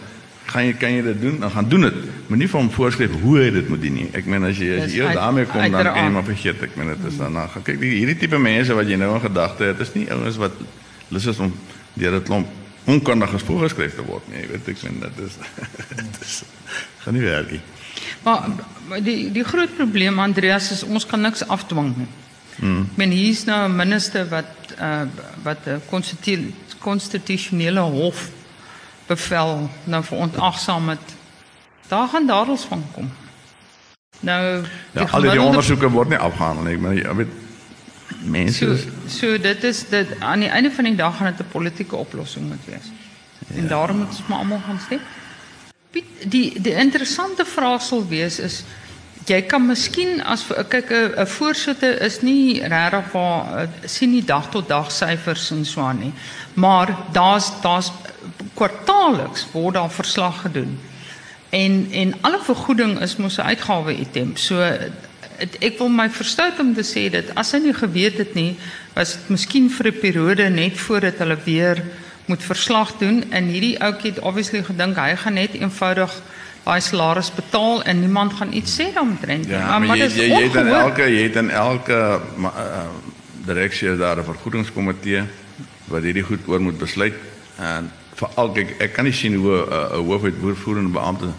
Gaan 0.52 0.66
jy 0.66 0.74
kan 0.76 0.92
jy 0.92 1.02
dit 1.02 1.20
doen? 1.20 1.40
Dan 1.40 1.50
gaan 1.50 1.68
doen 1.68 1.80
dit. 1.80 1.94
Moenie 2.26 2.48
vir 2.48 2.60
hom 2.60 2.70
voorskryf 2.70 3.10
hoe 3.22 3.36
hy 3.38 3.50
dit 3.50 3.68
moet 3.68 3.82
doen 3.82 3.94
nie. 3.94 4.08
Ek 4.12 4.26
meen 4.26 4.44
as 4.44 4.58
jy 4.58 4.80
as 4.84 4.92
jy 4.92 5.12
daarmee 5.14 5.46
kom 5.46 5.64
dan 5.64 5.82
kan 5.82 6.04
jy 6.04 6.12
maar 6.12 6.28
vergeet. 6.28 6.62
Ek 6.62 6.76
meen 6.76 6.92
dit 6.92 7.08
is 7.08 7.16
dan 7.16 7.32
dan 7.32 7.48
kyk 7.62 7.80
hierdie 7.80 8.18
tipe 8.18 8.38
mense 8.38 8.74
wat 8.74 8.86
jy 8.86 9.00
nou 9.00 9.14
in 9.14 9.20
gedagte 9.20 9.72
het 9.72 9.80
is 9.80 9.94
nie 9.94 10.10
ouens 10.12 10.36
wat 10.36 10.52
lus 11.08 11.26
is 11.26 11.38
om 11.38 11.54
deur 11.94 12.20
dit 12.20 12.28
klomp 12.28 12.59
onkundig 12.94 13.36
voorgeskryf 13.48 13.98
te 13.98 14.06
word 14.06 14.30
nie 14.30 14.42
jy 14.42 14.48
weet 14.54 14.72
ek 14.72 14.82
meen 14.86 15.02
dit 15.04 15.22
is 15.26 15.38
dit 16.00 16.18
is 16.26 16.40
gaan 17.04 17.18
nie 17.18 17.26
werk 17.26 17.54
nie 17.56 17.62
maar 18.24 19.04
die 19.06 19.20
die 19.34 19.46
groot 19.52 19.76
probleem 19.76 20.18
Andreas 20.18 20.70
is 20.76 20.82
ons 20.86 21.06
kan 21.06 21.24
niks 21.26 21.46
afdwing 21.46 21.94
nie 21.96 22.10
hmm. 22.58 22.88
men 23.00 23.16
hier 23.16 23.30
is 23.36 23.46
nou 23.48 23.62
'n 23.68 23.76
minister 23.76 24.28
wat 24.28 24.74
uh, 24.78 25.06
wat 25.42 25.66
'n 25.66 25.82
konstitusionele 26.80 27.80
hof 27.80 28.28
bevel 29.10 29.70
nou 29.84 30.04
verontagsaam 30.04 30.88
het. 30.88 31.06
Daar 31.88 32.08
gaan 32.08 32.26
dadels 32.26 32.64
van 32.64 32.84
kom. 32.92 33.10
Nou 34.20 34.64
ja, 34.92 35.06
al 35.10 35.20
die 35.20 35.42
ondersoeke 35.42 35.88
word 35.90 36.08
nie 36.08 36.18
afgehandel 36.18 36.64
nie, 36.64 36.78
maar 36.78 36.94
jy 36.94 37.14
weet 37.14 37.32
mense 38.22 38.76
so, 38.76 38.90
so 39.06 39.38
dit 39.38 39.64
is 39.64 39.88
dit 39.88 40.20
aan 40.20 40.40
die 40.40 40.48
einde 40.48 40.70
van 40.70 40.84
die 40.84 40.96
dag 40.96 41.16
gaan 41.16 41.32
dit 41.32 41.46
'n 41.46 41.50
politieke 41.50 41.96
oplossing 41.96 42.48
moet 42.48 42.64
wees. 42.64 42.86
Ja. 43.48 43.56
En 43.56 43.68
daarom 43.68 43.96
moet 43.96 44.06
ons 44.06 44.26
maar 44.26 44.38
almal 44.38 44.60
gaan 44.66 44.80
stem. 44.80 45.00
Piet, 45.90 46.04
die 46.30 46.60
die 46.60 46.74
interessante 46.74 47.44
vraag 47.44 47.82
sal 47.82 48.08
wees 48.08 48.38
is 48.38 48.64
jy 49.26 49.42
kan 49.42 49.66
miskien 49.66 50.22
as 50.22 50.46
kyk 50.68 50.90
'n 50.90 51.26
voorsitter 51.26 52.00
is 52.02 52.20
nie 52.20 52.62
regtig 52.66 53.12
waar 53.12 53.68
sien 53.84 54.10
nie 54.10 54.24
dag 54.24 54.50
tot 54.50 54.68
dag 54.68 54.90
syfers 54.92 55.50
en 55.50 55.64
so 55.64 55.80
aan 55.80 55.98
nie. 55.98 56.12
Maar 56.54 56.96
daar's 57.12 57.50
daar's 57.62 57.92
kwartaalliks 58.54 59.46
word 59.52 59.74
daar 59.74 59.90
verslag 59.90 60.40
gedoen. 60.40 60.78
En 61.50 61.88
en 61.90 62.14
alle 62.20 62.40
vergoeding 62.42 63.00
is 63.00 63.16
mos 63.16 63.36
'n 63.36 63.40
uitgawe 63.42 63.96
item. 63.96 64.36
So 64.36 64.78
ek 65.40 65.78
wil 65.78 65.88
my 65.88 66.08
verstout 66.10 66.60
om 66.60 66.74
te 66.74 66.84
sê 66.84 67.08
dat 67.10 67.32
as 67.34 67.52
hy 67.52 67.58
nie 67.64 67.74
geweet 67.74 68.18
het 68.18 68.34
nie, 68.34 68.56
was 68.94 69.16
dit 69.16 69.28
miskien 69.28 69.70
vir 69.70 69.86
'n 69.86 70.00
periode 70.00 70.48
net 70.48 70.78
voordat 70.78 71.18
hulle 71.18 71.38
weer 71.44 71.82
moet 72.26 72.42
verslag 72.42 72.98
doen. 72.98 73.24
En 73.30 73.44
hierdie 73.44 73.80
ouetjie 73.80 74.10
het 74.12 74.20
obviously 74.20 74.62
gedink 74.62 74.96
hy 74.96 75.16
gaan 75.16 75.34
net 75.34 75.54
eenvoudig 75.54 76.12
daai 76.64 76.80
salaris 76.80 77.30
betaal 77.34 77.82
en 77.82 78.00
niemand 78.00 78.32
gaan 78.38 78.52
iets 78.52 78.74
sê 78.78 78.92
daaromtrent 78.92 79.46
nie. 79.46 79.54
Ja, 79.56 79.78
maar, 79.78 79.86
maar 79.86 79.96
jy, 79.96 80.08
jy, 80.14 80.28
jy 80.28 80.42
het 80.42 80.54
in 80.60 80.68
elke 80.68 81.08
jy 81.08 81.22
het 81.22 81.36
in 81.36 81.50
elke 81.50 81.98
uh, 82.38 82.84
direksie 83.46 83.96
daar 83.96 84.20
'n 84.20 84.24
vergoedingskomitee 84.24 85.24
wat 85.88 86.02
hierdie 86.02 86.22
goed 86.22 86.46
oor 86.46 86.60
moet 86.60 86.78
besluit. 86.78 87.14
En 87.58 87.90
veral 88.14 88.56
ek 88.56 88.74
ek 88.78 88.92
kan 88.92 89.04
nie 89.04 89.16
sien 89.16 89.34
hoe 89.34 89.56
'n 89.56 89.72
uh, 89.72 90.04
hoofuitvoerende 90.06 90.92
beampte 90.92 91.32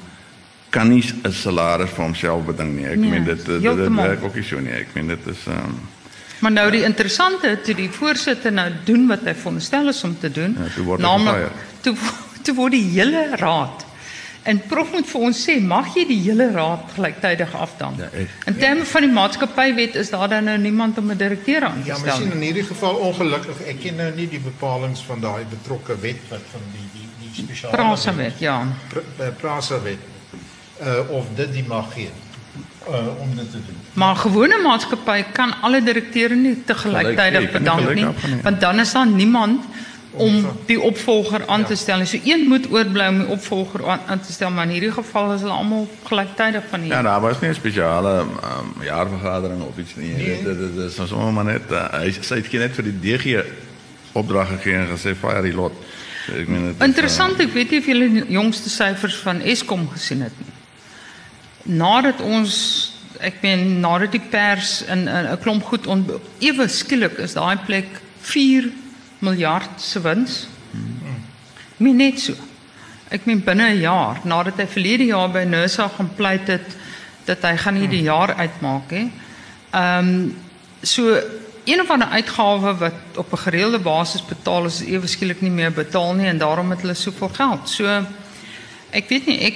kan 0.72 0.90
nie 0.90 1.04
'n 1.04 1.32
salaris 1.32 1.90
vir 1.90 2.04
homself 2.04 2.46
beding 2.46 2.76
nie. 2.76 2.86
Ek 2.88 2.98
nee, 2.98 3.10
meen 3.10 3.24
dit 3.28 3.46
dit, 3.46 3.62
dit 3.62 3.96
werk 3.96 4.24
ook 4.24 4.36
nie 4.36 4.44
so 4.44 4.60
nie. 4.60 4.72
Ek 4.72 4.94
meen 4.94 5.08
dit 5.08 5.28
is 5.28 5.46
um, 5.48 5.80
Maar 6.42 6.52
nou 6.52 6.72
die 6.72 6.84
interessante 6.84 7.60
toe 7.62 7.76
die 7.76 7.90
voorsitter 7.90 8.52
nou 8.52 8.72
doen 8.86 9.08
wat 9.08 9.22
hy 9.30 9.34
veronderstel 9.34 9.88
is 9.88 10.04
om 10.04 10.18
te 10.20 10.32
doen. 10.32 10.58
Ja, 10.58 10.98
naamlik 10.98 11.52
toe 11.82 11.96
toe 12.46 12.56
word 12.56 12.72
die 12.72 12.88
hele 12.90 13.36
raad 13.38 13.86
En 14.42 14.58
prof 14.66 14.90
moet 14.90 15.06
vir 15.06 15.24
ons 15.28 15.40
sê, 15.46 15.60
mag 15.62 15.92
jy 15.94 16.04
die 16.10 16.18
hele 16.24 16.48
raad 16.56 16.88
gelyktydig 16.96 17.52
afdank? 17.54 18.00
Ja, 18.02 18.24
in 18.50 18.56
terme 18.58 18.88
van 18.90 19.06
die 19.06 19.12
maatskappywet 19.14 19.98
is 20.02 20.10
daar 20.10 20.32
dan 20.32 20.48
nou 20.50 20.58
niemand 20.58 20.98
om 20.98 21.12
'n 21.12 21.18
direkteur 21.18 21.64
aan 21.64 21.84
te 21.84 21.94
stel. 21.94 22.06
Ja, 22.06 22.18
maar 22.18 22.36
in 22.36 22.42
hierdie 22.42 22.64
geval 22.64 22.96
ongelukkig, 22.96 23.62
ek 23.68 23.80
ken 23.82 23.96
nou 23.96 24.10
nie 24.16 24.28
die 24.30 24.40
bepalinge 24.40 24.98
van 25.06 25.20
daai 25.20 25.46
betrokke 25.50 26.00
wet 26.00 26.22
wat 26.30 26.42
van 26.52 26.62
die 26.74 26.88
die 26.94 27.08
die 27.22 27.44
spesiale 27.44 27.76
Prasa 27.76 28.16
wet, 28.16 28.40
ja. 28.40 28.66
Prasa 29.38 29.82
wet. 29.82 30.11
Uh 30.82 31.18
of 31.18 31.26
dit 31.36 31.54
die 31.54 31.66
mag 31.68 31.94
gee. 31.94 32.10
uh, 32.90 33.22
om 33.22 33.36
dit 33.36 33.52
te 33.52 33.58
doen. 33.66 33.78
Maar 33.94 34.16
gewone 34.16 34.60
maatskappy 34.64 35.24
kan 35.34 35.54
alle 35.62 35.84
direkteure 35.84 36.36
nie 36.36 36.56
Gelyk, 36.56 36.66
tegelyktydig 36.66 37.16
jy 37.16 37.32
kan 37.32 37.42
nie 37.42 37.54
bedank 37.60 37.94
nie, 37.96 38.42
want 38.42 38.62
dan 38.62 38.80
is 38.80 38.92
daar 38.92 39.08
niemand 39.08 39.66
om 40.12 40.42
die 40.68 40.80
opvolger 40.82 41.46
aan 41.48 41.64
te 41.66 41.76
stel. 41.76 41.98
nie. 41.98 42.06
So 42.06 42.20
een 42.24 42.48
moet 42.48 42.66
oorbly 42.72 43.08
om 43.08 43.22
die 43.22 43.28
opvolger 43.32 43.86
aan, 43.90 44.02
aan 44.08 44.20
te 44.20 44.32
stel, 44.32 44.52
maar 44.52 44.68
in 44.68 44.74
hierdie 44.76 44.92
geval 44.92 45.34
is 45.34 45.46
hulle 45.46 45.54
almal 45.56 45.88
gelyktydig 46.04 46.64
van 46.70 46.80
hier. 46.80 46.94
Ja, 46.94 47.02
daar 47.02 47.22
was 47.22 47.40
nie 47.40 47.50
'n 47.50 47.56
spesiale 47.56 48.20
um, 48.20 48.84
jaarvergadering 48.84 49.62
of 49.62 49.78
iets 49.78 49.96
nie. 49.96 50.16
Dit 50.16 50.44
dit 50.44 50.76
dit 50.76 50.86
is 50.86 51.08
sommer 51.08 51.34
maar 51.34 51.46
net 51.46 51.72
uh, 51.72 51.88
hy 51.92 52.12
sy 52.12 52.36
het 52.36 52.48
geen 52.48 52.60
net 52.60 52.76
vir 52.76 52.84
die 52.84 53.00
DG 53.00 53.44
opdrag 54.12 54.48
gegee 54.48 54.76
en 54.76 54.88
gesê 54.88 55.16
fire 55.16 55.42
die 55.42 55.56
lot. 55.56 55.72
So, 56.26 56.34
ek 56.34 56.48
meen 56.48 56.66
dit 56.66 56.76
is, 56.76 56.88
Interessant, 56.88 57.40
ek 57.40 57.54
weet 57.54 57.70
nie 57.70 57.80
of 57.80 57.86
julle 57.86 58.10
die 58.10 58.26
jongste 58.28 58.70
syfers 58.70 59.16
van 59.16 59.42
Eskom 59.42 59.88
gesien 59.90 60.22
het 60.22 60.36
nie. 60.38 60.61
Nadat 61.64 62.22
ons 62.22 62.92
ek 63.22 63.42
meen 63.42 63.80
nadat 63.80 64.12
die 64.12 64.24
pers 64.32 64.82
in 64.82 65.08
'n 65.10 65.38
klomp 65.42 65.64
goed 65.64 65.88
on, 65.88 66.06
ewe 66.40 66.68
skielik 66.68 67.20
is 67.20 67.34
daai 67.34 67.58
plek 67.66 68.02
4 68.22 68.72
miljard 69.20 69.70
se 69.78 70.02
wins. 70.02 70.48
Mien 71.78 71.96
net 71.96 72.20
so. 72.20 72.34
Ek 73.10 73.26
meen 73.26 73.44
binne 73.44 73.70
'n 73.70 73.82
jaar 73.82 74.20
nadat 74.24 74.58
hy 74.58 74.68
verlede 74.68 75.06
jaar 75.06 75.30
by 75.30 75.44
Nusa 75.44 75.88
gaan 75.88 76.10
pleit 76.16 76.48
het 76.48 76.78
dat 77.26 77.42
hy 77.42 77.58
gaan 77.58 77.74
nie 77.74 77.88
die 77.88 78.04
jaar 78.04 78.34
uitmaak 78.34 78.90
hè. 78.90 79.10
Ehm 79.72 80.08
um, 80.08 80.36
so 80.82 81.20
een 81.64 81.82
of 81.82 81.90
ander 81.90 82.08
uitgawe 82.08 82.78
wat 82.78 83.18
op 83.18 83.32
'n 83.32 83.38
gereelde 83.38 83.80
basis 83.80 84.26
betaal 84.26 84.66
is 84.66 84.82
ewe 84.82 85.08
skielik 85.08 85.42
nie 85.42 85.52
meer 85.52 85.72
betaal 85.72 86.14
nie 86.14 86.28
en 86.28 86.38
daarom 86.38 86.70
het 86.70 86.82
hulle 86.82 86.94
soveel 86.94 87.30
geld. 87.30 87.70
So 87.70 88.06
ek 88.90 89.10
weet 89.10 89.26
nie 89.26 89.40
ek 89.40 89.56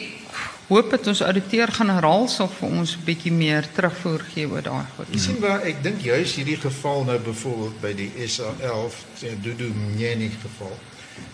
hoop 0.67 0.89
dat 0.89 1.07
ons 1.07 1.21
ouditeur-generaal 1.21 2.27
sal 2.31 2.49
vir 2.57 2.69
ons 2.69 2.95
'n 2.95 3.05
bietjie 3.05 3.31
meer 3.31 3.67
terugvoer 3.73 4.25
gee 4.33 4.47
oor 4.49 4.61
daai 4.61 4.85
goed. 4.95 5.07
Jy 5.11 5.19
sien 5.19 5.39
waar 5.39 5.61
ek 5.61 5.83
dink 5.83 6.01
juis 6.01 6.35
hierdie 6.35 6.57
geval 6.57 7.03
nou 7.03 7.19
byvoorbeeld 7.19 7.81
by 7.81 7.93
die 7.93 8.11
SA11 8.27 8.95
sê 9.21 9.35
Dudu 9.41 9.69
Mnyeni 9.73 10.31
geval 10.41 10.77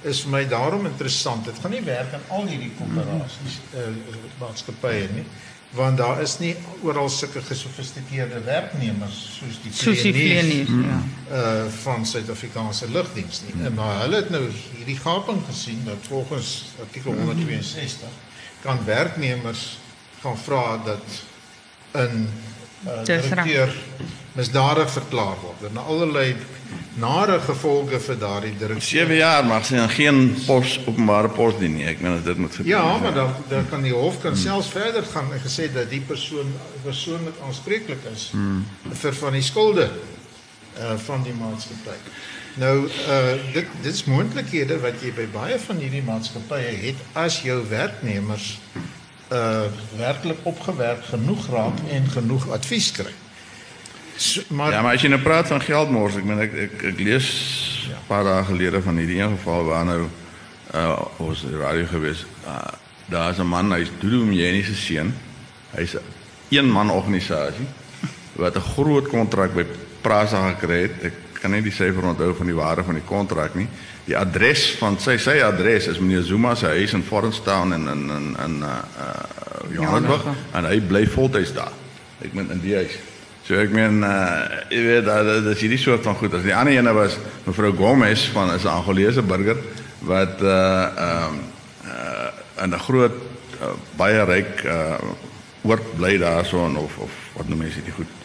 is 0.03 0.21
vir 0.21 0.32
my 0.32 0.43
daarom 0.45 0.86
interessant. 0.86 1.45
Dit 1.45 1.59
gaan 1.61 1.71
nie 1.71 1.82
werk 1.82 2.13
aan 2.13 2.27
al 2.29 2.45
hierdie 2.47 2.71
koöperasies 2.77 3.61
eh 3.73 3.88
uh, 3.88 4.19
maatskappye 4.39 5.07
nie 5.15 5.25
want 5.71 5.97
daar 5.97 6.21
is 6.21 6.39
nie 6.39 6.55
oral 6.84 7.09
sulke 7.09 7.41
gesofistikeerde 7.41 8.41
werknemers 8.43 9.19
soos 9.38 9.59
die 9.63 9.71
vleeniers, 9.71 10.17
vleeniers, 10.17 10.73
ja. 10.88 10.97
uh 11.38 11.69
van 11.84 12.05
Suid-Afrikaanse 12.05 12.91
lugdiens 12.91 13.41
nie. 13.45 13.65
En 13.65 13.73
maar 13.73 14.01
hulle 14.01 14.15
het 14.15 14.29
nou 14.29 14.43
hierdie 14.77 14.97
gaping 14.97 15.39
gesien 15.47 15.79
dat 15.86 16.09
volgens 16.09 16.65
artikel 16.79 17.13
162 17.13 18.09
kan 18.62 18.80
werknemers 18.86 19.80
gaan 20.22 20.38
vra 20.38 20.78
dat 20.86 21.05
'n 21.91 22.30
uh, 22.86 23.03
direkteur 23.03 23.74
misdadig 24.34 24.91
verklaar 24.91 25.36
word. 25.41 25.70
En 25.70 25.78
allerlei 25.78 26.36
nare 26.93 27.39
gevolge 27.39 27.99
vir 27.99 28.18
daardie 28.20 28.53
direkteur. 28.57 29.07
7 29.07 29.16
jaar 29.16 29.45
mag 29.45 29.66
sy 29.66 29.76
dan 29.76 29.89
geen 29.89 30.20
pos 30.45 30.78
openbare 30.86 31.30
pos 31.30 31.57
dien 31.59 31.76
nie. 31.76 31.86
Ek 31.88 32.01
meen 32.03 32.20
dit 32.24 32.38
moet 32.38 32.55
gebeur. 32.55 32.72
Ja, 32.72 32.97
maar 32.97 33.14
dan 33.14 33.34
dan 33.49 33.68
kan 33.70 33.84
die 33.84 33.93
hof 33.93 34.22
kan 34.22 34.38
selfs 34.38 34.72
verder 34.72 35.03
gaan 35.03 35.34
en 35.34 35.43
gesê 35.43 35.68
dat 35.74 35.89
die 35.89 36.01
persoon 36.01 36.53
persoonlik 36.84 37.39
aanspreeklik 37.45 38.05
is 38.14 38.30
hmm. 38.32 38.66
vir 39.03 39.14
van 39.24 39.39
die 39.39 39.45
skulde 39.45 39.89
uh 40.80 40.97
van 41.05 41.24
die 41.24 41.34
maatskappy. 41.36 41.97
Nou 42.59 42.87
uh 42.87 43.53
dit 43.53 43.67
dit 43.81 43.93
is 43.93 44.03
moontlikhede 44.03 44.79
wat 44.83 45.01
jy 45.01 45.13
by 45.15 45.27
baie 45.31 45.59
van 45.59 45.77
hierdie 45.79 46.03
maatskappye 46.03 46.73
het 46.83 46.99
as 47.13 47.41
jou 47.45 47.61
werknemers 47.69 48.59
uh 49.31 49.69
werklik 49.97 50.43
opgewerk 50.43 51.05
genoeg 51.13 51.47
raak 51.51 51.79
en 51.89 52.09
genoeg 52.11 52.49
advies 52.51 52.91
kry. 52.91 53.13
So, 54.15 54.41
maar 54.47 54.71
Ja, 54.71 54.81
maar 54.81 54.93
as 54.93 55.01
jy 55.01 55.09
nou 55.09 55.21
praat 55.21 55.47
van 55.47 55.63
geldmors, 55.63 56.17
ek 56.19 56.27
meen 56.27 56.43
ek 56.43 56.53
ek, 56.67 56.83
ek 56.91 56.99
lees 56.99 57.29
'n 57.87 58.07
paar 58.07 58.23
dae 58.27 58.43
gelede 58.43 58.81
van 58.81 58.97
hierdie 58.99 59.21
een 59.21 59.37
geval 59.37 59.63
waar 59.65 59.85
nou 59.85 60.01
uh 60.75 60.99
ons 61.17 61.43
op 61.43 61.49
die 61.49 61.59
radio 61.59 61.85
gewees. 61.87 62.25
Uh, 62.45 62.59
daar 63.07 63.31
is 63.31 63.39
'n 63.39 63.47
man, 63.47 63.71
hy's 63.71 63.91
Dudu 63.99 64.25
Mjeni 64.25 64.63
se 64.63 64.75
seun. 64.75 65.15
Hy's 65.71 65.95
'n 65.95 66.03
een 66.49 66.71
man 66.71 66.91
organisasie 66.91 67.67
wat 68.35 68.55
'n 68.55 68.67
groot 68.75 69.07
kontrak 69.07 69.53
by 69.53 69.65
Prasa 70.01 70.49
gekry 70.49 70.81
het. 70.81 71.03
Ek 71.03 71.13
kan 71.41 71.51
nie 71.51 71.63
die 71.65 71.73
syfer 71.73 72.05
onthou 72.11 72.33
van 72.37 72.49
die 72.49 72.55
waarde 72.55 72.85
van 72.85 72.97
die 72.99 73.05
kontrak 73.05 73.55
nie. 73.57 73.67
Die 74.05 74.17
adres 74.17 74.67
van 74.79 74.97
sy 75.01 75.17
sy 75.21 75.39
adres 75.45 75.87
is 75.89 75.99
meneer 76.01 76.25
Zuma 76.25 76.53
se 76.55 76.69
huis 76.75 76.93
in 76.97 77.03
Forenstown 77.05 77.73
in 77.77 77.87
in 77.89 78.03
in 78.17 78.27
in 78.45 78.59
uh, 78.65 78.75
uh 79.05 79.71
Johannesburg 79.71 80.27
en 80.57 80.67
hy 80.67 80.77
bly 80.81 81.05
voltyds 81.09 81.53
daar. 81.57 81.73
Ek 82.21 82.33
meen 82.37 82.51
in 82.53 82.61
die 82.61 82.75
huis. 82.75 82.97
So 83.47 83.57
ek 83.57 83.73
meen 83.73 84.03
uh 84.05 84.61
jy 84.69 84.83
weet 84.85 85.05
dat 85.09 85.25
dat 85.25 85.49
is 85.55 85.65
hierdie 85.65 85.81
soort 85.81 86.05
van 86.05 86.17
goed. 86.19 86.37
As 86.37 86.45
die 86.45 86.55
ander 86.55 86.77
ene 86.77 86.93
was 86.93 87.17
mevrou 87.47 87.73
Gomez 87.77 88.27
van 88.35 88.53
is 88.53 88.65
'n 88.65 88.75
Angolese 88.77 89.21
burger 89.21 89.57
wat 90.05 90.41
uh 90.41 90.51
ehm 91.07 91.41
uh, 91.85 92.63
in 92.63 92.73
'n 92.73 92.85
groot 92.85 93.17
uh, 93.61 93.73
baie 93.97 94.25
ryk 94.25 94.63
uh 94.65 95.01
oort 95.61 95.95
bly 95.97 96.17
daarson 96.17 96.77
of 96.77 96.97
of 96.97 97.11
wat 97.33 97.47
noem 97.47 97.65
mense 97.65 97.81
dit 97.83 97.93
goed 97.93 98.20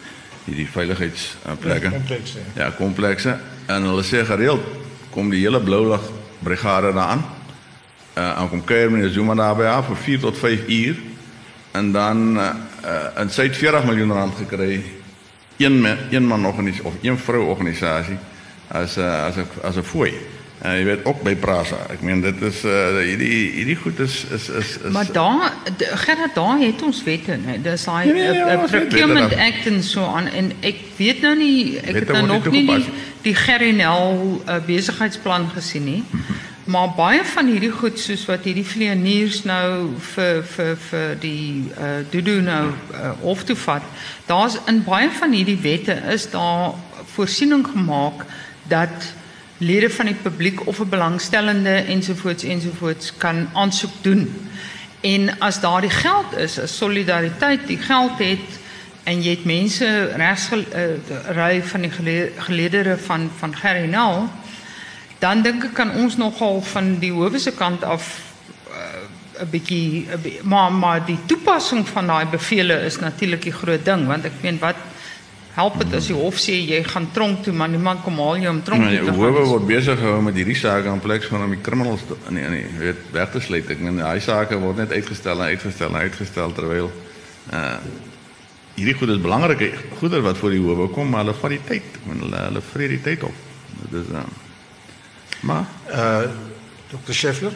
hierdie 0.47 0.67
veiligheids 0.71 1.35
uh, 1.45 1.55
plekke. 1.59 1.91
komplekse. 1.91 2.43
Ja, 2.55 2.71
komplekse 2.75 3.37
en 3.67 3.87
hulle 3.89 4.03
sê 4.07 4.23
gereeld 4.25 4.63
kom 5.11 5.31
die 5.33 5.43
hele 5.43 5.59
blou 5.63 5.83
lig 5.91 6.05
brigade 6.43 6.93
daaraan. 6.95 7.25
Uh 8.17 8.29
en 8.41 8.49
kom 8.49 8.63
kuier 8.63 8.91
meneer 8.91 9.11
Zuma 9.13 9.35
daarby 9.35 9.67
af 9.69 9.91
vir 9.91 9.99
4 10.05 10.19
tot 10.19 10.37
5 10.37 10.67
uur 10.67 10.95
en 11.77 11.91
dan 11.91 12.23
uh, 12.37 12.53
uh 12.85 13.21
in 13.21 13.29
sy 13.29 13.49
het 13.49 13.57
40 13.57 13.85
miljoen 13.85 14.15
rand 14.15 14.39
gekry 14.39 14.83
een 15.57 15.81
man, 15.81 15.97
een 16.09 16.25
man 16.25 16.45
organisasie 16.45 16.85
of 16.85 16.93
een 17.01 17.17
vrou 17.17 17.43
organisasie 17.49 18.17
as 18.67 18.97
'n 18.97 19.01
as 19.01 19.35
'n 19.35 19.47
as 19.63 19.75
'n 19.75 19.83
fooi. 19.83 20.13
En 20.61 20.73
jy 20.73 20.83
weet 20.83 21.05
ook 21.05 21.19
by 21.21 21.35
Prasa. 21.37 21.77
Ek 21.93 22.01
meen 22.01 22.21
dit 22.23 22.39
is 22.47 22.63
uh 22.65 22.97
hierdie 22.97 23.41
hierdie 23.59 23.75
goed 23.77 23.99
is 24.01 24.23
is 24.33 24.47
is, 24.49 24.71
is 24.81 24.93
Maar 24.93 25.11
daar 25.13 25.53
Gerard 25.77 26.33
daar 26.35 26.57
het 26.59 26.81
ons 26.81 27.03
wette, 27.05 27.37
né? 27.37 27.59
Dis 27.61 27.83
daai 27.85 28.07
Ja, 28.07 28.15
ja, 28.15 28.31
ja, 28.33 28.47
eh, 28.55 28.63
procurement 28.71 29.35
act 29.35 29.67
en 29.69 29.83
so 29.83 30.05
aan 30.05 30.25
en 30.27 30.51
ek 30.65 30.79
weet 30.97 31.21
nou 31.21 31.35
nie 31.37 31.77
ek 31.77 32.01
het 32.01 32.13
nou 32.15 32.25
nog 32.25 32.49
nie 32.49 32.65
die, 32.65 32.85
die 33.21 33.35
Gerinel 33.35 34.41
uh, 34.47 34.57
besigheidsplan 34.65 35.49
gesien 35.53 35.85
nie. 35.85 36.03
Maar 36.65 36.89
baie 36.97 37.21
van 37.23 37.47
hierdie 37.47 37.71
goed 37.71 37.99
soos 37.99 38.25
wat 38.27 38.49
hierdie 38.49 38.65
vleeniers 38.65 39.43
nou 39.45 39.93
vir 40.15 40.41
vir 40.55 40.73
vir 40.89 41.13
die 41.21 41.69
uh 41.77 42.01
Dudu 42.09 42.39
nou 42.41 42.63
uh, 42.73 43.13
hof 43.21 43.45
toe 43.45 43.59
vat. 43.67 43.85
Daar's 44.25 44.57
in 44.65 44.81
baie 44.89 45.13
van 45.21 45.37
hierdie 45.37 45.59
wette 45.61 46.01
is 46.17 46.25
daar 46.33 46.73
voorsiening 47.13 47.67
gemaak 47.67 48.25
dat 48.67 49.13
lede 49.57 49.89
van 49.89 50.05
die 50.05 50.15
publiek 50.15 50.67
of 50.67 50.79
'n 50.79 50.89
belangstellende 50.89 51.75
ensovoorts 51.87 52.43
ensovoorts 52.43 53.13
kan 53.17 53.49
aansoek 53.53 53.91
doen. 54.01 54.47
En 55.01 55.39
as 55.39 55.59
daardie 55.59 55.89
geld 55.89 56.37
is, 56.37 56.59
as 56.59 56.77
solidariteit 56.77 57.67
die 57.67 57.77
geld 57.77 58.17
het 58.17 58.59
en 59.03 59.21
jy 59.23 59.29
het 59.29 59.45
mense 59.45 60.11
regs 60.15 60.49
uh, 60.51 60.59
ry 61.35 61.61
van 61.63 61.81
die 61.81 61.91
gele- 61.91 62.31
geleedere 62.37 62.97
van 62.97 63.29
van 63.37 63.55
Gerinal, 63.55 64.29
dan 65.19 65.41
dink 65.41 65.63
ek 65.63 65.73
kan 65.73 65.91
ons 65.91 66.17
nogal 66.17 66.61
van 66.61 66.99
die 66.99 67.11
howe 67.11 67.39
se 67.39 67.51
kant 67.51 67.83
af 67.83 68.19
uh, 68.69 69.41
'n 69.41 69.49
bietjie 69.49 70.05
'n 70.11 70.21
bi- 70.21 70.39
maar 70.43 70.71
maar 70.71 71.05
die 71.05 71.19
toepassing 71.25 71.87
van 71.87 72.07
daai 72.07 72.25
bevele 72.25 72.73
is 72.85 72.99
natuurlik 72.99 73.41
die 73.41 73.51
groot 73.53 73.85
ding 73.85 74.07
want 74.07 74.25
ek 74.25 74.41
meen 74.41 74.59
wat 74.59 74.75
help 75.57 75.77
dit 75.81 75.93
as 75.97 76.07
die 76.11 76.15
hof 76.17 76.37
sê 76.41 76.55
jy 76.69 76.79
gaan 76.85 77.07
tronk 77.15 77.41
toe 77.45 77.53
maar 77.57 77.69
niemand 77.73 78.03
kom 78.05 78.19
haal 78.21 78.37
jou 78.43 78.51
om 78.53 78.59
tronk 78.63 78.81
Maar 78.83 78.91
toe 78.93 78.99
die 78.99 79.05
te 79.07 79.11
gaan. 79.17 79.33
nie. 79.33 79.45
word 79.51 79.67
besig 79.67 79.99
gehou 79.99 80.21
met 80.21 80.35
hierdie 80.37 80.55
sake 80.59 80.91
in 80.93 80.99
plek 81.03 81.23
van 81.31 81.43
om 81.47 81.53
die 81.55 81.61
criminals 81.65 82.03
te, 82.07 82.17
nee 82.29 82.49
nee, 82.53 82.65
jy 82.73 82.79
weet 82.83 83.01
weg 83.15 83.31
te 83.33 83.41
sluit. 83.41 83.69
Ek 83.73 83.79
meen 83.81 83.97
daai 84.03 84.19
sake 84.21 84.59
word 84.61 84.77
net 84.83 84.91
uitgestel 84.93 85.41
en 85.41 85.49
uitgestel 85.55 85.89
en 85.95 86.01
uitgestel 86.07 86.53
terwyl 86.57 86.91
uh 87.53 87.77
hierdie 88.77 88.93
goed 88.99 89.09
is 89.09 89.17
belangrike 89.23 89.71
goeder 89.97 90.21
wat 90.21 90.37
voor 90.37 90.51
die 90.53 90.59
howe 90.61 90.85
kom, 90.93 91.07
maar 91.09 91.23
hulle 91.25 91.33
vat 91.33 91.49
die 91.55 91.63
tyd. 91.65 91.87
Ek 91.97 92.03
meen 92.11 92.19
hulle 92.27 92.43
hulle 92.43 92.61
vreet 92.61 92.91
die 92.93 93.01
tyd 93.07 93.23
op. 93.25 93.33
Dit 93.87 93.97
is 94.03 94.11
uh 94.13 94.27
maar 95.41 95.65
Uh 95.89 96.29
Dr. 96.87 97.11
Scheffler? 97.13 97.51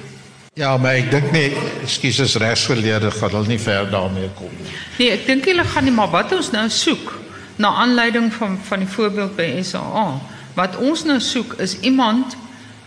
Ja, 0.60 0.74
maar 0.78 0.98
ek 1.00 1.12
dink 1.14 1.30
nie, 1.32 1.54
ekskuus 1.86 2.36
regsgeleerde 2.42 3.12
gaan 3.16 3.30
hulle 3.38 3.48
nie 3.48 3.60
ver 3.62 3.86
daarmee 3.94 4.28
kom 4.36 4.50
nie. 4.60 4.74
Nee, 4.98 5.12
ek 5.16 5.24
dink 5.30 5.46
hulle 5.48 5.64
gaan 5.64 5.86
nie 5.88 5.94
maar 5.96 6.10
wat 6.12 6.34
ons 6.36 6.50
nou 6.52 6.66
soek 6.70 7.14
na 7.56 7.68
aanleiding 7.68 8.34
van 8.34 8.60
van 8.64 8.80
die 8.80 8.88
voorbeeld 8.88 9.36
by 9.36 9.62
SAA. 9.62 10.20
Wat 10.54 10.78
ons 10.78 11.04
nou 11.04 11.20
soek 11.20 11.54
is 11.54 11.80
iemand 11.80 12.36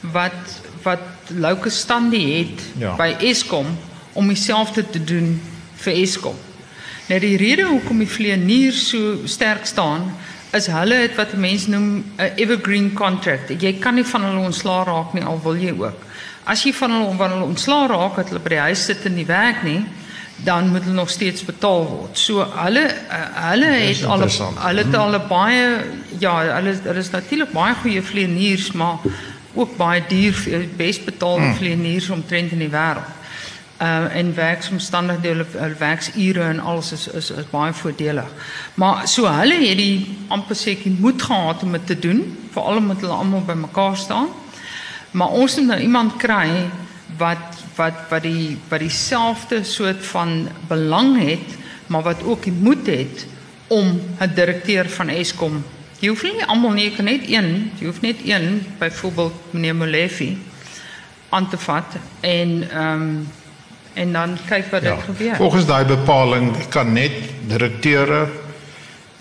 wat 0.01 0.61
wat 0.83 1.01
Louke 1.29 1.71
Standie 1.71 2.37
het 2.39 2.63
Ja. 2.79 2.95
by 2.97 3.17
Eskom 3.21 3.67
om 4.13 4.29
dieselfde 4.29 4.91
te 4.91 5.05
doen 5.05 5.41
vir 5.75 5.93
Eskom. 5.93 6.35
Nou 7.09 7.21
die 7.21 7.37
rede 7.37 7.65
hoekom 7.65 7.99
die 7.99 8.09
vleeniers 8.09 8.89
so 8.89 9.17
sterk 9.25 9.67
staan 9.67 10.13
is 10.53 10.67
hulle 10.67 10.95
het 10.95 11.17
wat 11.17 11.33
mense 11.33 11.71
noem 11.71 12.05
'n 12.17 12.33
evergreen 12.37 12.93
contract. 12.93 13.61
Jy 13.61 13.73
kan 13.79 13.95
nie 13.95 14.05
van 14.05 14.25
hulle 14.25 14.45
ontslaa 14.45 14.85
raak 14.85 15.13
nie 15.13 15.25
al 15.25 15.41
wil 15.43 15.57
jy 15.57 15.75
ook. 15.79 15.99
As 16.45 16.63
jy 16.63 16.73
van 16.73 16.91
hulle 16.91 17.17
van 17.17 17.31
hulle 17.31 17.45
ontslaa 17.45 17.87
raak 17.87 18.17
dat 18.17 18.29
hulle 18.29 18.41
by 18.41 18.49
die 18.49 18.59
huis 18.59 18.85
sit 18.85 19.05
en 19.05 19.15
nie 19.15 19.27
werk 19.27 19.63
nie, 19.63 19.85
dan 20.37 20.69
moet 20.69 20.83
hulle 20.83 20.95
nog 20.95 21.11
steeds 21.11 21.45
betaal 21.45 21.87
word. 21.87 22.19
So 22.19 22.47
hulle 22.55 22.85
uh, 22.85 23.51
hulle 23.51 23.67
het 23.67 24.05
al 24.05 24.21
hulle 24.21 24.85
het 24.85 24.95
al 24.95 25.15
'n 25.15 25.29
baie 25.29 25.85
ja, 26.19 26.55
hulle 26.55 26.83
daar 26.83 26.97
is 26.97 27.11
natuurlik 27.11 27.53
baie 27.53 27.75
goeie 27.75 28.03
vlieëniers, 28.03 28.73
maar 28.73 28.99
ook 29.55 29.77
baie 29.77 30.03
duur 30.09 30.67
bes 30.77 31.05
betaalde 31.05 31.43
hmm. 31.43 31.55
vlieëniers 31.55 32.11
omtrent 32.11 32.53
in 32.53 32.59
die 32.59 32.71
wêreld. 32.71 33.13
Uh 33.83 34.17
en 34.17 34.35
werksomstandighede, 34.35 35.29
hulle 35.29 35.47
hulle 35.53 35.79
werksure 35.79 36.43
en 36.43 36.61
alles 36.61 36.93
is 36.93 37.09
is 37.09 37.31
is 37.31 37.51
baie 37.51 37.73
voordelig. 37.73 38.31
Maar 38.75 39.09
so 39.09 39.27
hulle 39.27 39.59
het 39.69 39.77
die 39.77 40.17
amper 40.29 40.57
seker 40.57 40.91
moed 40.91 41.23
gehad 41.23 41.63
om 41.63 41.73
dit 41.73 41.87
te 41.87 41.99
doen, 41.99 42.23
veral 42.51 42.77
omdat 42.77 43.01
hulle 43.01 43.13
almal 43.13 43.45
bymekaar 43.45 43.97
staan. 43.97 44.29
Maar 45.11 45.29
ons 45.29 45.57
moet 45.57 45.67
nou 45.67 45.81
iemand 45.81 46.17
kry 46.17 46.49
wat 47.17 47.64
wat 47.77 48.09
wat 48.09 48.23
die 48.23 48.57
wat 48.69 48.81
dieselfde 48.81 49.65
soort 49.65 50.05
van 50.07 50.49
belang 50.69 51.17
het, 51.29 51.57
maar 51.87 52.03
wat 52.03 52.23
ook 52.23 52.43
die 52.43 52.53
moed 52.53 52.87
het 52.87 53.27
om 53.67 54.01
'n 54.21 54.35
direkteur 54.35 54.89
van 54.89 55.09
Eskom. 55.09 55.65
Jy 55.99 56.09
hoef 56.09 56.23
nie 56.23 56.45
almal 56.45 56.71
nie, 56.71 56.85
jy 56.85 56.97
kan 56.97 57.05
net 57.05 57.23
een, 57.29 57.71
jy 57.79 57.87
hoef 57.87 58.01
net 58.01 58.17
een, 58.25 58.67
byvoorbeeld 58.79 59.35
meneer 59.51 59.75
Molefe 59.75 60.37
aan 61.29 61.49
te 61.49 61.59
vat 61.59 61.97
en 62.21 62.71
ehm 62.71 63.01
um, 63.01 63.29
en 63.95 64.13
dan 64.13 64.39
kyk 64.47 64.71
wat 64.71 64.83
dit 64.83 65.03
gebeur. 65.07 65.37
Volgens 65.37 65.67
daai 65.67 65.85
bepaling 65.85 66.69
kan 66.69 66.93
net 66.93 67.13
direkteure 67.47 68.29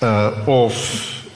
uh 0.04 0.28
of 0.45 0.76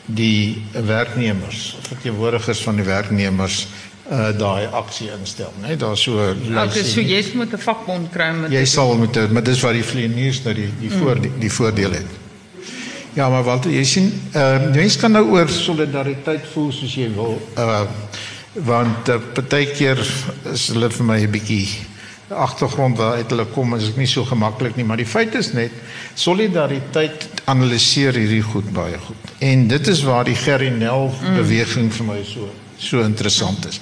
die 0.06 0.64
werknemers, 0.72 1.78
verteenwoordigers 1.88 2.64
van 2.64 2.76
die 2.76 2.86
werknemers 2.86 3.68
uh 4.12 4.30
daai 4.38 4.68
aksie 4.72 5.10
instel, 5.20 5.52
né? 5.62 5.68
Nee, 5.68 5.78
Daar's 5.78 6.04
so 6.04 6.12
'n 6.20 6.58
Okay, 6.58 6.84
so 6.84 7.02
jy 7.02 7.24
moet 7.34 7.54
'n 7.54 7.58
vakbond 7.60 8.12
kry 8.12 8.32
met 8.32 8.52
Jy 8.52 8.66
sal 8.66 8.96
moet 8.98 9.14
dit, 9.14 9.32
maar 9.32 9.44
dis 9.44 9.62
waar 9.62 9.74
die 9.74 9.84
vlieëniers 9.84 10.44
nou 10.44 10.54
die 10.54 10.70
die 10.80 10.92
voor 10.92 11.22
die, 11.22 11.32
die 11.40 11.52
voordeel 11.52 11.92
het. 11.92 12.06
Ja, 13.14 13.30
maar 13.30 13.44
Walter, 13.44 13.72
jy 13.72 13.84
sien, 13.84 14.12
uh 14.36 14.72
mense 14.74 15.00
kan 15.00 15.12
nou 15.12 15.26
oor 15.30 15.50
solidariteit 15.50 16.46
voel 16.54 16.72
soos 16.72 16.96
jy 16.96 17.10
wil. 17.14 17.42
Uh 17.58 17.82
want 18.54 19.10
uh, 19.10 19.20
partykeer 19.34 20.00
is 20.54 20.68
hulle 20.68 20.90
vir 20.90 21.06
my 21.06 21.20
'n 21.22 21.32
bietjie 21.32 21.68
agtergrond 22.30 22.98
waaruit 22.98 23.30
hulle 23.30 23.46
kom 23.46 23.76
is 23.76 23.90
ek 23.90 23.98
nie 23.98 24.08
so 24.08 24.26
gemaklik 24.26 24.76
nie, 24.76 24.86
maar 24.86 24.98
die 24.98 25.06
feit 25.06 25.36
is 25.36 25.54
net 25.54 25.72
solidariteit 26.16 27.28
analiseer 27.46 28.14
hierdie 28.14 28.42
goed 28.42 28.72
baie 28.74 28.98
goed. 28.98 29.36
En 29.40 29.68
dit 29.68 29.88
is 29.88 30.04
waar 30.04 30.26
die 30.26 30.36
Gerry 30.36 30.70
Nel 30.70 31.14
beweging 31.36 31.92
vir 31.94 32.06
my 32.06 32.24
so 32.24 32.50
so 32.78 33.02
interessant 33.02 33.66
is. 33.68 33.80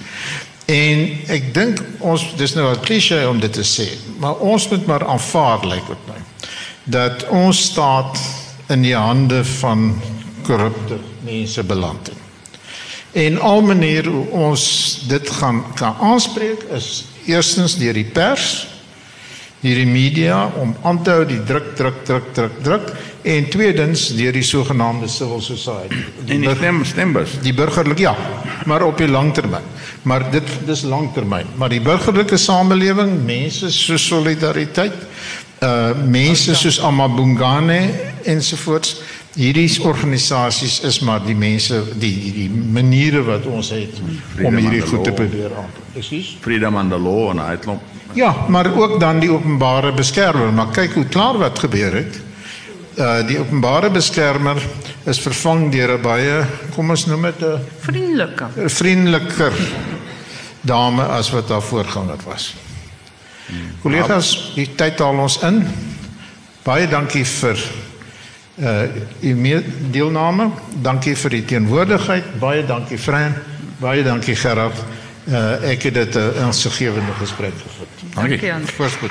En 0.66 1.02
ek 1.30 1.52
dink 1.54 1.82
ons 2.00 2.22
dis 2.36 2.54
nou 2.54 2.72
'n 2.72 2.80
klise 2.80 3.28
om 3.28 3.40
dit 3.40 3.52
te 3.52 3.62
sê, 3.62 3.86
maar 4.18 4.36
ons 4.42 4.68
moet 4.68 4.86
maar 4.86 5.06
aanvaar 5.06 5.66
lyk 5.66 5.86
dit 5.86 6.06
my 6.08 6.20
dat 6.84 7.28
ons 7.28 7.62
staat 7.62 8.18
in 8.68 8.82
die 8.82 8.94
hande 8.94 9.44
van 9.44 10.02
korrupte 10.42 10.98
mense 11.24 11.62
beland 11.62 12.06
het. 12.06 12.16
En 13.12 13.40
al 13.40 13.62
maniere 13.62 14.10
hoe 14.10 14.26
ons 14.28 14.98
dit 15.08 15.30
gaan 15.30 15.64
kan 15.74 15.96
aanspreek 16.00 16.62
is 16.62 17.04
eerstens 17.26 17.76
deur 17.76 17.96
die 17.96 18.04
pers, 18.04 18.66
deur 19.66 19.82
die 19.82 19.90
media 19.90 20.46
om 20.62 20.74
aan 20.86 21.02
te 21.02 21.14
hou 21.16 21.26
die 21.26 21.42
druk 21.46 21.72
druk 21.78 22.02
druk 22.06 22.32
druk 22.36 22.58
druk 22.62 22.92
en 23.26 23.48
tweedens 23.50 24.06
deur 24.14 24.36
die 24.36 24.44
sogenaamde 24.46 25.08
civil 25.10 25.40
society. 25.42 26.04
En 26.30 26.44
die 26.44 26.54
stem 26.54 26.84
stembus. 26.86 27.34
Die 27.42 27.54
burgerlike 27.54 28.04
ja, 28.04 28.14
maar 28.70 28.84
op 28.86 29.00
die 29.02 29.08
langtermyn. 29.10 29.66
Maar 30.06 30.28
dit 30.30 30.52
dis 30.68 30.84
langtermyn. 30.86 31.50
Maar 31.58 31.74
die 31.74 31.82
burgerlike 31.82 32.38
samelewing, 32.38 33.16
mense 33.26 33.72
so 33.74 33.98
solidariteit, 33.98 34.94
uh 35.64 35.90
mense 36.06 36.54
soos 36.54 36.78
Amabungane 36.84 37.80
ensovoorts, 38.28 39.00
hierdie 39.36 39.68
organisasies 39.84 40.78
is 40.86 41.00
maar 41.04 41.24
die 41.24 41.36
mense 41.36 41.82
die 41.98 42.14
die, 42.20 42.32
die 42.44 42.48
maniere 42.50 43.24
wat 43.26 43.48
ons 43.50 43.72
het 43.74 43.98
om 44.44 44.54
hierdie 44.56 44.84
goed 44.86 45.04
te 45.04 45.12
probeer 45.16 45.50
aanpak. 45.50 45.92
Ekskuus. 45.96 46.36
Freedom 46.44 46.76
and 46.76 46.92
the 46.92 47.00
law 47.00 47.30
en 47.34 47.42
hy 47.42 47.56
klop. 47.60 47.95
Ja, 48.16 48.34
maar 48.48 48.74
ook 48.74 49.00
dan 49.00 49.18
die 49.20 49.30
openbare 49.30 49.92
beskermer. 49.92 50.52
Maar 50.52 50.70
kyk 50.72 50.94
hoe 50.94 51.04
klaar 51.04 51.36
wat 51.38 51.58
gebeur 51.58 51.94
het. 51.94 52.20
Uh 52.96 53.20
die 53.28 53.36
openbare 53.38 53.90
beskermer 53.92 54.56
is 55.04 55.20
vervang 55.20 55.68
deur 55.72 55.98
'n 55.98 56.02
baie, 56.02 56.44
kom 56.74 56.90
ons 56.90 57.06
noem 57.06 57.22
dit 57.22 57.42
'n 57.44 57.60
vriendelike. 57.80 58.46
vriendeliker 58.66 59.52
dame 60.60 61.02
as 61.02 61.30
wat 61.30 61.48
haar 61.48 61.62
voorganger 61.62 62.18
was. 62.24 62.54
Kollegas, 63.82 64.52
die 64.54 64.74
tyd 64.74 64.98
haal 64.98 65.18
ons 65.18 65.38
in. 65.42 65.66
Baie 66.62 66.88
dankie 66.88 67.24
vir 67.24 67.58
uh 68.56 68.82
u 69.20 69.62
deelname. 69.90 70.50
Dankie 70.82 71.16
vir 71.16 71.30
die 71.30 71.44
teenwoordigheid. 71.44 72.38
Baie 72.40 72.66
dankie 72.66 72.98
Fran. 72.98 73.34
Baie 73.78 74.02
dankie 74.02 74.36
Gerard. 74.36 74.76
Uh 75.28 75.70
ek 75.70 75.82
het 75.82 75.94
dit 75.94 76.14
'n 76.14 76.18
uh, 76.18 76.46
insiggewende 76.46 77.12
gesprek 77.18 77.52
gevind. 77.66 78.14
Dankie 78.14 78.52
Voorspoed. 78.74 79.10